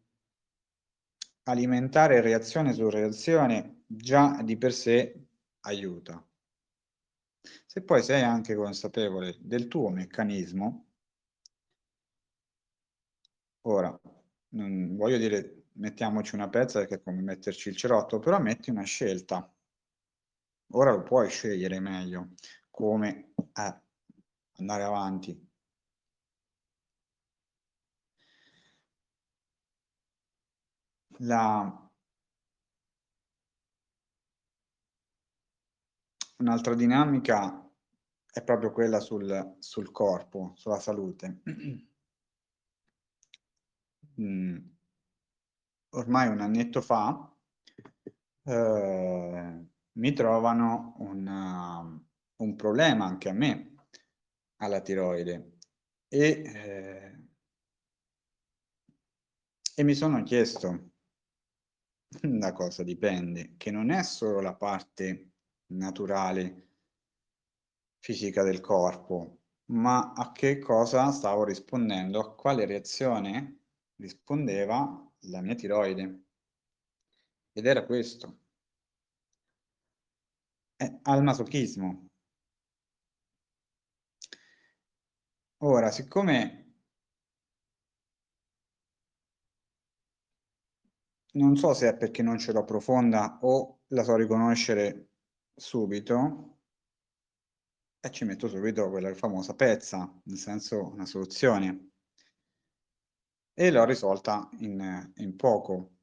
alimentare 1.45 2.21
reazione 2.21 2.73
su 2.73 2.89
reazione 2.89 3.85
già 3.87 4.43
di 4.43 4.57
per 4.57 4.73
sé 4.73 5.27
aiuta. 5.61 6.25
Se 7.67 7.83
poi 7.83 8.03
sei 8.03 8.23
anche 8.23 8.55
consapevole 8.55 9.37
del 9.41 9.69
tuo 9.69 9.89
meccanismo, 9.91 10.87
ora, 13.63 13.99
non 14.51 14.97
voglio 14.97 15.19
dire 15.19 15.65
mettiamoci 15.75 16.35
una 16.35 16.49
pezza 16.49 16.81
perché 16.81 16.97
è 16.97 17.03
come 17.03 17.23
metterci 17.23 17.69
il 17.69 17.77
cerotto, 17.77 18.19
però 18.19 18.41
metti 18.41 18.71
una 18.71 18.83
scelta. 18.83 19.53
Ora 20.73 20.93
lo 20.93 21.03
puoi 21.03 21.29
scegliere 21.29 21.81
meglio, 21.81 22.31
come 22.71 23.33
eh, 23.55 23.81
andare 24.57 24.83
avanti. 24.83 25.50
La, 31.23 31.91
Un'altra 36.39 36.75
dinamica 36.75 37.71
è 38.33 38.43
proprio 38.43 38.73
quella 38.73 38.99
sul, 38.99 39.57
sul 39.59 39.91
corpo, 39.91 40.53
sulla 40.57 40.81
salute. 40.81 41.43
mm. 44.19 44.59
Ormai 45.91 46.29
un 46.29 46.41
annetto 46.41 46.81
fa 46.81 47.31
eh, 48.45 49.67
mi 49.93 50.13
trovano 50.15 50.95
una, 50.99 51.81
un 52.37 52.57
problema 52.57 53.05
anche 53.05 53.29
a 53.29 53.33
me 53.33 53.75
alla 54.57 54.81
tiroide 54.81 55.59
e, 56.09 56.43
eh, 56.45 57.29
e 59.75 59.83
mi 59.83 59.95
sono 59.95 60.23
chiesto 60.23 60.90
da 62.11 62.53
cosa 62.53 62.83
dipende? 62.83 63.55
Che 63.57 63.71
non 63.71 63.91
è 63.91 64.03
solo 64.03 64.41
la 64.41 64.55
parte 64.55 65.31
naturale 65.73 66.69
fisica 68.01 68.43
del 68.43 68.61
corpo, 68.61 69.43
ma 69.67 70.13
a 70.13 70.33
che 70.33 70.59
cosa 70.59 71.13
stavo 71.13 71.45
rispondendo, 71.45 72.19
a 72.19 72.35
quale 72.35 72.67
reazione 72.67 73.61
rispondeva 73.97 75.09
la 75.25 75.41
mia 75.41 75.55
tiroide. 75.55 76.25
Ed 77.53 77.67
era 77.67 77.85
questo. 77.85 78.39
È 80.75 80.99
al 81.03 81.23
masochismo. 81.23 82.07
Ora, 85.63 85.91
siccome 85.91 86.60
non 91.33 91.57
so 91.57 91.75
se 91.75 91.89
è 91.89 91.97
perché 91.97 92.23
non 92.23 92.39
ce 92.39 92.53
l'ho 92.53 92.65
profonda 92.65 93.39
o 93.43 93.81
la 93.89 94.03
so 94.03 94.17
riconoscere 94.17 95.11
subito, 95.55 96.59
e 98.01 98.11
ci 98.11 98.25
metto 98.25 98.49
subito 98.49 98.89
quella 98.89 99.15
famosa 99.15 99.55
pezza, 99.55 100.11
nel 100.25 100.39
senso 100.39 100.89
una 100.89 101.05
soluzione. 101.05 101.91
E 103.53 103.71
l'ho 103.71 103.85
risolta 103.85 104.49
in, 104.61 105.13
in 105.17 105.37
poco. 105.37 105.97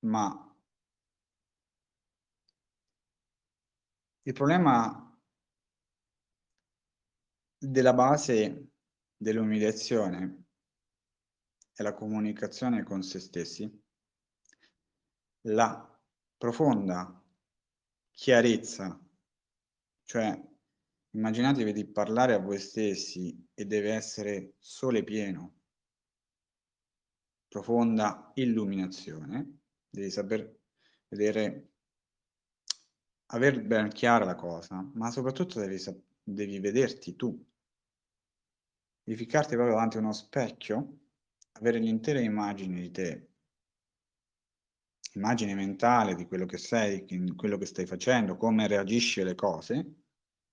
Ma 0.00 0.56
il 4.22 4.32
problema 4.32 5.02
della 7.58 7.92
base 7.92 8.70
dell'umiliazione 9.16 10.45
è 11.76 11.82
la 11.82 11.92
comunicazione 11.92 12.82
con 12.82 13.02
se 13.02 13.20
stessi, 13.20 13.84
la 15.42 16.00
profonda 16.36 17.22
chiarezza 18.10 18.98
cioè, 20.06 20.40
immaginatevi 21.10 21.72
di 21.72 21.84
parlare 21.84 22.32
a 22.34 22.38
voi 22.38 22.60
stessi 22.60 23.48
e 23.52 23.64
deve 23.66 23.92
essere 23.92 24.54
sole 24.60 25.02
pieno, 25.02 25.54
profonda 27.48 28.30
illuminazione, 28.36 29.62
devi 29.90 30.08
saper 30.10 30.60
vedere, 31.08 31.72
aver 33.30 33.60
ben 33.64 33.88
chiara 33.88 34.24
la 34.24 34.36
cosa, 34.36 34.88
ma 34.94 35.10
soprattutto 35.10 35.58
devi, 35.58 35.82
devi 36.22 36.60
vederti 36.60 37.16
tu, 37.16 37.44
devi 39.02 39.18
ficcarti 39.18 39.54
proprio 39.54 39.74
davanti 39.74 39.96
a 39.96 40.00
uno 40.00 40.12
specchio, 40.12 41.05
avere 41.58 41.78
l'intera 41.78 42.20
immagine 42.20 42.80
di 42.80 42.90
te, 42.90 43.28
immagine 45.14 45.54
mentale 45.54 46.14
di 46.14 46.26
quello 46.26 46.44
che 46.44 46.58
sei, 46.58 47.06
quello 47.34 47.56
che 47.56 47.66
stai 47.66 47.86
facendo, 47.86 48.36
come 48.36 48.66
reagisci 48.66 49.22
alle 49.22 49.34
cose 49.34 49.94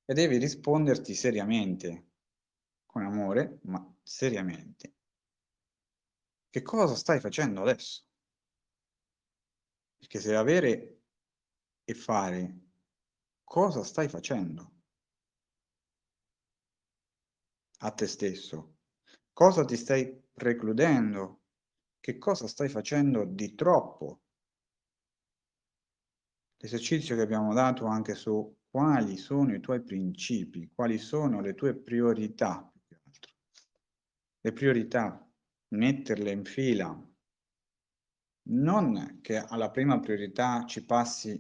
e 0.06 0.14
devi 0.14 0.38
risponderti 0.38 1.14
seriamente, 1.14 2.12
con 2.86 3.04
amore, 3.04 3.60
ma 3.64 3.86
seriamente. 4.02 4.94
Che 6.50 6.62
cosa 6.62 6.96
stai 6.96 7.20
facendo 7.20 7.62
adesso? 7.62 8.04
Perché 9.98 10.20
se 10.20 10.36
avere 10.36 11.02
e 11.84 11.94
fare, 11.94 12.60
cosa 13.44 13.84
stai 13.84 14.08
facendo? 14.08 14.72
A 17.80 17.92
te 17.92 18.08
stesso. 18.08 18.78
Cosa 19.34 19.66
ti 19.66 19.76
stai 19.76 20.23
precludendo? 20.34 21.42
Che 22.00 22.18
cosa 22.18 22.48
stai 22.48 22.68
facendo 22.68 23.24
di 23.26 23.56
troppo 23.56 24.24
l'esercizio 26.58 27.16
che 27.16 27.22
abbiamo 27.22 27.54
dato 27.54 27.86
anche 27.86 28.16
su 28.16 28.58
quali 28.70 29.18
sono 29.18 29.54
i 29.54 29.60
tuoi 29.60 29.84
principi, 29.84 30.72
quali 30.74 30.98
sono 30.98 31.42
le 31.42 31.54
tue 31.54 31.76
priorità. 31.76 32.72
Le 34.40 34.52
priorità, 34.52 35.30
metterle 35.70 36.32
in 36.32 36.44
fila, 36.46 37.14
non 38.46 39.20
che 39.22 39.38
alla 39.38 39.70
prima 39.70 40.00
priorità 40.00 40.66
ci 40.66 40.86
passi, 40.86 41.32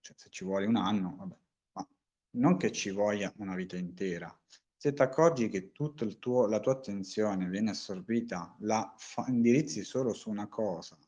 cioè 0.00 0.16
se 0.16 0.28
ci 0.30 0.44
vuole 0.44 0.66
un 0.66 0.76
anno, 0.76 1.16
vabbè, 1.16 1.36
ma 1.72 1.88
non 2.32 2.56
che 2.56 2.72
ci 2.72 2.90
voglia 2.90 3.32
una 3.36 3.54
vita 3.54 3.76
intera. 3.76 4.36
Se 4.82 4.92
ti 4.92 5.00
accorgi 5.00 5.48
che 5.48 5.70
tutta 5.70 6.04
la 6.48 6.58
tua 6.58 6.72
attenzione 6.72 7.46
viene 7.46 7.70
assorbita, 7.70 8.56
la 8.62 8.92
indirizzi 9.28 9.84
solo 9.84 10.12
su 10.12 10.28
una 10.28 10.48
cosa, 10.48 10.98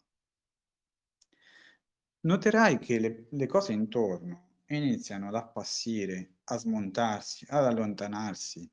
noterai 2.21 2.79
che 2.79 3.01
le, 3.01 3.27
le 3.31 3.47
cose 3.49 3.73
intorno 3.73 4.61
iniziano 4.67 5.27
ad 5.27 5.35
appassire, 5.35 6.37
a 6.45 6.57
smontarsi, 6.57 7.47
ad 7.49 7.65
allontanarsi. 7.65 8.71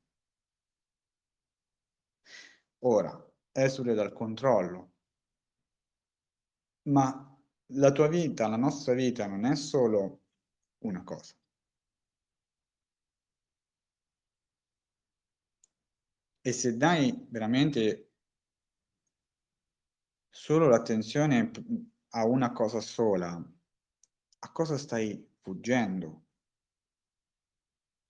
Ora, 2.84 3.28
esule 3.50 3.94
dal 3.94 4.12
controllo, 4.12 4.92
ma 6.82 7.36
la 7.72 7.90
tua 7.90 8.06
vita, 8.06 8.46
la 8.46 8.56
nostra 8.56 8.94
vita 8.94 9.26
non 9.26 9.46
è 9.46 9.56
solo 9.56 10.20
una 10.84 11.02
cosa. 11.02 11.34
E 16.44 16.52
se 16.52 16.76
dai 16.76 17.24
veramente 17.30 18.10
solo 20.28 20.66
l'attenzione 20.66 21.52
a 22.14 22.26
una 22.26 22.50
cosa 22.50 22.80
sola, 22.80 23.30
a 24.40 24.50
cosa 24.50 24.76
stai 24.76 25.24
fuggendo? 25.40 26.24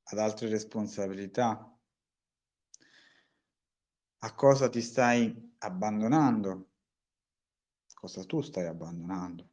Ad 0.05 0.19
altre 0.19 0.49
responsabilità? 0.49 1.79
A 4.21 4.35
cosa 4.35 4.71
ti 4.71 4.81
stai 4.81 5.55
abbandonando? 5.59 6.71
Cosa 7.93 8.25
tu 8.25 8.41
stai 8.41 8.65
abbandonando? 8.65 9.47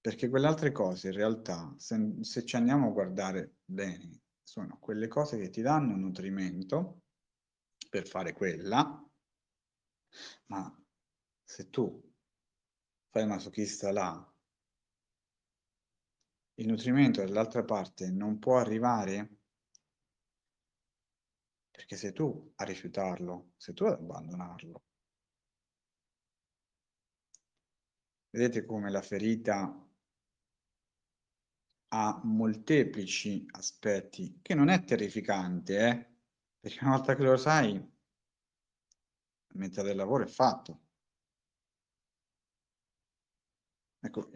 Perché 0.00 0.28
quelle 0.28 0.46
altre 0.46 0.70
cose 0.70 1.08
in 1.08 1.14
realtà, 1.14 1.74
se, 1.78 2.18
se 2.20 2.44
ci 2.44 2.54
andiamo 2.54 2.86
a 2.86 2.92
guardare 2.92 3.56
bene, 3.64 4.20
sono 4.44 4.78
quelle 4.78 5.08
cose 5.08 5.36
che 5.36 5.50
ti 5.50 5.62
danno 5.62 5.96
nutrimento 5.96 7.00
per 7.88 8.06
fare 8.06 8.32
quella, 8.32 9.04
ma 10.46 10.84
se 11.42 11.70
tu 11.70 12.14
fai 13.10 13.22
il 13.22 13.28
masochista 13.28 13.92
là, 13.92 14.34
il 16.58 16.66
nutrimento 16.66 17.22
dall'altra 17.22 17.64
parte 17.64 18.10
non 18.10 18.38
può 18.38 18.58
arrivare 18.58 19.36
perché 21.70 21.96
sei 21.96 22.12
tu 22.12 22.52
a 22.56 22.64
rifiutarlo, 22.64 23.52
sei 23.56 23.74
tu 23.74 23.84
ad 23.84 23.92
abbandonarlo. 23.92 24.82
Vedete 28.30 28.64
come 28.64 28.90
la 28.90 29.02
ferita 29.02 29.86
ha 31.88 32.20
molteplici 32.24 33.46
aspetti, 33.50 34.40
che 34.42 34.54
non 34.54 34.68
è 34.68 34.82
terrificante, 34.84 35.78
eh? 35.78 36.15
Perché 36.66 36.84
una 36.84 36.96
volta 36.96 37.14
che 37.14 37.22
lo 37.22 37.36
sai, 37.36 37.80
metà 39.54 39.82
del 39.82 39.94
lavoro 39.94 40.24
è 40.24 40.26
fatto. 40.26 40.80
Ecco, 44.00 44.32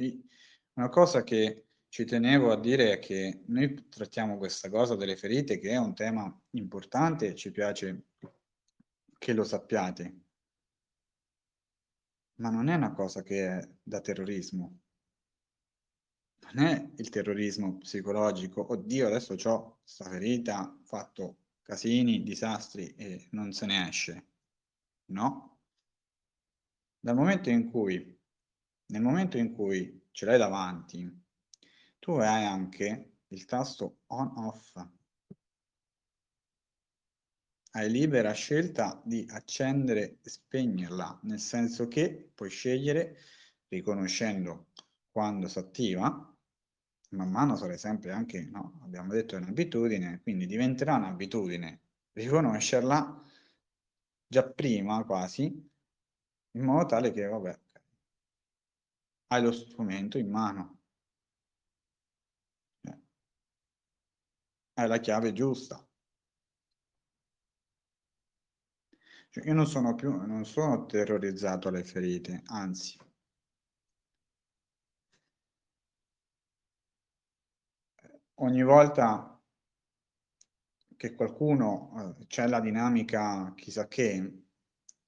una 0.75 0.89
cosa 0.91 1.25
che 1.25 1.71
ci 1.89 2.05
tenevo 2.05 2.53
a 2.53 2.61
dire 2.61 2.93
è 2.93 2.99
che 3.01 3.43
noi 3.49 3.89
trattiamo 3.89 4.39
questa 4.39 4.71
cosa 4.71 4.95
delle 4.95 5.17
ferite 5.17 5.59
che 5.59 5.71
è 5.71 5.77
un 5.77 5.93
tema 5.93 6.33
importante 6.51 7.27
e 7.27 7.35
ci 7.35 7.51
piace 7.51 8.11
che 9.19 9.33
lo 9.33 9.43
sappiate, 9.43 10.21
ma 12.37 12.51
non 12.51 12.69
è 12.69 12.77
una 12.77 12.93
cosa 12.93 13.25
che 13.25 13.59
è 13.59 13.69
da 13.83 14.01
terrorismo. 14.01 14.83
Non 16.53 16.65
è 16.65 16.93
il 16.95 17.09
terrorismo 17.09 17.79
psicologico, 17.79 18.71
oddio 18.71 19.09
adesso 19.09 19.33
ho 19.33 19.79
questa 19.83 20.05
ferita, 20.05 20.79
fatto 20.85 21.39
casini, 21.71 22.25
disastri 22.25 22.93
e 22.97 23.29
non 23.31 23.53
se 23.53 23.67
ne 23.67 23.89
esce. 23.89 24.27
No. 25.11 25.59
Dal 26.99 27.15
momento 27.15 27.49
in 27.49 27.71
cui 27.71 28.19
nel 28.87 29.03
momento 29.03 29.39
in 29.39 29.53
cui 29.53 30.09
ce 30.11 30.27
l'hai 30.27 30.37
davanti, 30.37 31.09
tu 32.01 32.13
hai 32.13 32.45
anche 32.45 33.19
il 33.29 33.45
tasto 33.45 34.01
on-off. 34.07 34.85
Hai 37.73 37.89
libera 37.89 38.33
scelta 38.33 39.01
di 39.05 39.25
accendere 39.31 40.19
e 40.23 40.29
spegnerla, 40.29 41.21
nel 41.23 41.39
senso 41.39 41.87
che 41.87 42.33
puoi 42.35 42.51
scegliere, 42.51 43.17
riconoscendo 43.69 44.73
quando 45.13 45.47
si 45.47 45.61
attiva, 45.61 46.37
man 47.11 47.31
mano 47.31 47.57
sarai 47.57 47.79
sempre 47.79 48.13
anche, 48.13 48.45
no, 48.45 48.81
abbiamo 48.83 49.13
detto 49.13 49.37
un'abitudine, 49.37 50.21
quindi 50.23 50.47
diventerà 50.47 50.97
un'abitudine 50.97 51.83
riconoscerla 52.13 53.23
già 54.27 54.49
prima 54.51 55.05
quasi, 55.05 55.45
in 56.53 56.63
modo 56.65 56.87
tale 56.87 57.11
che, 57.13 57.27
vabbè, 57.27 57.61
hai 59.29 59.43
lo 59.43 59.53
strumento 59.53 60.19
in 60.19 60.31
mano. 60.31 60.79
Eh. 62.83 63.01
Hai 64.75 64.89
la 64.89 64.99
chiave 64.99 65.33
giusta. 65.33 65.85
Cioè, 69.31 69.47
io 69.47 69.55
non 69.55 69.67
sono 69.67 69.95
più, 69.95 70.11
non 70.27 70.45
sono 70.45 70.87
terrorizzato 70.87 71.69
alle 71.69 71.85
ferite, 71.85 72.43
anzi. 72.47 72.99
Ogni 78.43 78.63
volta 78.65 79.39
che 80.97 81.15
qualcuno 81.15 82.17
eh, 82.21 82.27
c'è 82.27 82.47
la 82.47 82.61
dinamica 82.61 83.53
chissà 83.55 83.87
che, 83.87 84.43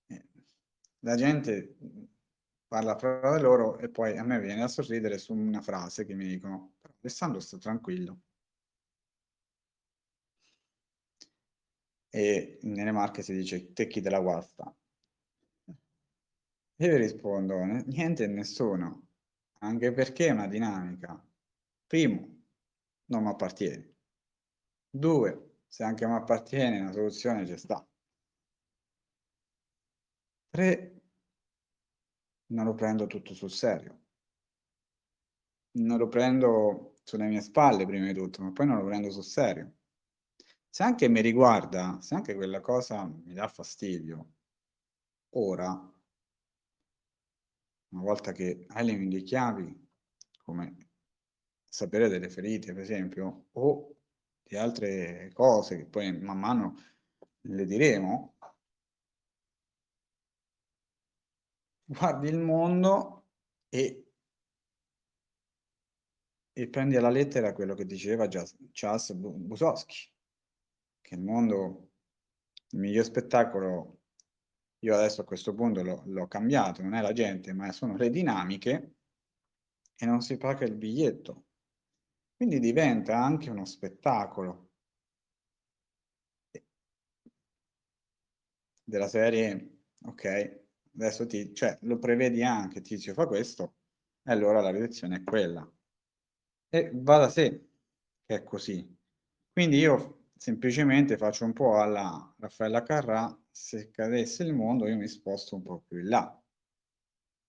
eh, 0.07 0.25
la 1.01 1.15
gente 1.17 1.77
parla 2.69 2.97
fra 2.97 3.39
loro 3.39 3.79
e 3.79 3.89
poi 3.89 4.19
a 4.19 4.23
me 4.25 4.39
viene 4.39 4.63
a 4.63 4.69
sorridere 4.69 5.19
su 5.19 5.33
una 5.35 5.61
frase 5.63 6.05
che 6.05 6.15
mi 6.15 6.27
dicono 6.27 6.75
Alessandro 7.01 7.41
sta 7.41 7.59
tranquillo. 7.59 8.21
E 12.11 12.59
nelle 12.63 12.93
marche 12.93 13.23
si 13.23 13.33
dice 13.35 13.73
te 13.73 13.89
chi 13.89 14.01
te 14.01 14.09
la 14.09 14.21
guasta? 14.21 14.73
Io 16.77 16.97
rispondo 16.99 17.65
niente 17.87 18.25
e 18.25 18.27
nessuno, 18.27 19.07
anche 19.61 19.91
perché 19.93 20.27
è 20.27 20.33
una 20.33 20.47
dinamica. 20.47 21.19
Primo, 21.87 22.32
non 23.07 23.23
mi 23.23 23.31
appartiene. 23.31 23.95
Due, 24.91 25.61
se 25.67 25.85
anche 25.85 26.07
mi 26.07 26.15
appartiene 26.15 26.81
una 26.81 26.93
soluzione 26.93 27.47
ci 27.47 27.57
sta. 27.57 27.87
3. 30.51 31.01
Non 32.49 32.67
lo 32.67 32.75
prendo 32.75 33.07
tutto 33.07 33.33
sul 33.35 33.51
serio. 33.51 34.01
Non 35.73 35.97
lo 35.97 36.09
prendo 36.09 36.97
sulle 37.05 37.27
mie 37.27 37.41
spalle 37.41 37.87
prima 37.87 38.07
di 38.07 38.15
tutto, 38.15 38.43
ma 38.43 38.53
poi 38.53 38.67
non 38.67 38.77
lo 38.77 38.85
prendo 38.85 39.11
sul 39.11 39.25
serio. 39.25 39.77
Se 40.69 40.83
anche 40.83 41.09
mi 41.09 41.21
riguarda, 41.21 42.01
se 42.01 42.15
anche 42.15 42.35
quella 42.35 42.61
cosa 42.61 43.05
mi 43.07 43.33
dà 43.33 43.49
fastidio, 43.49 44.33
ora, 45.31 45.71
una 47.93 48.03
volta 48.03 48.33
che 48.33 48.67
hai 48.69 48.85
le 48.85 48.97
mille 48.97 49.23
chiavi, 49.23 49.89
come 50.43 50.82
sapere 51.73 52.09
delle 52.09 52.29
ferite, 52.29 52.75
per 52.75 52.83
esempio, 52.83 53.47
o 53.53 53.97
di 54.43 54.57
altre 54.57 55.31
cose 55.33 55.79
che 55.79 55.87
poi 55.87 56.13
man 56.21 56.39
mano 56.39 56.77
le 57.41 57.65
diremo, 57.65 58.37
guardi 61.87 62.29
il 62.29 62.39
mondo 62.39 63.29
e, 63.71 64.05
e 66.53 66.69
prendi 66.69 66.97
alla 66.97 67.09
lettera 67.09 67.55
quello 67.55 67.75
che 67.75 67.87
diceva 67.87 68.29
Charles 68.29 69.15
Bukowski, 69.15 70.13
che 71.01 71.15
il 71.15 71.23
mondo, 71.23 71.93
il 72.73 72.81
miglior 72.81 73.05
spettacolo, 73.05 74.01
io 74.81 74.95
adesso 74.95 75.23
a 75.23 75.25
questo 75.25 75.55
punto 75.55 75.81
l'ho 76.05 76.29
cambiato, 76.29 76.83
non 76.83 76.93
è 76.93 77.01
la 77.01 77.15
gente, 77.15 77.55
ma 77.55 77.73
sono 77.73 77.97
le 77.97 78.11
dinamiche 78.11 78.97
e 79.97 80.05
non 80.05 80.21
si 80.21 80.37
paga 80.37 80.67
il 80.67 80.75
biglietto. 80.75 81.47
Quindi 82.43 82.59
diventa 82.59 83.17
anche 83.23 83.51
uno 83.51 83.65
spettacolo 83.65 84.71
della 88.83 89.07
serie, 89.07 89.85
ok, 90.07 90.65
adesso 90.97 91.25
ti, 91.27 91.55
cioè, 91.55 91.79
lo 91.83 92.01
prevedi 92.01 92.43
anche, 92.43 92.81
Tizio 92.81 93.15
fa 93.15 93.29
questo, 93.29 93.77
e 94.25 94.33
allora 94.33 94.61
la 94.61 94.73
direzione 94.73 95.19
è 95.19 95.23
quella. 95.23 95.73
E 96.69 96.91
va 96.93 97.19
da 97.19 97.29
sé 97.29 97.69
che 98.27 98.35
è 98.35 98.43
così. 98.43 98.93
Quindi 99.53 99.79
io 99.79 100.31
semplicemente 100.37 101.17
faccio 101.17 101.45
un 101.45 101.53
po' 101.53 101.81
alla 101.81 102.35
Raffaella 102.41 102.83
Carrà, 102.83 103.41
se 103.53 103.93
cadesse 103.93 104.43
il 104.43 104.53
mondo 104.53 104.89
io 104.89 104.97
mi 104.97 105.07
sposto 105.07 105.55
un 105.55 105.63
po' 105.63 105.85
più 105.87 106.01
in 106.01 106.09
là. 106.09 106.43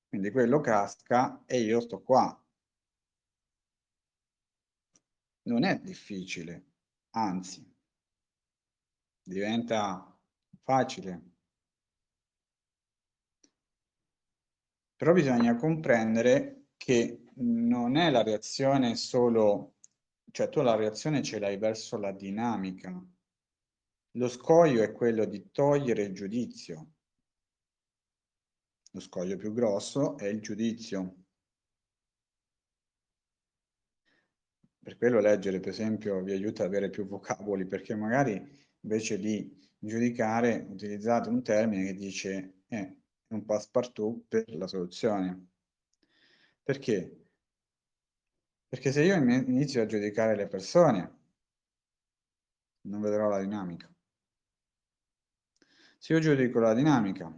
Quindi 0.07 0.29
quello 0.29 0.59
casca 0.59 1.41
e 1.47 1.61
io 1.61 1.79
sto 1.79 2.03
qua, 2.03 2.42
non 5.43 5.63
è 5.63 5.79
difficile, 5.79 6.65
anzi, 7.11 7.65
diventa 9.23 10.17
facile. 10.63 11.31
Però 14.95 15.11
bisogna 15.11 15.55
comprendere 15.55 16.67
che 16.77 17.25
non 17.35 17.97
è 17.97 18.09
la 18.09 18.23
reazione 18.23 18.95
solo, 18.95 19.75
cioè 20.31 20.49
tu 20.49 20.61
la 20.61 20.75
reazione 20.75 21.21
ce 21.21 21.39
l'hai 21.39 21.57
verso 21.57 21.97
la 21.97 22.11
dinamica. 22.11 23.03
Lo 24.15 24.27
scoglio 24.29 24.83
è 24.83 24.91
quello 24.91 25.25
di 25.25 25.51
togliere 25.51 26.03
il 26.03 26.13
giudizio. 26.13 26.91
Lo 28.91 28.99
scoglio 28.99 29.35
più 29.37 29.53
grosso 29.53 30.17
è 30.17 30.27
il 30.27 30.39
giudizio. 30.39 31.22
Per 34.83 34.97
quello 34.97 35.21
leggere, 35.21 35.61
per 35.61 35.69
esempio, 35.69 36.21
vi 36.21 36.33
aiuta 36.33 36.63
ad 36.63 36.69
avere 36.69 36.89
più 36.89 37.07
vocaboli, 37.07 37.65
perché 37.65 37.95
magari 37.95 38.41
invece 38.81 39.17
di 39.17 39.57
giudicare 39.79 40.65
utilizzate 40.69 41.29
un 41.29 41.41
termine 41.41 41.85
che 41.85 41.93
dice 41.93 42.63
eh, 42.67 42.97
è 43.27 43.33
un 43.33 43.45
passepartout 43.45 44.25
per 44.27 44.43
la 44.55 44.67
soluzione. 44.67 45.47
Perché? 46.61 47.27
Perché 48.67 48.91
se 48.91 49.03
io 49.03 49.15
inizio 49.15 49.81
a 49.81 49.85
giudicare 49.85 50.35
le 50.35 50.47
persone, 50.47 51.19
non 52.81 52.99
vedrò 52.99 53.29
la 53.29 53.39
dinamica. 53.39 53.89
Se 55.97 56.11
io 56.11 56.19
giudico 56.19 56.59
la 56.59 56.73
dinamica, 56.73 57.31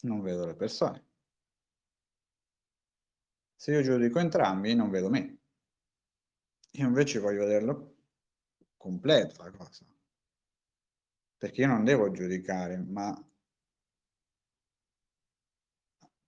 non 0.00 0.20
vedo 0.20 0.46
le 0.46 0.56
persone. 0.56 1.06
Se 3.54 3.70
io 3.72 3.82
giudico 3.82 4.18
entrambi, 4.18 4.74
non 4.74 4.90
vedo 4.90 5.08
me. 5.08 5.37
Io 6.72 6.86
invece 6.86 7.18
voglio 7.18 7.44
vederlo 7.44 7.96
completo 8.76 9.42
la 9.42 9.50
cosa. 9.50 9.84
Perché 11.36 11.60
io 11.62 11.66
non 11.68 11.84
devo 11.84 12.10
giudicare, 12.10 12.76
ma 12.78 13.14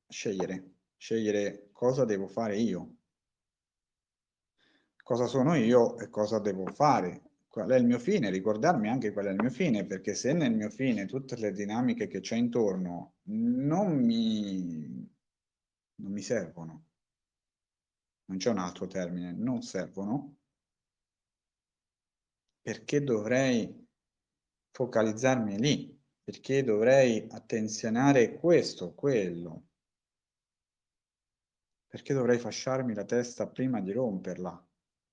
scegliere, 0.09 0.75
scegliere 0.97 1.71
cosa 1.73 2.05
devo 2.05 2.27
fare 2.27 2.59
io. 2.59 2.97
Cosa 5.03 5.27
sono 5.27 5.55
io 5.57 5.99
e 5.99 6.09
cosa 6.09 6.39
devo 6.39 6.67
fare. 6.67 7.23
Qual 7.49 7.69
è 7.69 7.77
il 7.77 7.85
mio 7.85 7.99
fine? 7.99 8.31
Ricordarmi 8.31 8.89
anche 8.89 9.13
qual 9.13 9.27
è 9.27 9.31
il 9.31 9.41
mio 9.41 9.51
fine, 9.51 9.85
perché 9.85 10.15
se 10.15 10.33
nel 10.33 10.55
mio 10.55 10.71
fine 10.71 11.07
tutte 11.07 11.37
le 11.37 11.51
dinamiche 11.51 12.07
che 12.07 12.21
c'è 12.21 12.37
intorno 12.37 13.15
non 13.25 13.97
mi, 13.99 15.09
non 15.97 16.13
mi 16.13 16.23
servono, 16.23 16.90
non 18.31 18.39
c'è 18.39 18.51
un 18.51 18.59
altro 18.59 18.87
termine, 18.87 19.33
non 19.33 19.61
servono, 19.61 20.37
perché 22.61 23.03
dovrei 23.03 23.89
focalizzarmi 24.71 25.59
lì? 25.59 26.01
Perché 26.23 26.63
dovrei 26.63 27.27
attenzionare 27.29 28.39
questo, 28.39 28.95
quello? 28.95 29.67
Perché 31.89 32.15
dovrei 32.15 32.39
fasciarmi 32.39 32.95
la 32.95 33.05
testa 33.05 33.49
prima 33.49 33.81
di 33.81 33.91
romperla? 33.91 34.65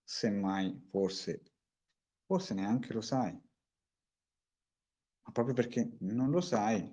Semmai, 0.04 0.80
forse, 0.92 1.42
forse 2.24 2.54
neanche 2.54 2.94
lo 2.94 3.02
sai. 3.02 3.32
Ma 5.24 5.32
proprio 5.32 5.56
perché 5.56 5.98
non 6.02 6.30
lo 6.30 6.40
sai, 6.40 6.88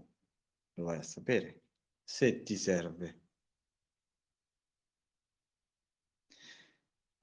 lo 0.73 0.85
vai 0.85 0.97
a 0.97 1.03
sapere, 1.03 1.65
se 2.03 2.43
ti 2.43 2.57
serve. 2.57 3.24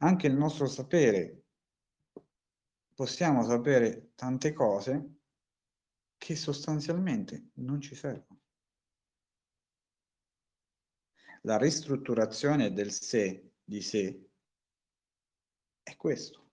Anche 0.04 0.26
il 0.26 0.34
nostro 0.34 0.66
sapere, 0.66 1.44
possiamo 2.96 3.44
sapere 3.44 4.12
tante 4.16 4.52
cose 4.52 5.20
che 6.18 6.36
sostanzialmente 6.36 7.52
non 7.56 7.80
ci 7.82 7.94
servono. 7.94 8.42
La 11.44 11.58
ristrutturazione 11.58 12.74
del 12.74 12.92
sé 12.92 13.54
di 13.64 13.82
sé 13.82 14.30
è 15.84 15.96
questo. 15.96 16.50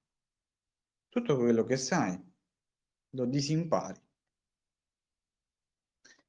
Tutto 1.09 1.36
quello 1.36 1.64
che 1.64 1.78
sai 1.78 2.18
lo 3.11 3.24
disimpari. 3.24 4.01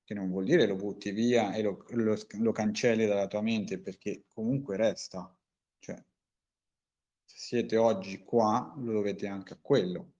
Che 0.04 0.14
non 0.14 0.30
vuol 0.30 0.46
dire 0.46 0.66
lo 0.66 0.76
butti 0.76 1.12
via 1.12 1.54
e 1.54 1.62
lo, 1.62 1.86
lo, 1.90 2.18
lo 2.40 2.52
cancelli 2.54 3.06
dalla 3.06 3.28
tua 3.28 3.42
mente 3.42 3.78
perché 3.78 4.26
comunque 4.28 4.78
resta. 4.78 5.34
Cioè, 5.80 6.04
siete 7.36 7.78
oggi 7.78 8.24
qua, 8.24 8.74
lo 8.78 8.94
dovete 8.94 9.28
anche 9.28 9.54
a 9.54 9.60
quello. 9.62 10.14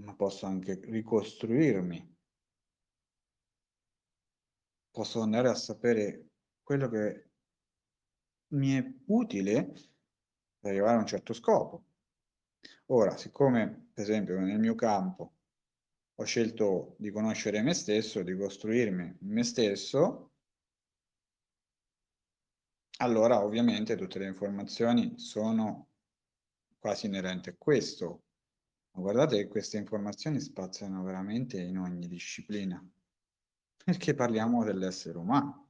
Ma 0.00 0.14
posso 0.14 0.46
anche 0.46 0.80
ricostruirmi. 0.84 2.16
posso 4.98 5.20
andare 5.20 5.48
a 5.48 5.54
sapere 5.54 6.30
quello 6.60 6.88
che 6.88 7.30
mi 8.54 8.72
è 8.72 8.94
utile 9.06 9.72
per 10.58 10.72
arrivare 10.72 10.96
a 10.96 10.98
un 10.98 11.06
certo 11.06 11.32
scopo. 11.32 11.84
Ora, 12.86 13.16
siccome, 13.16 13.90
per 13.94 14.02
esempio, 14.02 14.40
nel 14.40 14.58
mio 14.58 14.74
campo 14.74 15.34
ho 16.16 16.24
scelto 16.24 16.96
di 16.98 17.12
conoscere 17.12 17.62
me 17.62 17.74
stesso, 17.74 18.24
di 18.24 18.34
costruirmi 18.34 19.18
me 19.20 19.44
stesso, 19.44 20.27
allora 22.98 23.42
ovviamente 23.42 23.96
tutte 23.96 24.18
le 24.18 24.26
informazioni 24.26 25.18
sono 25.18 25.88
quasi 26.78 27.06
inerenti 27.06 27.48
a 27.48 27.56
questo. 27.56 28.24
Ma 28.92 29.02
guardate 29.02 29.36
che 29.36 29.48
queste 29.48 29.76
informazioni 29.76 30.40
spaziano 30.40 31.02
veramente 31.02 31.60
in 31.60 31.78
ogni 31.78 32.08
disciplina, 32.08 32.84
perché 33.84 34.14
parliamo 34.14 34.64
dell'essere 34.64 35.18
umano. 35.18 35.66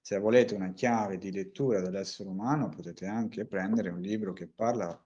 Se 0.00 0.18
volete 0.18 0.54
una 0.54 0.72
chiave 0.72 1.16
di 1.16 1.32
lettura 1.32 1.80
dell'essere 1.80 2.28
umano, 2.28 2.68
potete 2.68 3.06
anche 3.06 3.46
prendere 3.46 3.88
un 3.88 4.00
libro 4.00 4.32
che 4.32 4.48
parla, 4.48 5.02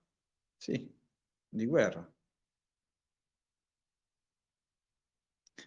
sì, 0.56 0.92
di 1.48 1.66
guerra. 1.66 2.10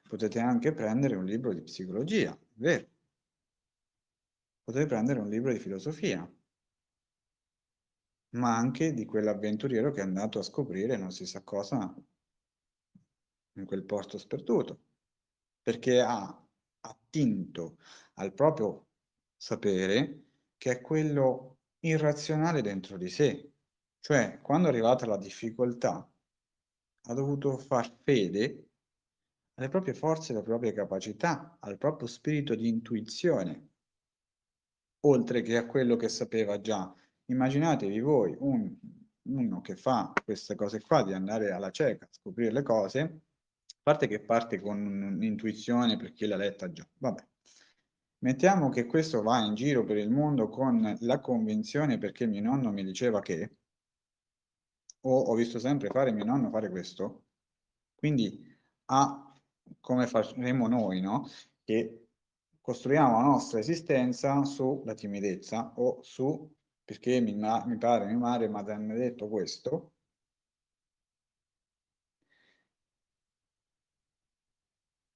Potete 0.07 0.39
anche 0.39 0.73
prendere 0.73 1.15
un 1.15 1.25
libro 1.25 1.53
di 1.53 1.61
psicologia, 1.61 2.37
vero? 2.55 2.87
Potete 4.69 4.85
prendere 4.85 5.19
un 5.19 5.29
libro 5.29 5.51
di 5.51 5.57
filosofia, 5.57 6.31
ma 8.35 8.55
anche 8.55 8.93
di 8.93 9.03
quell'avventuriero 9.03 9.89
che 9.89 10.01
è 10.01 10.03
andato 10.03 10.37
a 10.37 10.43
scoprire 10.43 10.95
non 10.95 11.09
si 11.09 11.25
sa 11.25 11.41
cosa 11.41 11.91
in 13.53 13.65
quel 13.65 13.83
posto 13.83 14.19
sperduto, 14.19 14.83
perché 15.63 16.01
ha 16.01 16.47
attinto 16.81 17.79
al 18.17 18.31
proprio 18.31 18.89
sapere 19.35 20.25
che 20.55 20.69
è 20.69 20.81
quello 20.81 21.61
irrazionale 21.79 22.61
dentro 22.61 22.97
di 22.97 23.09
sé. 23.09 23.51
Cioè, 23.99 24.39
quando 24.39 24.67
è 24.67 24.69
arrivata 24.69 25.07
la 25.07 25.17
difficoltà, 25.17 26.07
ha 27.07 27.13
dovuto 27.15 27.57
far 27.57 27.91
fede 28.03 28.69
alle 29.55 29.69
proprie 29.69 29.95
forze, 29.95 30.31
alle 30.31 30.43
proprie 30.43 30.73
capacità, 30.73 31.57
al 31.59 31.79
proprio 31.79 32.07
spirito 32.07 32.53
di 32.53 32.67
intuizione, 32.67 33.68
oltre 35.01 35.41
che 35.41 35.57
a 35.57 35.65
quello 35.65 35.95
che 35.95 36.09
sapeva 36.09 36.59
già. 36.59 36.93
Immaginatevi 37.25 37.99
voi 37.99 38.35
un, 38.39 38.75
uno 39.23 39.61
che 39.61 39.75
fa 39.75 40.11
queste 40.23 40.55
cose 40.55 40.81
qua, 40.81 41.03
di 41.03 41.13
andare 41.13 41.51
alla 41.51 41.71
cieca, 41.71 42.07
scoprire 42.09 42.51
le 42.51 42.63
cose, 42.63 43.01
a 43.01 43.79
parte 43.83 44.07
che 44.07 44.19
parte 44.19 44.59
con 44.59 44.85
un'intuizione 44.85 45.97
perché 45.97 46.25
l'ha 46.25 46.35
letta 46.35 46.71
già, 46.71 46.87
vabbè. 46.97 47.27
Mettiamo 48.21 48.67
che 48.69 48.85
questo 48.85 49.21
va 49.21 49.39
in 49.45 49.55
giro 49.55 49.85
per 49.85 49.95
il 49.95 50.09
mondo 50.09 50.49
con 50.49 50.97
la 50.99 51.19
convinzione 51.21 51.97
perché 51.97 52.25
mio 52.25 52.41
nonno 52.41 52.71
mi 52.71 52.83
diceva 52.83 53.21
che, 53.21 53.55
o 55.01 55.21
ho 55.21 55.33
visto 55.35 55.57
sempre 55.57 55.87
fare 55.87 56.11
mio 56.11 56.25
nonno 56.25 56.49
fare 56.49 56.69
questo, 56.69 57.27
quindi 57.95 58.45
ha, 58.85 59.33
come 59.79 60.07
faremo 60.07 60.67
noi, 60.67 60.99
no? 60.99 61.29
Che 61.63 62.08
costruiamo 62.69 63.13
la 63.13 63.23
nostra 63.23 63.57
esistenza 63.57 64.45
sulla 64.45 64.93
timidezza 64.93 65.73
o 65.77 66.03
su 66.03 66.55
perché 66.85 67.19
mi, 67.19 67.33
mi 67.33 67.77
pare 67.79 68.05
mia 68.05 68.17
madre 68.17 68.47
mi 68.47 68.91
ha 68.91 68.95
detto 68.95 69.27
questo, 69.27 69.93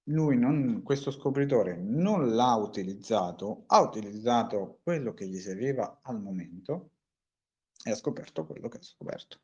lui 0.05 0.35
non, 0.35 0.81
questo 0.81 1.11
scopritore 1.11 1.77
non 1.77 2.33
l'ha 2.33 2.55
utilizzato, 2.55 3.65
ha 3.67 3.81
utilizzato 3.81 4.79
quello 4.81 5.13
che 5.13 5.27
gli 5.27 5.37
serviva 5.37 5.99
al 6.01 6.19
momento 6.19 6.93
e 7.83 7.91
ha 7.91 7.95
scoperto 7.95 8.47
quello 8.47 8.67
che 8.67 8.77
ha 8.77 8.81
scoperto. 8.81 9.39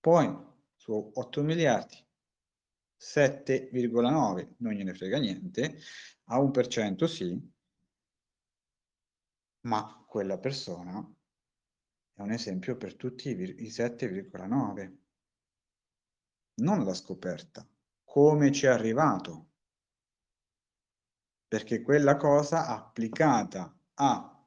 Poi 0.00 0.36
su 0.74 1.12
8 1.14 1.42
miliardi, 1.44 2.04
7,9 3.00 4.56
non 4.58 4.72
gliene 4.74 4.94
frega 4.94 5.18
niente, 5.18 5.78
a 6.24 6.38
1% 6.38 7.06
sì, 7.06 7.50
ma 9.62 10.04
quella 10.06 10.38
persona 10.38 11.00
è 12.12 12.20
un 12.20 12.30
esempio 12.30 12.76
per 12.76 12.96
tutti 12.96 13.30
i 13.30 13.68
7,9. 13.68 14.98
Non 16.60 16.84
l'ha 16.84 16.94
scoperta, 16.94 17.66
come 18.04 18.52
ci 18.52 18.66
è 18.66 18.68
arrivato, 18.68 19.48
perché 21.48 21.80
quella 21.80 22.16
cosa 22.16 22.66
applicata 22.66 23.74
a 23.94 24.46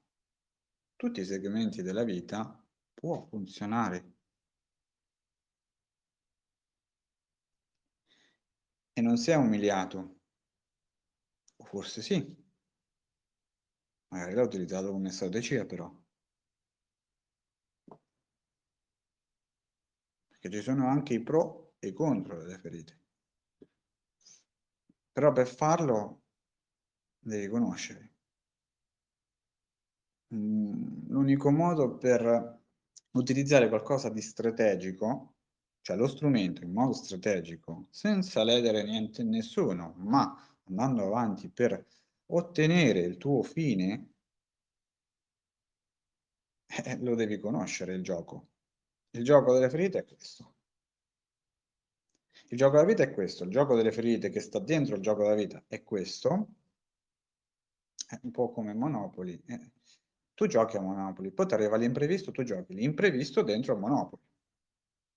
tutti 0.95 1.21
i 1.21 1.25
segmenti 1.25 1.81
della 1.81 2.03
vita 2.03 2.63
può 2.93 3.25
funzionare. 3.25 4.12
E 8.95 9.01
non 9.01 9.17
si 9.17 9.29
è 9.29 9.35
umiliato, 9.35 10.19
o 11.57 11.63
forse 11.65 12.01
sì, 12.03 12.17
magari 14.11 14.33
l'ha 14.33 14.43
utilizzato 14.43 14.91
come 14.91 15.09
strategia 15.11 15.65
però. 15.65 15.93
Perché 20.27 20.49
ci 20.51 20.61
sono 20.61 20.89
anche 20.89 21.13
i 21.13 21.23
pro 21.23 21.75
e 21.79 21.87
i 21.87 21.93
contro 21.93 22.37
delle 22.37 22.59
ferite. 22.59 22.99
Però 25.13 25.31
per 25.31 25.47
farlo 25.47 26.23
devi 27.19 27.47
conoscere. 27.47 28.11
Mm, 30.35 31.07
l'unico 31.09 31.49
modo 31.49 31.95
per 31.97 32.59
utilizzare 33.11 33.69
qualcosa 33.69 34.09
di 34.09 34.21
strategico, 34.21 35.32
cioè 35.83 35.97
lo 35.97 36.07
strumento 36.07 36.63
in 36.63 36.71
modo 36.71 36.93
strategico, 36.93 37.87
senza 37.89 38.41
ledere 38.43 38.83
niente 38.83 39.21
nessuno, 39.21 39.93
ma 39.97 40.33
andando 40.63 41.05
avanti 41.05 41.49
per 41.49 41.85
ottenere 42.27 42.99
il 43.01 43.17
tuo 43.17 43.43
fine, 43.43 44.13
eh, 46.65 46.97
lo 46.99 47.15
devi 47.15 47.37
conoscere 47.37 47.95
il 47.95 48.01
gioco. 48.01 48.47
Il 49.11 49.25
gioco 49.25 49.53
delle 49.53 49.69
ferite 49.69 49.99
è 49.99 50.05
questo. 50.05 50.55
Il 52.47 52.57
gioco 52.57 52.77
della 52.77 52.87
vita 52.87 53.03
è 53.03 53.11
questo, 53.11 53.43
il 53.43 53.49
gioco 53.49 53.75
delle 53.75 53.91
ferite 53.91 54.29
che 54.29 54.39
sta 54.39 54.59
dentro 54.59 54.95
il 54.95 55.01
gioco 55.01 55.23
della 55.23 55.35
vita 55.35 55.63
è 55.67 55.83
questo, 55.83 56.47
è 58.07 58.17
un 58.21 58.31
po' 58.31 58.51
come 58.51 58.73
Monopoli. 58.73 59.41
Eh, 59.47 59.71
tu 60.33 60.47
giochi 60.47 60.77
a 60.77 60.81
Monopoli, 60.81 61.31
poi 61.31 61.45
ti 61.45 61.53
arriva 61.55 61.75
l'imprevisto, 61.75 62.31
tu 62.31 62.43
giochi 62.43 62.73
l'imprevisto 62.73 63.41
dentro 63.41 63.75
Monopoli. 63.77 64.21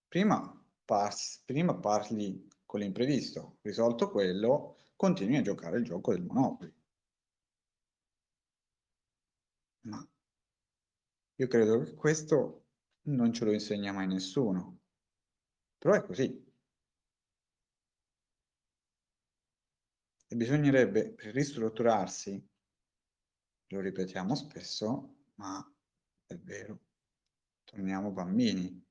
Prima, 0.09 0.56
par- 0.87 1.15
prima 1.45 1.75
parli 1.79 2.49
con 2.65 2.81
l'imprevisto, 2.81 3.59
risolto 3.61 4.11
quello, 4.11 4.79
continui 4.97 5.37
a 5.37 5.43
giocare 5.43 5.77
il 5.79 5.85
gioco 5.85 6.13
del 6.15 6.23
Monopoli. 6.25 6.75
Ma 9.85 9.99
io 11.37 11.47
credo 11.47 11.83
che 11.83 11.95
questo 11.95 12.67
non 13.05 13.33
ce 13.33 13.47
lo 13.47 13.53
insegna 13.53 13.91
mai 13.91 14.07
nessuno, 14.07 14.81
però 15.79 15.95
è 15.95 16.03
così. 16.05 16.45
E 20.29 20.37
bisognerebbe, 20.37 21.17
ristrutturarsi, 21.33 22.41
lo 23.69 23.81
ripetiamo 23.81 24.35
spesso, 24.35 25.17
ma 25.35 25.65
è 26.27 26.37
vero, 26.37 26.81
torniamo 27.65 28.11
bambini. 28.13 28.86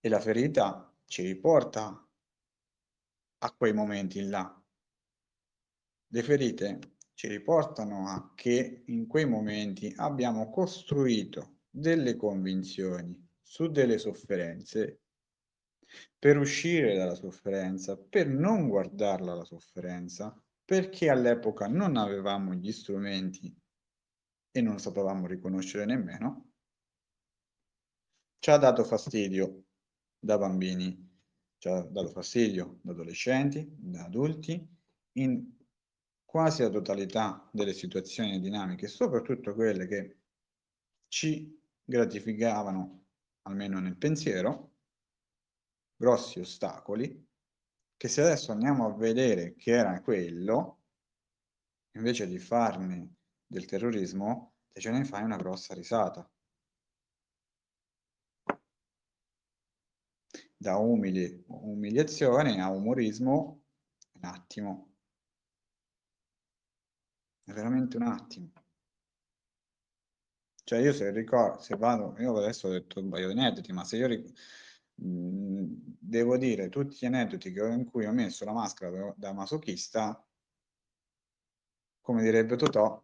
E 0.00 0.08
la 0.08 0.20
ferita 0.20 0.94
ci 1.04 1.22
riporta 1.22 2.08
a 3.38 3.52
quei 3.52 3.72
momenti 3.72 4.22
là. 4.22 4.62
Le 6.08 6.22
ferite 6.22 6.96
ci 7.14 7.28
riportano 7.28 8.08
a 8.08 8.32
che 8.34 8.82
in 8.86 9.06
quei 9.06 9.26
momenti 9.26 9.92
abbiamo 9.96 10.50
costruito 10.50 11.60
delle 11.70 12.16
convinzioni 12.16 13.28
su 13.40 13.68
delle 13.68 13.98
sofferenze 13.98 15.00
per 16.18 16.36
uscire 16.36 16.96
dalla 16.96 17.14
sofferenza, 17.14 17.96
per 17.96 18.28
non 18.28 18.68
guardarla 18.68 19.34
la 19.34 19.44
sofferenza, 19.44 20.36
perché 20.64 21.08
all'epoca 21.08 21.68
non 21.68 21.96
avevamo 21.96 22.54
gli 22.54 22.72
strumenti 22.72 23.54
e 24.50 24.60
non 24.60 24.78
sapevamo 24.78 25.26
riconoscere 25.26 25.84
nemmeno, 25.84 26.50
ci 28.38 28.50
ha 28.50 28.56
dato 28.56 28.84
fastidio 28.84 29.65
da 30.26 30.36
bambini, 30.36 31.04
ci 31.56 31.68
ha 31.68 31.80
dato 31.80 32.08
fastidio 32.08 32.80
da 32.82 32.92
adolescenti, 32.92 33.66
da 33.78 34.04
adulti, 34.04 34.68
in 35.12 35.56
quasi 36.24 36.62
la 36.62 36.68
totalità 36.68 37.48
delle 37.52 37.72
situazioni 37.72 38.40
dinamiche, 38.40 38.88
soprattutto 38.88 39.54
quelle 39.54 39.86
che 39.86 40.18
ci 41.08 41.58
gratificavano, 41.82 43.06
almeno 43.42 43.78
nel 43.78 43.96
pensiero, 43.96 44.74
grossi 45.96 46.40
ostacoli 46.40 47.24
che 47.96 48.08
se 48.08 48.20
adesso 48.20 48.52
andiamo 48.52 48.86
a 48.86 48.94
vedere 48.94 49.54
che 49.54 49.70
era 49.70 50.02
quello, 50.02 50.82
invece 51.92 52.26
di 52.26 52.38
farne 52.38 53.14
del 53.46 53.64
terrorismo, 53.64 54.56
te 54.70 54.80
ce 54.80 54.90
ne 54.90 55.04
fai 55.04 55.22
una 55.22 55.36
grossa 55.38 55.72
risata. 55.72 56.28
Da 60.66 60.78
umili, 60.78 61.44
umiliazione 61.46 62.60
a 62.60 62.70
umorismo, 62.70 63.62
un 64.14 64.24
attimo. 64.24 64.94
È 67.44 67.52
veramente 67.52 67.96
un 67.96 68.02
attimo. 68.02 68.50
Cioè 70.64 70.80
io 70.80 70.92
se 70.92 71.12
ricordo, 71.12 71.60
se 71.60 71.76
vado, 71.76 72.16
io 72.18 72.36
adesso 72.36 72.66
ho 72.66 72.72
detto 72.72 72.98
un 72.98 73.10
paio 73.10 73.32
di 73.32 73.38
aneddoti, 73.38 73.72
ma 73.72 73.84
se 73.84 73.96
io 73.98 74.08
mh, 74.08 75.74
devo 76.00 76.36
dire 76.36 76.68
tutti 76.68 76.96
gli 76.98 77.06
aneddoti 77.06 77.48
in 77.48 77.84
cui 77.84 78.04
ho 78.04 78.12
messo 78.12 78.44
la 78.44 78.52
maschera 78.52 78.90
da, 78.90 79.14
da 79.16 79.32
masochista, 79.32 80.20
come 82.00 82.22
direbbe 82.22 82.56
Totò, 82.56 83.00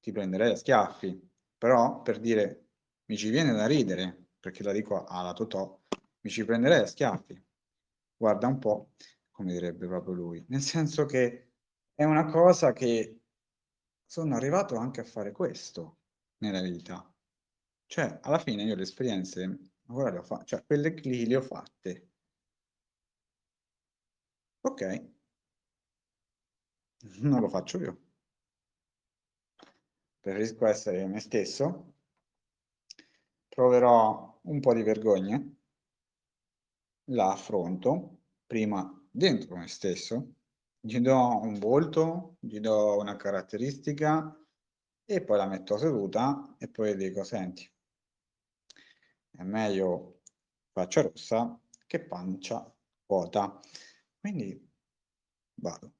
ti 0.00 0.10
prenderei 0.10 0.50
a 0.50 0.56
schiaffi. 0.56 1.30
Però 1.56 2.02
per 2.02 2.18
dire, 2.18 2.66
mi 3.04 3.16
ci 3.16 3.30
viene 3.30 3.52
da 3.52 3.66
ridere, 3.66 4.30
perché 4.40 4.64
la 4.64 4.72
dico 4.72 5.04
alla 5.04 5.32
Totò, 5.34 5.80
mi 6.22 6.30
ci 6.30 6.44
prenderei 6.44 6.80
a 6.80 6.86
schiaffi. 6.86 7.40
Guarda 8.16 8.46
un 8.46 8.58
po', 8.58 8.92
come 9.30 9.52
direbbe 9.52 9.86
proprio 9.86 10.14
lui. 10.14 10.44
Nel 10.48 10.60
senso 10.60 11.04
che 11.06 11.52
è 11.94 12.04
una 12.04 12.26
cosa 12.26 12.72
che 12.72 13.20
sono 14.04 14.34
arrivato 14.36 14.76
anche 14.76 15.00
a 15.00 15.04
fare 15.04 15.32
questo 15.32 15.98
nella 16.38 16.60
vita. 16.60 17.06
Cioè, 17.86 18.20
alla 18.22 18.38
fine 18.38 18.62
io 18.62 18.74
le 18.74 18.82
esperienze, 18.82 19.58
ora 19.88 20.10
le 20.10 20.18
ho 20.18 20.22
fatte, 20.22 20.44
cioè 20.46 20.64
quelle 20.64 20.90
lì 20.90 21.26
le 21.26 21.36
ho 21.36 21.42
fatte. 21.42 22.08
Ok. 24.62 25.10
Non 27.20 27.40
lo 27.40 27.48
faccio 27.48 27.78
io. 27.78 28.00
Preferisco 30.20 30.66
essere 30.66 31.06
me 31.06 31.20
stesso. 31.20 31.94
Proverò 33.48 34.40
un 34.42 34.60
po' 34.60 34.72
di 34.72 34.82
vergogna. 34.82 35.42
La 37.12 37.32
affronto 37.32 38.20
prima 38.46 38.90
dentro 39.10 39.56
me 39.56 39.68
stesso. 39.68 40.36
Gli 40.80 40.98
do 40.98 41.40
un 41.42 41.58
volto, 41.58 42.36
gli 42.40 42.58
do 42.58 42.98
una 42.98 43.16
caratteristica 43.16 44.34
e 45.04 45.22
poi 45.22 45.36
la 45.36 45.46
metto 45.46 45.76
seduta 45.76 46.56
e 46.58 46.68
poi 46.68 46.96
dico, 46.96 47.22
senti, 47.22 47.70
è 49.30 49.42
meglio 49.42 50.22
faccia 50.72 51.02
rossa 51.02 51.60
che 51.86 52.00
pancia 52.00 52.74
vuota. 53.06 53.60
Quindi 54.18 54.70
vado. 55.56 55.92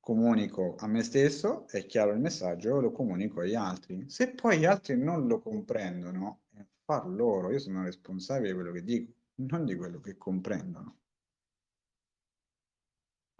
Comunico 0.00 0.76
a 0.76 0.86
me 0.86 1.02
stesso, 1.02 1.68
è 1.68 1.84
chiaro 1.84 2.12
il 2.12 2.20
messaggio, 2.20 2.80
lo 2.80 2.90
comunico 2.90 3.40
agli 3.40 3.54
altri. 3.54 4.08
Se 4.08 4.32
poi 4.32 4.60
gli 4.60 4.64
altri 4.64 4.96
non 4.96 5.26
lo 5.26 5.40
comprendono, 5.40 6.44
far 6.84 7.06
loro, 7.06 7.52
io 7.52 7.58
sono 7.58 7.84
responsabile 7.84 8.48
di 8.48 8.54
quello 8.54 8.72
che 8.72 8.82
dico, 8.82 9.12
non 9.36 9.64
di 9.64 9.76
quello 9.76 10.00
che 10.00 10.16
comprendono. 10.16 10.98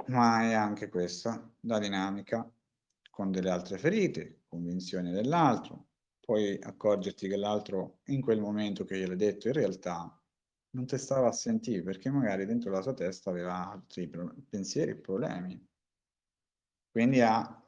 Ma 0.07 0.43
è 0.43 0.53
anche 0.53 0.89
questa 0.89 1.51
la 1.61 1.79
dinamica 1.79 2.51
con 3.11 3.31
delle 3.31 3.51
altre 3.51 3.79
ferite, 3.79 4.43
convinzioni 4.49 5.13
dell'altro, 5.13 5.89
poi 6.21 6.59
accorgerti 6.61 7.29
che 7.29 7.37
l'altro 7.37 8.01
in 8.07 8.21
quel 8.21 8.41
momento 8.41 8.85
che 8.85 8.99
gliel'hai 8.99 9.17
detto 9.17 9.49
in 9.49 9.55
realtà 9.55 10.19
non 10.71 10.87
ti 10.87 10.97
stava 10.97 11.29
a 11.29 11.33
sentire 11.33 11.83
perché 11.83 12.11
magari 12.11 12.47
dentro 12.47 12.71
la 12.71 12.81
sua 12.81 12.95
testa 12.95 13.31
aveva 13.31 13.71
altri 13.71 14.11
pensieri 14.49 14.93
e 14.93 14.97
problemi. 14.97 15.69
Quindi 16.91 17.21
a, 17.21 17.63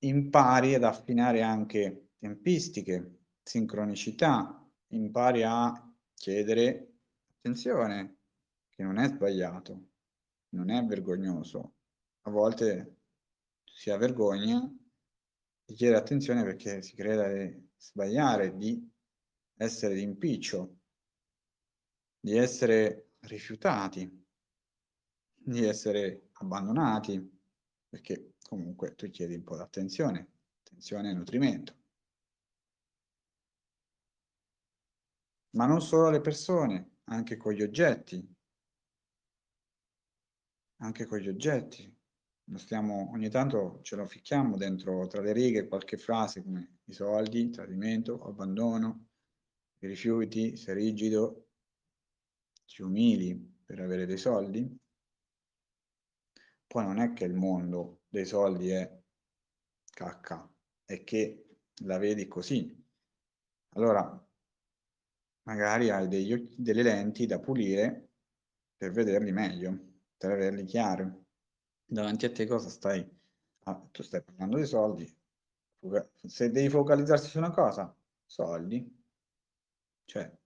impari 0.00 0.74
ad 0.74 0.84
affinare 0.84 1.42
anche 1.42 2.10
tempistiche, 2.18 3.28
sincronicità, 3.42 4.62
impari 4.88 5.42
a 5.42 5.85
chiedere 6.16 6.94
attenzione, 7.36 8.16
che 8.70 8.82
non 8.82 8.98
è 8.98 9.06
sbagliato, 9.08 9.88
non 10.50 10.70
è 10.70 10.84
vergognoso. 10.84 11.74
A 12.22 12.30
volte 12.30 12.96
si 13.64 13.90
ha 13.90 13.96
vergogna 13.96 14.60
di 15.64 15.74
chiedere 15.74 15.98
attenzione 16.00 16.42
perché 16.42 16.82
si 16.82 16.94
creda 16.94 17.32
di 17.32 17.68
sbagliare, 17.76 18.56
di 18.56 18.90
essere 19.56 19.94
di 19.94 20.02
impiccio, 20.02 20.78
di 22.18 22.36
essere 22.36 23.12
rifiutati, 23.20 24.24
di 25.34 25.64
essere 25.64 26.28
abbandonati, 26.32 27.40
perché 27.88 28.34
comunque 28.42 28.94
tu 28.94 29.08
chiedi 29.08 29.34
un 29.34 29.44
po' 29.44 29.56
di 29.56 29.62
attenzione, 29.62 30.28
attenzione 30.62 31.10
e 31.10 31.14
nutrimento. 31.14 31.74
Ma 35.56 35.64
non 35.64 35.80
solo 35.80 36.08
alle 36.08 36.20
persone, 36.20 36.98
anche 37.04 37.38
con 37.38 37.52
gli 37.54 37.62
oggetti. 37.62 38.34
Anche 40.80 41.06
con 41.06 41.18
gli 41.18 41.28
oggetti 41.28 41.96
stiamo, 42.54 43.10
ogni 43.12 43.30
tanto 43.30 43.80
ce 43.82 43.96
lo 43.96 44.06
ficchiamo 44.06 44.56
dentro 44.56 45.06
tra 45.06 45.22
le 45.22 45.32
righe 45.32 45.66
qualche 45.66 45.96
frase 45.96 46.42
come 46.42 46.80
i 46.84 46.92
soldi, 46.92 47.48
tradimento, 47.48 48.22
abbandono, 48.22 49.06
i 49.78 49.86
rifiuti, 49.86 50.56
sei 50.56 50.74
rigido, 50.74 51.48
ci 52.66 52.82
umili 52.82 53.34
per 53.64 53.80
avere 53.80 54.04
dei 54.04 54.18
soldi. 54.18 54.78
Poi 56.66 56.84
non 56.84 56.98
è 56.98 57.14
che 57.14 57.24
il 57.24 57.34
mondo 57.34 58.02
dei 58.08 58.26
soldi 58.26 58.68
è 58.68 59.02
cacca, 59.90 60.48
è 60.84 61.02
che 61.02 61.46
la 61.84 61.96
vedi 61.96 62.28
così. 62.28 62.84
Allora, 63.70 64.25
magari 65.46 65.90
hai 65.90 66.08
degli, 66.08 66.54
delle 66.56 66.82
lenti 66.82 67.26
da 67.26 67.38
pulire 67.38 68.08
per 68.76 68.92
vederli 68.92 69.32
meglio, 69.32 69.78
per 70.16 70.32
averli 70.32 70.64
chiari 70.64 71.24
davanti 71.84 72.26
a 72.26 72.32
te 72.32 72.46
cosa 72.46 72.68
stai? 72.68 73.08
Ah, 73.64 73.80
tu 73.90 74.02
stai 74.02 74.22
parlando 74.22 74.58
di 74.58 74.66
soldi. 74.66 75.16
Se 76.26 76.50
devi 76.50 76.68
focalizzarsi 76.68 77.28
su 77.28 77.38
una 77.38 77.50
cosa, 77.50 77.94
soldi, 78.24 79.04
cioè 80.04 80.36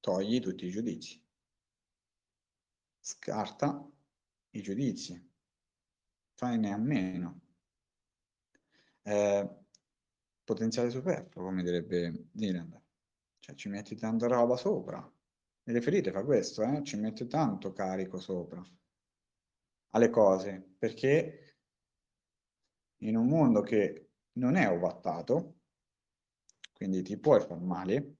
togli 0.00 0.40
tutti 0.40 0.66
i 0.66 0.70
giudizi. 0.70 1.20
Scarta 3.00 3.90
i 4.50 4.62
giudizi. 4.62 5.30
Fai 6.34 6.64
a 6.66 6.76
meno. 6.76 7.40
Eh, 9.02 9.48
potenziale 10.44 10.90
superfluo, 10.90 11.44
come 11.44 11.62
direbbe 11.62 12.26
Dylan. 12.30 12.81
Cioè 13.42 13.56
ci 13.56 13.68
metti 13.68 13.96
tanta 13.96 14.28
roba 14.28 14.56
sopra. 14.56 15.04
Nelle 15.64 15.80
ferite 15.80 16.12
fa 16.12 16.22
questo, 16.22 16.62
eh? 16.62 16.84
ci 16.84 16.96
mette 16.96 17.26
tanto 17.26 17.72
carico 17.72 18.20
sopra 18.20 18.62
alle 19.90 20.10
cose, 20.10 20.74
perché 20.78 21.56
in 22.98 23.16
un 23.16 23.26
mondo 23.26 23.60
che 23.62 24.10
non 24.34 24.54
è 24.54 24.70
ovattato, 24.70 25.56
quindi 26.72 27.02
ti 27.02 27.18
puoi 27.18 27.40
far 27.40 27.58
male, 27.58 28.16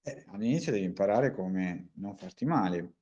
eh, 0.00 0.24
all'inizio 0.28 0.72
devi 0.72 0.86
imparare 0.86 1.30
come 1.30 1.90
non 1.96 2.16
farti 2.16 2.46
male. 2.46 2.94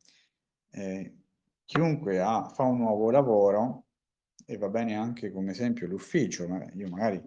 Eh, 0.71 1.17
chiunque 1.65 2.21
ha, 2.21 2.49
fa 2.49 2.65
un 2.65 2.79
nuovo 2.79 3.11
lavoro, 3.13 3.87
e 4.45 4.57
va 4.57 4.69
bene 4.69 4.97
anche 4.97 5.31
come 5.31 5.53
esempio 5.53 5.87
l'ufficio, 5.87 6.45
io 6.75 6.89
magari 6.89 7.23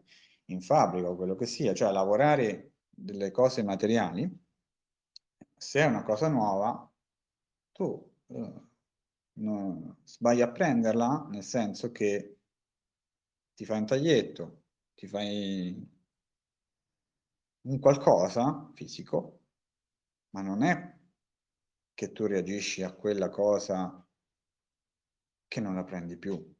in 0.47 0.59
fabbrica 0.59 1.09
o 1.09 1.15
quello 1.15 1.35
che 1.35 1.45
sia, 1.45 1.73
cioè 1.73 1.91
lavorare 1.91 2.70
delle 3.03 3.31
cose 3.31 3.63
materiali, 3.63 4.29
se 5.55 5.79
è 5.81 5.85
una 5.85 6.03
cosa 6.03 6.27
nuova, 6.27 6.89
tu 7.71 8.11
eh, 8.27 8.53
no, 9.33 9.97
sbagli 10.03 10.41
a 10.41 10.51
prenderla, 10.51 11.27
nel 11.29 11.43
senso 11.43 11.91
che 11.91 12.37
ti 13.53 13.65
fai 13.65 13.79
un 13.79 13.85
taglietto, 13.85 14.63
ti 14.95 15.07
fai 15.07 15.89
un 17.61 17.79
qualcosa 17.79 18.71
fisico, 18.73 19.39
ma 20.31 20.41
non 20.41 20.63
è 20.63 20.99
che 21.93 22.11
tu 22.11 22.25
reagisci 22.25 22.81
a 22.81 22.93
quella 22.93 23.29
cosa 23.29 24.03
che 25.47 25.59
non 25.59 25.75
la 25.75 25.83
prendi 25.83 26.17
più, 26.17 26.55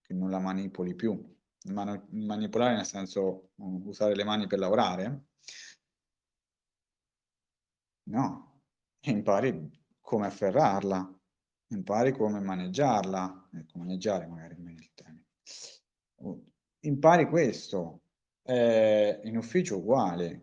che 0.00 0.14
non 0.14 0.30
la 0.30 0.38
manipoli 0.38 0.94
più. 0.94 1.32
Man 1.66 2.06
manipolare 2.10 2.76
nel 2.76 2.84
senso 2.84 3.52
usare 3.56 4.14
le 4.14 4.22
mani 4.22 4.46
per 4.46 4.58
lavorare? 4.58 5.24
No, 8.06 8.60
impari 9.00 9.70
come 10.00 10.26
afferrarla, 10.26 11.20
impari 11.68 12.12
come 12.12 12.40
maneggiarla, 12.40 13.48
ecco, 13.52 13.78
maneggiare 13.78 14.26
magari 14.26 14.54
è 14.54 14.58
meglio 14.58 14.80
il 14.80 14.90
termine. 14.94 15.24
Impari 16.80 17.26
questo, 17.26 18.02
eh, 18.42 19.20
in 19.24 19.36
ufficio 19.38 19.78
uguale, 19.78 20.42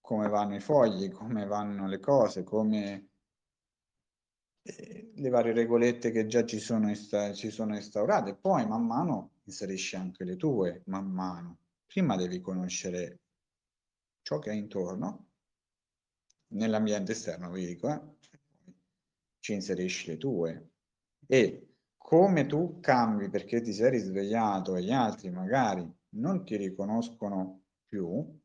come 0.00 0.28
vanno 0.28 0.54
i 0.54 0.60
fogli, 0.60 1.10
come 1.10 1.46
vanno 1.46 1.86
le 1.86 2.00
cose, 2.00 2.42
come 2.42 3.08
eh, 4.62 5.12
le 5.14 5.28
varie 5.28 5.52
regolette 5.52 6.10
che 6.10 6.26
già 6.26 6.44
ci 6.44 6.58
sono, 6.58 6.92
ci 7.34 7.50
sono 7.50 7.74
instaurate. 7.76 8.34
Poi 8.34 8.66
man 8.66 8.84
mano 8.84 9.32
inserisci 9.44 9.96
anche 9.96 10.24
le 10.24 10.36
tue, 10.36 10.82
man 10.86 11.06
mano. 11.06 11.58
Prima 11.86 12.16
devi 12.16 12.40
conoscere 12.40 13.20
ciò 14.22 14.38
che 14.38 14.50
è 14.50 14.54
intorno, 14.54 15.25
nell'ambiente 16.48 17.12
esterno, 17.12 17.50
vi 17.50 17.66
dico, 17.66 17.88
eh? 17.88 18.00
ci 19.40 19.52
inserisci 19.52 20.08
le 20.08 20.16
tue. 20.16 20.70
E 21.26 21.74
come 21.96 22.46
tu 22.46 22.78
cambi 22.80 23.28
perché 23.28 23.60
ti 23.60 23.72
sei 23.72 23.90
risvegliato 23.90 24.76
e 24.76 24.82
gli 24.82 24.92
altri 24.92 25.30
magari 25.30 25.88
non 26.10 26.44
ti 26.44 26.56
riconoscono 26.56 27.64
più, 27.86 28.40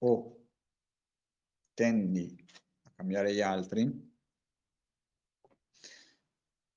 o 0.00 0.46
tendi 1.74 2.44
a 2.82 2.90
cambiare 2.94 3.34
gli 3.34 3.40
altri, 3.40 4.06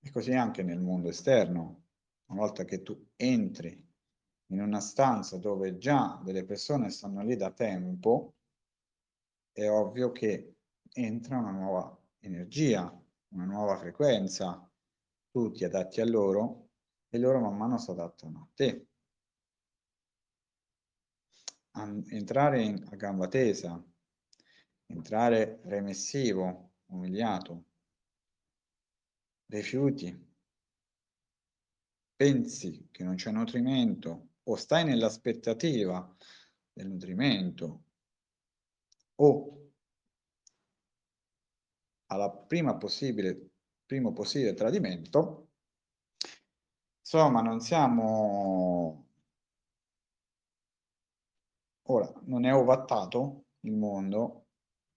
e 0.03 0.09
così 0.09 0.33
anche 0.33 0.63
nel 0.63 0.79
mondo 0.79 1.09
esterno, 1.09 1.83
una 2.25 2.39
volta 2.39 2.65
che 2.65 2.81
tu 2.81 3.09
entri 3.15 3.90
in 4.51 4.61
una 4.61 4.81
stanza 4.81 5.37
dove 5.37 5.77
già 5.77 6.19
delle 6.23 6.43
persone 6.43 6.89
stanno 6.89 7.23
lì 7.23 7.35
da 7.35 7.51
tempo, 7.51 8.35
è 9.53 9.69
ovvio 9.69 10.11
che 10.11 10.55
entra 10.93 11.37
una 11.37 11.51
nuova 11.51 11.97
energia, 12.19 12.91
una 13.29 13.45
nuova 13.45 13.77
frequenza, 13.77 14.69
tu 15.29 15.51
ti 15.51 15.63
adatti 15.63 16.01
a 16.01 16.05
loro 16.05 16.69
e 17.09 17.17
loro 17.17 17.39
man 17.39 17.55
mano 17.55 17.77
si 17.77 17.91
adattano 17.91 18.39
a 18.39 18.47
te. 18.53 18.85
Entrare 21.73 22.61
in, 22.61 22.85
a 22.91 22.95
gamba 22.97 23.29
tesa, 23.29 23.81
entrare 24.87 25.61
remissivo, 25.63 26.71
umiliato, 26.87 27.63
rifiuti, 29.45 30.29
pensi 32.17 32.89
che 32.91 33.03
non 33.05 33.15
c'è 33.15 33.31
nutrimento 33.31 34.30
o 34.43 34.55
stai 34.55 34.83
nell'aspettativa 34.83 36.15
del 36.73 36.87
nutrimento 36.87 37.83
o 39.15 39.61
alla 42.07 42.29
prima 42.29 42.75
possibile, 42.75 43.51
primo 43.85 44.11
possibile 44.11 44.53
tradimento, 44.53 45.49
insomma 46.99 47.41
non 47.41 47.59
siamo... 47.61 49.07
Ora, 51.83 52.11
non 52.23 52.45
è 52.45 52.53
ovattato 52.53 53.45
il 53.61 53.73
mondo, 53.73 54.47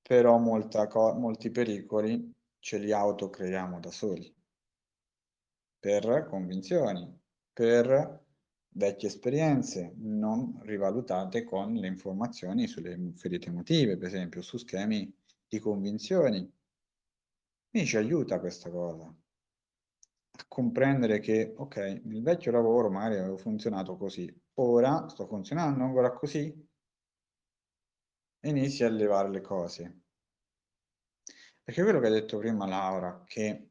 però 0.00 0.38
molti 0.38 1.50
pericoli 1.50 2.32
ce 2.58 2.78
li 2.78 2.92
autocreiamo 2.92 3.80
da 3.80 3.90
soli, 3.90 4.32
per 5.78 6.26
convinzioni, 6.28 7.20
per 7.52 8.23
vecchie 8.76 9.08
esperienze 9.08 9.94
non 9.98 10.60
rivalutate 10.62 11.44
con 11.44 11.74
le 11.74 11.86
informazioni 11.86 12.66
sulle 12.66 13.12
ferite 13.16 13.48
emotive, 13.48 13.96
per 13.96 14.08
esempio, 14.08 14.42
su 14.42 14.56
schemi 14.56 15.12
di 15.48 15.58
convinzioni 15.58 16.52
mi 17.70 17.84
ci 17.84 17.96
aiuta 17.96 18.40
questa 18.40 18.70
cosa 18.70 19.14
a 20.36 20.44
comprendere 20.48 21.20
che, 21.20 21.54
ok, 21.56 21.76
nel 22.04 22.22
vecchio 22.22 22.50
lavoro 22.50 22.90
magari 22.90 23.18
avevo 23.18 23.36
funzionato 23.36 23.96
così, 23.96 24.32
ora 24.54 25.08
sto 25.08 25.26
funzionando 25.26 25.84
ancora 25.84 26.12
così 26.12 26.52
e 28.40 28.48
inizi 28.48 28.82
a 28.82 28.88
levare 28.88 29.30
le 29.30 29.40
cose. 29.40 30.02
Perché 31.62 31.82
quello 31.82 32.00
che 32.00 32.08
ha 32.08 32.10
detto 32.10 32.38
prima 32.38 32.66
Laura, 32.66 33.22
che 33.26 33.70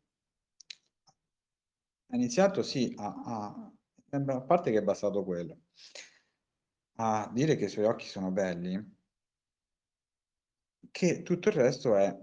ha 2.08 2.16
iniziato 2.16 2.64
sì 2.64 2.93
a, 2.97 3.14
a, 3.26 3.74
a 4.16 4.41
parte 4.41 4.72
che 4.72 4.78
è 4.78 4.84
bastato 4.84 5.24
quello, 5.24 5.61
a 6.97 7.30
dire 7.34 7.55
che 7.55 7.66
i 7.66 7.70
suoi 7.70 7.86
occhi 7.86 8.05
sono 8.05 8.32
belli, 8.32 8.97
che 10.91 11.24
tutto 11.24 11.49
il 11.49 11.55
resto 11.55 11.95
è 11.95 12.16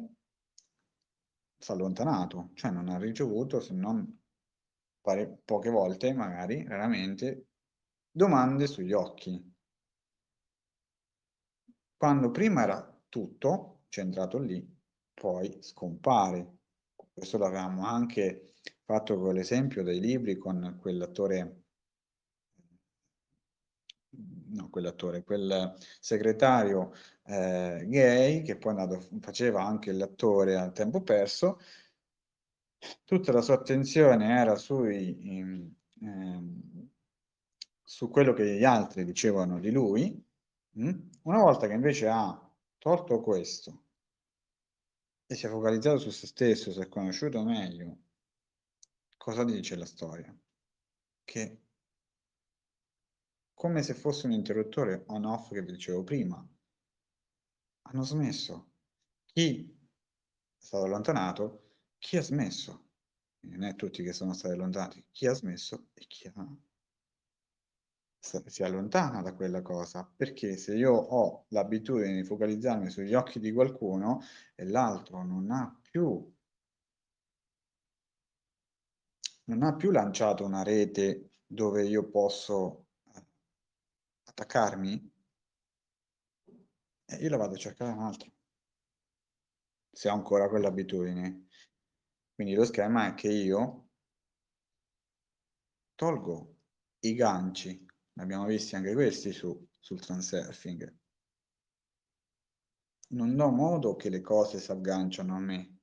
allontanato, 1.66 2.50
cioè 2.54 2.70
non 2.70 2.88
ha 2.88 2.98
ricevuto 2.98 3.60
se 3.60 3.74
non 3.74 4.18
pare, 5.00 5.40
poche 5.44 5.70
volte, 5.70 6.12
magari, 6.12 6.64
raramente, 6.64 7.48
domande 8.10 8.66
sugli 8.66 8.92
occhi. 8.92 9.54
Quando 11.96 12.30
prima 12.30 12.62
era 12.62 13.02
tutto 13.08 13.82
centrato 13.88 14.38
lì, 14.38 14.64
poi 15.12 15.62
scompare. 15.62 16.58
Questo 17.12 17.36
l'avevamo 17.36 17.84
anche 17.84 18.54
fatto 18.84 19.18
con 19.18 19.34
l'esempio 19.34 19.82
dei 19.82 20.00
libri 20.00 20.38
con 20.38 20.78
quell'attore 20.80 21.64
no, 24.52 24.68
quell'attore, 24.70 25.24
quel 25.24 25.74
segretario 26.00 26.92
eh, 27.24 27.84
gay 27.86 28.42
che 28.42 28.56
poi 28.56 28.72
andato, 28.72 29.00
faceva 29.20 29.62
anche 29.64 29.92
l'attore 29.92 30.56
a 30.56 30.70
tempo 30.70 31.02
perso, 31.02 31.58
tutta 33.04 33.32
la 33.32 33.42
sua 33.42 33.54
attenzione 33.54 34.38
era 34.38 34.56
sui, 34.56 35.36
in, 35.36 35.70
ehm, 36.02 36.88
su 37.82 38.08
quello 38.08 38.32
che 38.32 38.56
gli 38.56 38.64
altri 38.64 39.04
dicevano 39.04 39.58
di 39.58 39.70
lui, 39.70 40.24
mh? 40.72 40.88
Mm? 40.88 40.98
una 41.22 41.38
volta 41.38 41.66
che 41.66 41.74
invece 41.74 42.08
ha 42.08 42.50
tolto 42.78 43.20
questo 43.20 43.84
e 45.26 45.34
si 45.34 45.46
è 45.46 45.48
focalizzato 45.48 45.98
su 45.98 46.10
se 46.10 46.26
stesso, 46.26 46.72
si 46.72 46.80
è 46.80 46.88
conosciuto 46.88 47.44
meglio, 47.44 47.96
cosa 49.16 49.44
dice 49.44 49.76
la 49.76 49.86
storia? 49.86 50.34
Che 51.24 51.58
come 53.60 53.82
se 53.82 53.92
fosse 53.92 54.24
un 54.24 54.32
interruttore 54.32 55.04
on-off 55.08 55.52
che 55.52 55.60
vi 55.60 55.72
dicevo 55.72 56.02
prima. 56.02 56.42
Hanno 57.82 58.02
smesso. 58.04 58.70
Chi 59.26 59.70
è 59.70 60.64
stato 60.64 60.84
allontanato, 60.84 61.74
chi 61.98 62.16
ha 62.16 62.22
smesso. 62.22 62.88
Non 63.40 63.64
è 63.64 63.74
tutti 63.76 64.02
che 64.02 64.14
sono 64.14 64.32
stati 64.32 64.54
allontanati, 64.54 65.04
chi 65.10 65.26
ha 65.26 65.34
smesso 65.34 65.88
e 65.92 66.06
chi 66.06 66.26
ha... 66.34 66.56
si 68.46 68.62
allontana 68.62 69.20
da 69.20 69.34
quella 69.34 69.60
cosa, 69.60 70.10
perché 70.16 70.56
se 70.56 70.74
io 70.74 70.94
ho 70.94 71.44
l'abitudine 71.48 72.14
di 72.14 72.24
focalizzarmi 72.24 72.88
sugli 72.88 73.12
occhi 73.12 73.40
di 73.40 73.52
qualcuno 73.52 74.22
e 74.54 74.64
l'altro 74.64 75.22
non 75.22 75.50
ha 75.50 75.78
più 75.82 76.34
non 79.44 79.62
ha 79.64 79.74
più 79.76 79.90
lanciato 79.90 80.46
una 80.46 80.62
rete 80.62 81.40
dove 81.44 81.84
io 81.84 82.08
posso 82.08 82.86
attaccarmi, 84.30 85.12
eh, 87.04 87.16
io 87.16 87.28
la 87.28 87.36
vado 87.36 87.54
a 87.54 87.58
cercare 87.58 87.92
un 87.92 88.00
altro. 88.00 88.32
Se 89.92 90.08
ho 90.08 90.14
ancora 90.14 90.48
quell'abitudine. 90.48 91.48
Quindi 92.34 92.54
lo 92.54 92.64
schema 92.64 93.08
è 93.08 93.14
che 93.14 93.28
io 93.28 93.88
tolgo 95.94 96.56
i 97.00 97.14
ganci, 97.14 97.84
ne 98.12 98.22
abbiamo 98.22 98.46
visti 98.46 98.76
anche 98.76 98.94
questi 98.94 99.32
su, 99.32 99.68
sul 99.78 100.00
transurfing. 100.00 100.98
Non 103.08 103.34
do 103.34 103.50
modo 103.50 103.96
che 103.96 104.08
le 104.08 104.20
cose 104.20 104.60
si 104.60 104.70
agganciano 104.70 105.34
a 105.34 105.40
me, 105.40 105.80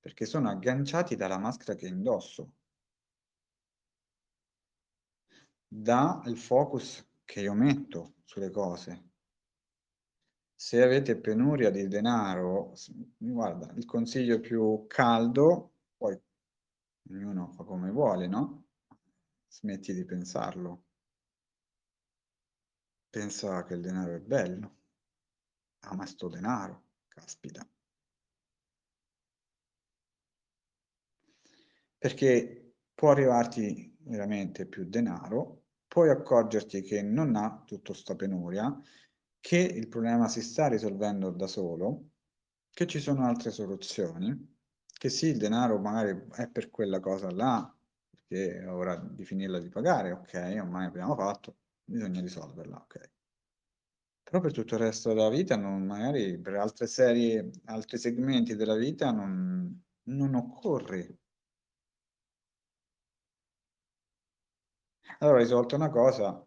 perché 0.00 0.24
sono 0.24 0.48
agganciati 0.48 1.14
dalla 1.14 1.38
maschera 1.38 1.74
che 1.74 1.86
indosso. 1.86 2.54
Da 5.68 6.22
il 6.24 6.38
focus 6.38 7.09
che 7.30 7.42
io 7.42 7.54
metto 7.54 8.14
sulle 8.24 8.50
cose. 8.50 9.10
Se 10.52 10.82
avete 10.82 11.16
penuria 11.16 11.70
di 11.70 11.86
denaro, 11.86 12.74
guarda, 13.18 13.72
il 13.76 13.84
consiglio 13.84 14.40
più 14.40 14.84
caldo, 14.88 15.74
poi 15.96 16.20
ognuno 17.10 17.52
fa 17.52 17.62
come 17.62 17.92
vuole, 17.92 18.26
no? 18.26 18.64
Smetti 19.46 19.94
di 19.94 20.04
pensarlo. 20.04 20.86
Pensa 23.08 23.62
che 23.62 23.74
il 23.74 23.80
denaro 23.80 24.16
è 24.16 24.20
bello. 24.20 24.78
Ah, 25.84 25.94
ma 25.94 26.04
sto 26.06 26.26
denaro, 26.26 26.88
caspita. 27.06 27.64
Perché 31.96 32.74
può 32.92 33.12
arrivarti 33.12 33.96
veramente 34.00 34.66
più 34.66 34.84
denaro 34.84 35.59
puoi 35.90 36.08
accorgerti 36.08 36.82
che 36.82 37.02
non 37.02 37.34
ha 37.34 37.64
tutta 37.66 37.90
questa 37.90 38.14
penuria, 38.14 38.80
che 39.40 39.56
il 39.56 39.88
problema 39.88 40.28
si 40.28 40.40
sta 40.40 40.68
risolvendo 40.68 41.30
da 41.30 41.48
solo, 41.48 42.10
che 42.70 42.86
ci 42.86 43.00
sono 43.00 43.26
altre 43.26 43.50
soluzioni, 43.50 44.56
che 44.86 45.08
sì, 45.08 45.26
il 45.26 45.38
denaro 45.38 45.80
magari 45.80 46.28
è 46.36 46.48
per 46.48 46.70
quella 46.70 47.00
cosa 47.00 47.32
là, 47.32 47.76
perché 48.08 48.60
è 48.60 48.72
ora 48.72 48.94
di 48.96 49.24
finirla 49.24 49.58
di 49.58 49.68
pagare, 49.68 50.12
ok, 50.12 50.58
ormai 50.60 50.86
abbiamo 50.86 51.16
fatto, 51.16 51.56
bisogna 51.82 52.20
risolverla, 52.20 52.76
ok. 52.76 53.10
Però 54.22 54.40
per 54.40 54.52
tutto 54.52 54.76
il 54.76 54.82
resto 54.82 55.08
della 55.08 55.28
vita, 55.28 55.56
non, 55.56 55.84
magari 55.84 56.38
per 56.38 56.54
altre 56.54 56.86
serie, 56.86 57.50
altri 57.64 57.98
segmenti 57.98 58.54
della 58.54 58.76
vita 58.76 59.10
non, 59.10 59.82
non 60.04 60.34
occorre. 60.36 61.18
Allora, 65.20 65.38
risolto 65.38 65.76
una 65.76 65.88
cosa, 65.88 66.46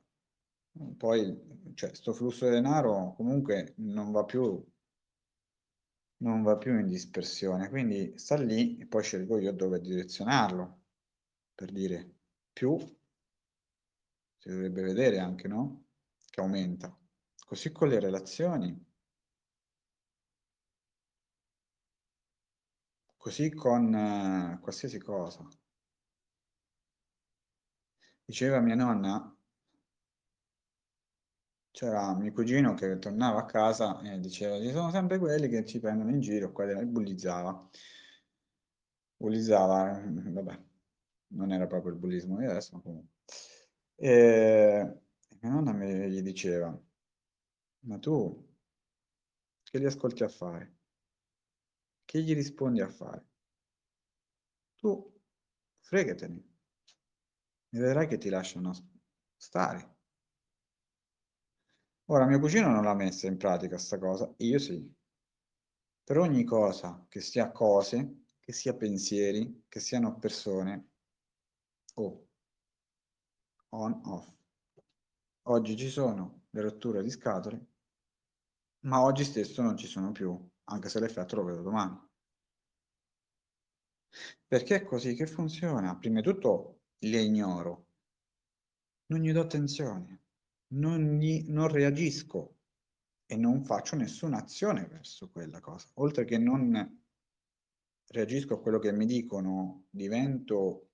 poi, 0.97 1.71
cioè, 1.75 1.93
sto 1.95 2.13
flusso 2.13 2.45
di 2.45 2.51
denaro 2.51 3.13
comunque 3.15 3.73
non 3.77 4.11
va 4.11 4.23
più, 4.25 4.63
non 6.23 6.41
va 6.41 6.57
più 6.57 6.79
in 6.79 6.87
dispersione, 6.87 7.69
quindi 7.69 8.13
sta 8.17 8.35
lì 8.35 8.79
e 8.79 8.87
poi 8.87 9.03
scelgo 9.03 9.37
io 9.37 9.51
dove 9.53 9.79
direzionarlo, 9.79 10.81
per 11.53 11.71
dire 11.71 12.15
più, 12.51 12.79
si 14.37 14.47
dovrebbe 14.49 14.83
vedere 14.83 15.17
anche, 15.17 15.47
no? 15.47 15.85
Che 16.29 16.39
aumenta. 16.39 16.95
Così 17.47 17.71
con 17.71 17.87
le 17.87 17.99
relazioni. 17.99 18.85
Così 23.17 23.49
con 23.51 23.91
eh, 23.95 24.59
qualsiasi 24.61 24.99
cosa. 24.99 25.43
Diceva 28.25 28.59
mia 28.59 28.75
nonna, 28.75 29.33
c'era 31.71 32.15
mio 32.15 32.31
cugino 32.31 32.73
che 32.73 32.97
tornava 32.99 33.39
a 33.41 33.45
casa 33.45 33.99
e 34.01 34.19
diceva 34.19 34.59
ci 34.59 34.71
sono 34.71 34.91
sempre 34.91 35.17
quelli 35.17 35.49
che 35.49 35.65
ci 35.65 35.79
prendono 35.79 36.09
in 36.11 36.21
giro, 36.21 36.51
qua 36.51 36.65
e 36.69 36.85
bullizzava. 36.85 37.69
Bullizzava, 39.17 40.01
vabbè, 40.05 40.63
non 41.27 41.51
era 41.51 41.67
proprio 41.67 41.91
il 41.93 41.99
bullismo 41.99 42.37
di 42.37 42.45
adesso, 42.45 42.75
ma 42.75 42.81
comunque. 42.81 43.11
E 43.95 45.01
mia 45.41 45.51
nonna 45.51 45.73
mi, 45.73 46.09
gli 46.09 46.21
diceva, 46.21 46.77
ma 47.85 47.99
tu 47.99 48.51
che 49.63 49.79
li 49.79 49.85
ascolti 49.85 50.23
a 50.23 50.29
fare? 50.29 50.75
Che 52.05 52.21
gli 52.21 52.33
rispondi 52.33 52.81
a 52.81 52.89
fare? 52.89 53.25
Tu 54.75 55.21
fregatene 55.79 56.52
e 57.73 57.79
vedrai 57.79 58.07
che 58.07 58.19
ti 58.19 58.29
lasciano 58.29 58.71
stare. 59.35 59.97
Ora, 62.05 62.27
mio 62.27 62.39
cugino 62.39 62.69
non 62.69 62.83
l'ha 62.83 62.93
messa 62.93 63.25
in 63.27 63.37
pratica 63.37 63.77
sta 63.79 63.97
cosa, 63.97 64.31
io 64.37 64.59
sì. 64.59 64.93
Per 66.03 66.17
ogni 66.17 66.43
cosa, 66.43 67.03
che 67.09 67.19
sia 67.19 67.51
cose, 67.51 68.25
che 68.39 68.51
sia 68.53 68.75
pensieri, 68.75 69.65
che 69.67 69.79
siano 69.79 70.19
persone, 70.19 70.91
o 71.95 72.27
on, 73.69 74.01
off. 74.05 74.31
Oggi 75.47 75.75
ci 75.75 75.89
sono 75.89 76.45
le 76.51 76.61
rotture 76.61 77.01
di 77.01 77.09
scatole, 77.09 77.67
ma 78.81 79.01
oggi 79.01 79.23
stesso 79.23 79.63
non 79.63 79.77
ci 79.77 79.87
sono 79.87 80.11
più, 80.11 80.37
anche 80.65 80.89
se 80.89 80.99
l'effetto 80.99 81.37
lo 81.37 81.43
vedo 81.43 81.63
domani. 81.63 81.99
Perché 84.45 84.75
è 84.75 84.83
così 84.83 85.15
che 85.15 85.25
funziona. 85.25 85.97
Prima 85.97 86.21
di 86.21 86.27
tutto 86.27 86.72
le 87.09 87.21
ignoro, 87.21 87.87
non 89.07 89.19
gli 89.19 89.31
do 89.31 89.41
attenzione, 89.41 90.21
non, 90.73 91.17
gli, 91.17 91.45
non 91.47 91.67
reagisco 91.67 92.57
e 93.25 93.35
non 93.35 93.63
faccio 93.63 93.95
nessuna 93.95 94.39
azione 94.39 94.85
verso 94.87 95.29
quella 95.29 95.59
cosa. 95.59 95.89
Oltre 95.95 96.25
che 96.25 96.37
non 96.37 97.01
reagisco 98.07 98.55
a 98.55 98.61
quello 98.61 98.79
che 98.79 98.91
mi 98.91 99.05
dicono, 99.05 99.85
divento 99.89 100.89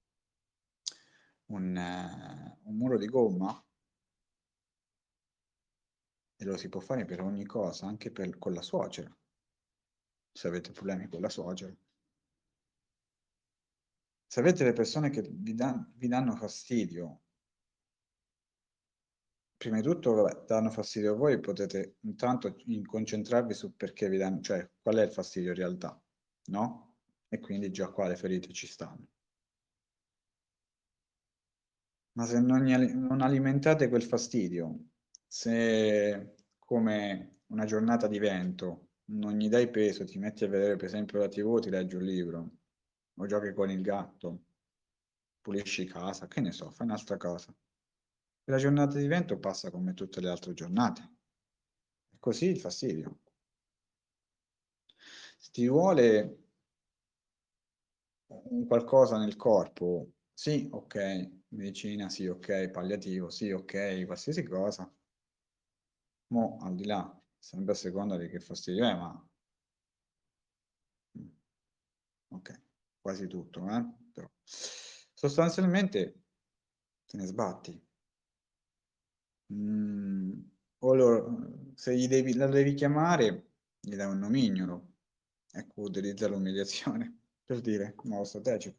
un, 1.47 1.75
uh, 1.75 2.69
un 2.69 2.75
muro 2.75 2.97
di 2.97 3.07
gomma, 3.07 3.63
e 6.41 6.45
lo 6.45 6.55
si 6.55 6.69
può 6.69 6.79
fare 6.79 7.03
per 7.03 7.21
ogni 7.21 7.45
cosa, 7.45 7.85
anche 7.85 8.11
per, 8.11 8.37
con 8.37 8.53
la 8.53 8.61
suocera, 8.61 9.13
se 10.31 10.47
avete 10.47 10.71
problemi 10.71 11.07
con 11.07 11.19
la 11.19 11.29
suocera. 11.29 11.75
Se 14.31 14.39
avete 14.41 14.63
le 14.63 14.73
persone 14.73 15.09
che 15.09 15.23
vi, 15.27 15.55
dan, 15.55 15.91
vi 15.95 16.07
danno 16.07 16.35
fastidio, 16.35 17.21
prima 19.57 19.77
di 19.77 19.81
tutto 19.81 20.13
vabbè, 20.13 20.45
danno 20.45 20.69
fastidio 20.69 21.13
a 21.13 21.15
voi, 21.15 21.39
potete 21.39 21.95
intanto 22.01 22.55
concentrarvi 22.85 23.55
su 23.55 23.75
perché 23.75 24.07
vi 24.07 24.17
danno, 24.17 24.39
cioè 24.41 24.69
qual 24.83 24.97
è 24.97 25.01
il 25.01 25.11
fastidio 25.11 25.49
in 25.49 25.55
realtà, 25.55 25.99
no? 26.51 26.97
E 27.27 27.39
quindi 27.39 27.71
già 27.71 27.89
qua 27.89 28.07
le 28.07 28.15
ferite 28.15 28.53
ci 28.53 28.67
stanno. 28.67 29.07
Ma 32.11 32.25
se 32.27 32.39
non, 32.39 32.61
non 32.65 33.21
alimentate 33.21 33.89
quel 33.89 34.03
fastidio, 34.03 34.89
se 35.25 36.35
come 36.59 37.39
una 37.47 37.65
giornata 37.65 38.05
di 38.05 38.19
vento 38.19 38.89
non 39.05 39.39
gli 39.39 39.49
dai 39.49 39.71
peso, 39.71 40.05
ti 40.05 40.19
metti 40.19 40.43
a 40.43 40.49
vedere 40.49 40.75
per 40.75 40.85
esempio 40.85 41.17
la 41.17 41.27
tv, 41.27 41.59
ti 41.59 41.71
leggi 41.71 41.95
un 41.95 42.03
libro, 42.03 42.58
o 43.21 43.25
giochi 43.25 43.53
con 43.53 43.69
il 43.69 43.81
gatto, 43.81 44.45
pulisci 45.41 45.85
casa, 45.85 46.27
che 46.27 46.41
ne 46.41 46.51
so, 46.51 46.69
fai 46.71 46.87
un'altra 46.87 47.17
cosa. 47.17 47.53
la 48.45 48.57
giornata 48.57 48.97
di 48.97 49.07
vento 49.07 49.37
passa 49.37 49.69
come 49.71 49.93
tutte 49.93 50.21
le 50.21 50.29
altre 50.29 50.53
giornate. 50.53 51.01
E 52.11 52.17
così 52.19 52.47
il 52.47 52.59
fastidio. 52.59 53.19
Se 55.37 55.51
ti 55.51 55.67
vuole 55.67 56.37
qualcosa 58.67 59.17
nel 59.17 59.35
corpo, 59.35 60.13
sì, 60.33 60.67
ok, 60.71 61.31
medicina, 61.49 62.09
sì, 62.09 62.27
ok, 62.27 62.69
palliativo, 62.69 63.29
sì, 63.29 63.51
ok, 63.51 64.05
qualsiasi 64.05 64.43
cosa. 64.43 64.91
Mo, 66.27 66.57
al 66.61 66.75
di 66.75 66.85
là, 66.85 67.21
sempre 67.37 67.73
a 67.73 67.75
seconda 67.75 68.17
di 68.17 68.29
che 68.29 68.39
fastidio 68.39 68.85
è, 68.85 68.93
ma... 68.95 69.29
Mm. 71.17 71.29
Ok 72.29 72.67
quasi 73.01 73.27
tutto, 73.27 73.67
eh? 73.69 73.85
Però, 74.13 74.29
sostanzialmente 74.43 76.21
te 77.05 77.17
ne 77.17 77.25
sbatti. 77.25 77.87
Mm, 79.53 80.39
o 80.79 80.93
loro, 80.93 81.73
se 81.75 81.95
gli 81.95 82.07
devi, 82.07 82.33
la 82.35 82.47
devi 82.47 82.73
chiamare, 82.73 83.51
gli 83.79 83.95
dai 83.95 84.07
un 84.07 84.19
nomignolo. 84.19 84.87
Ecco, 85.51 85.81
utilizza 85.81 86.27
l'umiliazione, 86.27 87.21
per 87.43 87.61
dire, 87.61 87.95
modo 88.03 88.23
strategico. 88.23 88.77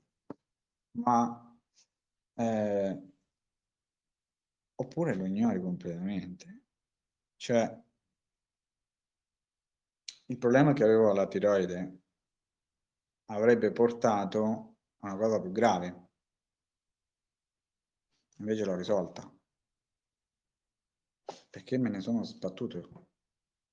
Ma, 0.92 1.58
eh, 2.34 3.02
oppure 4.76 5.14
lo 5.14 5.26
ignori 5.26 5.60
completamente. 5.60 6.62
Cioè, 7.36 7.82
il 10.26 10.38
problema 10.38 10.72
che 10.72 10.84
avevo 10.84 11.10
alla 11.10 11.26
tiroide 11.26 11.99
avrebbe 13.30 13.72
portato 13.72 14.76
a 15.00 15.12
una 15.12 15.16
cosa 15.16 15.40
più 15.40 15.50
grave. 15.50 16.08
Invece 18.38 18.64
l'ho 18.64 18.76
risolta. 18.76 19.30
Perché 21.50 21.78
me 21.78 21.88
ne 21.90 22.00
sono 22.00 22.22
sbattuto. 22.24 23.08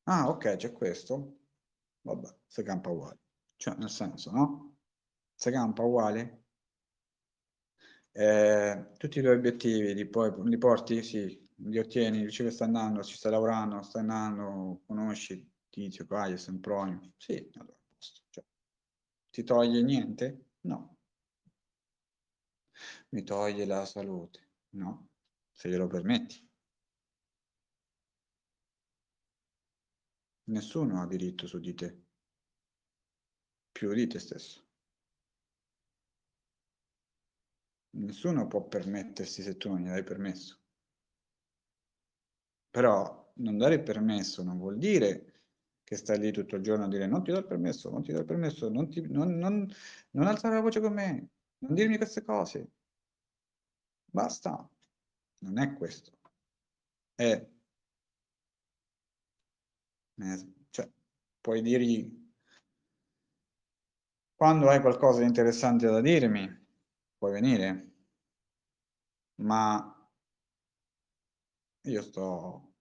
Ah, 0.04 0.30
ok, 0.30 0.56
c'è 0.56 0.72
questo. 0.72 1.40
Vabbè, 2.02 2.28
si 2.46 2.64
campa 2.64 2.90
uguale. 2.90 3.20
Cioè, 3.56 3.76
nel 3.78 3.90
senso, 3.90 4.32
no? 4.32 4.78
Si 5.36 5.52
campa 5.52 5.84
uguale. 5.84 6.44
Eh, 8.12 8.92
tutti 8.98 9.20
i 9.20 9.22
tuoi 9.22 9.36
obiettivi 9.36 9.94
li, 9.94 10.08
poi, 10.08 10.34
li 10.50 10.58
porti? 10.58 11.04
Sì, 11.04 11.48
li 11.56 11.78
ottieni, 11.80 12.24
dici 12.24 12.44
che 12.44 12.52
stai 12.52 12.68
andando, 12.68 13.04
ci 13.04 13.16
stai 13.16 13.32
lavorando, 13.32 13.82
stai 13.84 14.02
andando, 14.02 14.82
conosci 14.86 15.50
Tizio, 15.70 16.06
Caio, 16.08 16.38
Sempronio. 16.38 17.14
Sì, 17.18 17.50
allora, 17.54 17.78
ti 19.38 19.44
toglie 19.44 19.84
niente? 19.84 20.46
No. 20.62 20.98
Mi 23.10 23.22
toglie 23.22 23.66
la 23.66 23.86
salute? 23.86 24.40
No, 24.70 25.10
se 25.52 25.70
glielo 25.70 25.86
permetti. 25.86 26.44
Nessuno 30.46 31.04
ha 31.04 31.06
diritto 31.06 31.46
su 31.46 31.60
di 31.60 31.76
te, 31.76 32.06
più 33.72 33.94
di 33.94 34.08
te 34.08 34.18
stesso. 34.18 34.66
Nessuno 37.92 38.48
può 38.48 38.68
permettersi 38.68 39.44
se 39.44 39.56
tu 39.58 39.70
non 39.70 39.82
gli 39.82 39.88
dai 39.88 40.04
permesso. 40.04 40.60
Però 42.72 43.34
non 43.36 43.58
dare 43.60 43.84
permesso 43.84 44.42
non 44.42 44.58
vuol 44.58 44.80
dire 44.80 45.37
che 45.88 45.96
stai 45.96 46.20
lì 46.20 46.34
tutto 46.34 46.58
il 46.58 46.64
giorno 46.64 46.84
a 46.84 46.90
dire 46.90 47.08
non 47.08 47.24
ti 47.24 47.32
do 47.32 47.38
il 47.38 47.46
permesso, 47.46 47.90
non 47.90 48.04
ti 48.04 48.12
do 48.12 48.20
il 48.20 48.26
permesso, 48.26 48.68
non, 48.68 48.90
ti, 48.90 49.00
non, 49.08 49.38
non, 49.38 49.66
non 50.12 50.28
alzare 50.28 50.56
la 50.56 50.60
voce 50.62 50.82
con 50.82 50.92
me, 50.92 51.30
non 51.60 51.74
dirmi 51.74 51.96
queste 51.96 52.26
cose. 52.26 52.72
Basta. 54.12 54.70
Non 55.40 55.58
è 55.60 55.74
questo. 55.76 56.12
È... 57.16 57.48
Cioè, 60.72 60.92
puoi 61.40 61.62
dirgli 61.62 62.34
quando 64.36 64.68
hai 64.68 64.82
qualcosa 64.82 65.20
di 65.20 65.26
interessante 65.26 65.88
da 65.88 66.02
dirmi, 66.02 66.68
puoi 67.18 67.32
venire, 67.32 67.94
ma 69.36 70.10
io 71.84 72.02
sto 72.02 72.74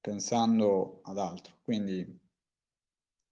pensando 0.00 1.00
ad 1.02 1.18
altro. 1.18 1.58
Quindi, 1.62 2.17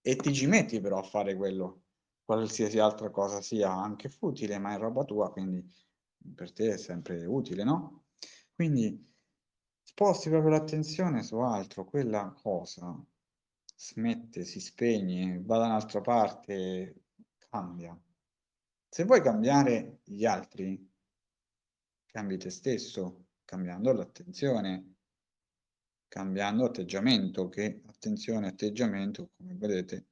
e 0.07 0.15
ti 0.15 0.33
ci 0.33 0.47
metti 0.47 0.79
però 0.79 0.99
a 0.99 1.03
fare 1.03 1.35
quello, 1.35 1.83
qualsiasi 2.23 2.79
altra 2.79 3.09
cosa 3.09 3.41
sia 3.41 3.73
anche 3.73 4.07
futile, 4.07 4.57
ma 4.57 4.73
è 4.73 4.77
roba 4.77 5.03
tua, 5.03 5.33
quindi 5.33 5.69
per 6.33 6.53
te 6.53 6.75
è 6.75 6.77
sempre 6.77 7.25
utile, 7.25 7.65
no? 7.65 8.05
Quindi 8.53 9.05
sposti 9.83 10.29
proprio 10.29 10.51
l'attenzione 10.51 11.23
su 11.23 11.35
altro, 11.39 11.83
quella 11.83 12.33
cosa 12.41 13.05
smette, 13.75 14.45
si 14.45 14.61
spegne, 14.61 15.41
va 15.43 15.57
da 15.57 15.65
un'altra 15.65 15.99
parte, 15.99 17.03
cambia. 17.49 17.99
Se 18.87 19.03
vuoi 19.03 19.21
cambiare 19.21 19.99
gli 20.05 20.23
altri, 20.23 20.89
cambi 22.05 22.37
te 22.37 22.49
stesso, 22.49 23.25
cambiando 23.43 23.91
l'attenzione, 23.91 24.96
cambiando 26.07 26.65
atteggiamento, 26.65 27.49
che 27.49 27.81
attenzione 27.85 28.47
atteggiamento, 28.47 29.31
come 29.37 29.55
vedete, 29.55 30.07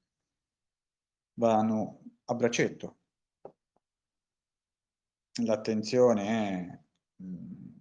vanno 1.36 2.02
a 2.26 2.36
braccetto. 2.36 3.00
L'attenzione 5.44 6.28
è 6.28 7.24
mh, 7.24 7.80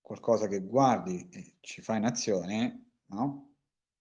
qualcosa 0.00 0.48
che 0.48 0.60
guardi 0.60 1.28
e 1.30 1.56
ci 1.60 1.82
fa 1.82 1.96
in 1.96 2.04
azione, 2.04 2.90
no? 3.06 3.54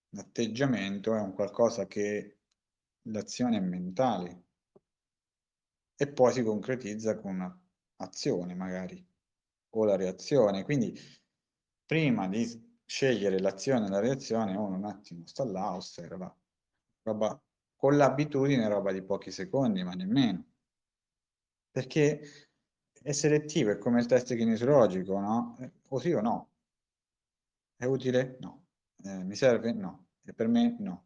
L'atteggiamento 0.10 1.16
è 1.16 1.20
un 1.20 1.34
qualcosa 1.34 1.86
che 1.88 2.40
l'azione 3.04 3.58
è 3.58 3.62
mentale 3.62 4.46
e 5.96 6.12
poi 6.12 6.34
si 6.34 6.44
concretizza 6.44 7.18
con 7.20 7.40
un'azione 7.96 8.56
magari 8.56 9.08
o 9.70 9.86
la 9.86 9.96
reazione. 9.96 10.64
Quindi 10.64 11.00
prima 11.86 12.28
di 12.28 12.71
scegliere 12.92 13.40
l'azione 13.40 13.86
e 13.86 13.90
la 13.90 14.00
reazione 14.02 14.52
uno 14.58 14.76
un 14.76 14.84
attimo 14.84 15.26
sta 15.26 15.46
là, 15.46 15.74
osserva. 15.76 16.36
Roba, 17.04 17.42
con 17.74 17.96
l'abitudine 17.96 18.68
roba 18.68 18.92
di 18.92 19.02
pochi 19.02 19.32
secondi, 19.32 19.82
ma 19.82 19.94
nemmeno. 19.94 20.46
Perché 21.72 22.20
è 23.02 23.12
selettivo, 23.14 23.72
è 23.72 23.78
come 23.78 24.02
il 24.02 24.08
test 24.08 24.36
kinesiologico, 24.36 25.18
no? 25.20 25.58
O 25.88 26.00
sì 26.00 26.12
o 26.12 26.20
no? 26.20 26.50
È 27.78 27.86
utile? 27.86 28.36
No. 28.42 28.66
Eh, 29.06 29.24
mi 29.24 29.36
serve? 29.36 29.72
No. 29.72 30.08
E 30.26 30.34
per 30.34 30.50
me? 30.50 30.76
No. 30.80 31.06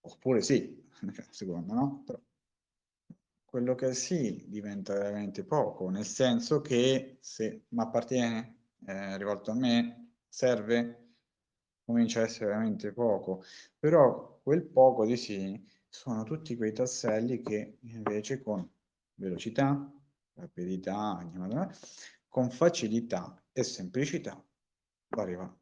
Oppure 0.00 0.42
sì, 0.42 0.86
secondo, 1.30 1.72
no? 1.72 2.02
Però 2.04 2.20
quello 3.46 3.74
che 3.74 3.94
sì 3.94 4.44
diventa 4.46 4.92
veramente 4.92 5.42
poco, 5.42 5.88
nel 5.88 6.04
senso 6.04 6.60
che 6.60 7.16
se 7.22 7.64
mi 7.68 7.80
appartiene, 7.80 8.56
è 8.84 9.16
rivolto 9.16 9.50
a 9.52 9.54
me, 9.54 10.07
serve, 10.28 11.14
comincia 11.84 12.20
a 12.20 12.24
essere 12.24 12.46
veramente 12.46 12.92
poco. 12.92 13.42
Però 13.78 14.40
quel 14.42 14.64
poco 14.64 15.04
di 15.06 15.16
sì 15.16 15.64
sono 15.88 16.22
tutti 16.24 16.56
quei 16.56 16.72
tasselli 16.72 17.40
che 17.40 17.78
invece 17.82 18.40
con 18.40 18.68
velocità, 19.14 19.90
rapidità, 20.34 21.28
con 22.28 22.50
facilità 22.50 23.42
e 23.52 23.62
semplicità 23.64 24.42
arriva 25.10 25.58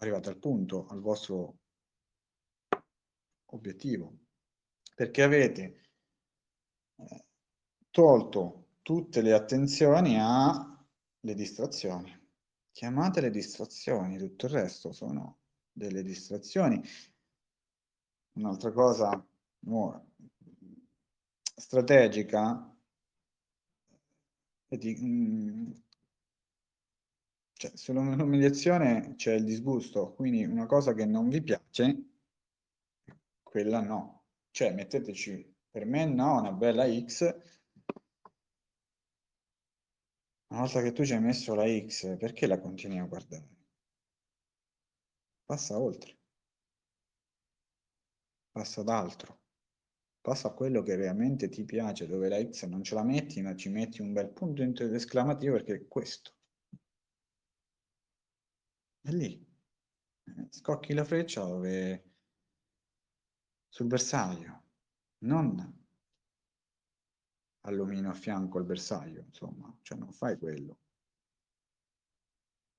arrivate 0.00 0.28
al 0.28 0.38
punto, 0.38 0.86
al 0.88 1.00
vostro 1.00 1.58
obiettivo, 3.52 4.18
perché 4.94 5.22
avete 5.22 5.80
eh, 6.96 7.24
tolto 7.90 8.68
tutte 8.82 9.20
le 9.20 9.32
attenzioni 9.32 10.18
alle 10.18 11.34
distrazioni. 11.34 12.18
Chiamatele 12.80 13.28
distrazioni, 13.28 14.16
tutto 14.16 14.46
il 14.46 14.52
resto 14.52 14.90
sono 14.90 15.40
delle 15.70 16.02
distrazioni. 16.02 16.82
Un'altra 18.36 18.72
cosa 18.72 19.22
no, 19.66 20.12
strategica 21.56 22.74
di, 24.66 24.96
mm, 24.98 25.72
cioè, 27.52 27.70
sull'umiliazione 27.74 29.12
c'è 29.14 29.34
il 29.34 29.44
disgusto, 29.44 30.14
quindi 30.14 30.46
una 30.46 30.64
cosa 30.64 30.94
che 30.94 31.04
non 31.04 31.28
vi 31.28 31.42
piace, 31.42 32.04
quella 33.42 33.82
no. 33.82 34.24
Cioè, 34.52 34.72
metteteci, 34.72 35.54
per 35.70 35.84
me 35.84 36.06
no, 36.06 36.38
una 36.38 36.52
bella 36.52 36.86
X. 36.90 37.59
Una 40.52 40.60
volta 40.62 40.82
che 40.82 40.92
tu 40.92 41.04
ci 41.04 41.12
hai 41.12 41.20
messo 41.20 41.54
la 41.54 41.64
X, 41.66 42.16
perché 42.16 42.46
la 42.46 42.58
continui 42.60 42.98
a 42.98 43.04
guardare? 43.04 43.48
Passa 45.44 45.78
oltre. 45.78 46.18
Passa 48.50 48.80
ad 48.80 48.88
altro. 48.88 49.40
Passa 50.20 50.48
a 50.48 50.52
quello 50.52 50.82
che 50.82 50.96
realmente 50.96 51.48
ti 51.48 51.64
piace, 51.64 52.06
dove 52.06 52.28
la 52.28 52.42
X 52.44 52.66
non 52.66 52.82
ce 52.82 52.94
la 52.94 53.04
metti, 53.04 53.40
ma 53.42 53.54
ci 53.54 53.68
metti 53.68 54.00
un 54.00 54.12
bel 54.12 54.30
punto 54.32 54.62
esclamativo 54.62 55.54
perché 55.54 55.74
è 55.74 55.86
questo. 55.86 56.34
È 59.00 59.10
lì. 59.10 59.46
Eh, 60.24 60.46
scocchi 60.50 60.92
la 60.94 61.04
freccia 61.04 61.44
dove... 61.44 62.04
sul 63.68 63.86
bersaglio, 63.86 64.64
non 65.18 65.79
all'omino 67.62 68.10
a 68.10 68.14
fianco 68.14 68.58
al 68.58 68.64
bersaglio, 68.64 69.22
insomma, 69.22 69.74
cioè 69.82 69.98
non 69.98 70.12
fai 70.12 70.38
quello. 70.38 70.78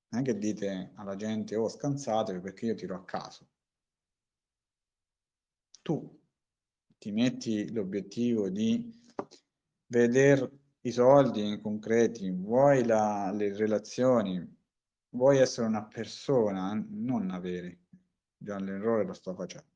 Non 0.10 0.22
è 0.22 0.24
che 0.24 0.38
dite 0.38 0.92
alla 0.96 1.16
gente, 1.16 1.56
oh 1.56 1.70
scansatevi 1.70 2.40
perché 2.40 2.66
io 2.66 2.76
tiro 2.76 2.96
a 2.96 3.06
caso. 3.06 3.48
Tu 5.82 6.20
ti 6.98 7.12
metti 7.12 7.72
l'obiettivo 7.72 8.50
di 8.50 9.00
vedere 9.88 10.60
i 10.82 10.92
soldi 10.92 11.48
in 11.48 11.62
concreti, 11.62 12.30
vuoi 12.32 12.86
la, 12.86 13.32
le 13.32 13.56
relazioni, 13.56 14.58
vuoi 15.10 15.38
essere 15.38 15.68
una 15.68 15.86
persona, 15.86 16.74
non 16.90 17.32
avere, 17.32 17.86
già 18.38 18.60
l'errore 18.60 19.06
lo 19.06 19.14
sto 19.14 19.34
facendo, 19.34 19.70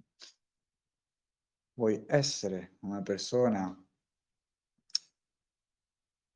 vuoi 1.73 2.03
essere 2.07 2.77
una 2.81 3.01
persona 3.01 3.84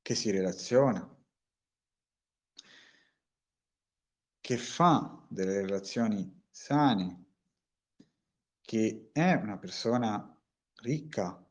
che 0.09 0.15
si 0.15 0.31
relaziona, 0.31 1.07
che 4.39 4.57
fa 4.57 5.23
delle 5.29 5.61
relazioni 5.61 6.47
sane, 6.49 7.25
che 8.59 9.11
è 9.13 9.33
una 9.33 9.59
persona 9.59 10.35
ricca 10.77 11.47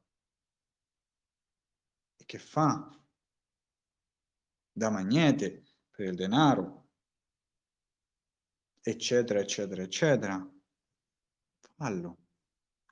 e 2.16 2.24
che 2.24 2.38
fa 2.40 3.00
da 4.72 4.90
magnete 4.90 5.76
per 5.88 6.06
il 6.06 6.16
denaro, 6.16 6.88
eccetera, 8.80 9.38
eccetera, 9.38 9.82
eccetera, 9.82 10.52
fallo. 11.76 12.26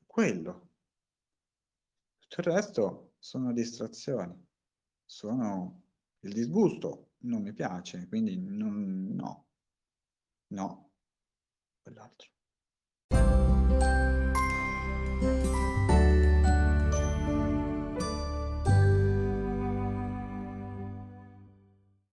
Quello. 0.06 0.70
Tutto 2.20 2.40
il 2.40 2.54
resto 2.54 3.14
sono 3.18 3.52
distrazioni, 3.52 4.45
sono 5.06 5.82
il 6.20 6.32
disgusto, 6.32 7.12
non 7.20 7.42
mi 7.42 7.52
piace, 7.52 8.06
quindi 8.08 8.36
non, 8.36 9.14
no, 9.14 9.46
no, 10.48 10.90
quell'altro. 11.82 12.35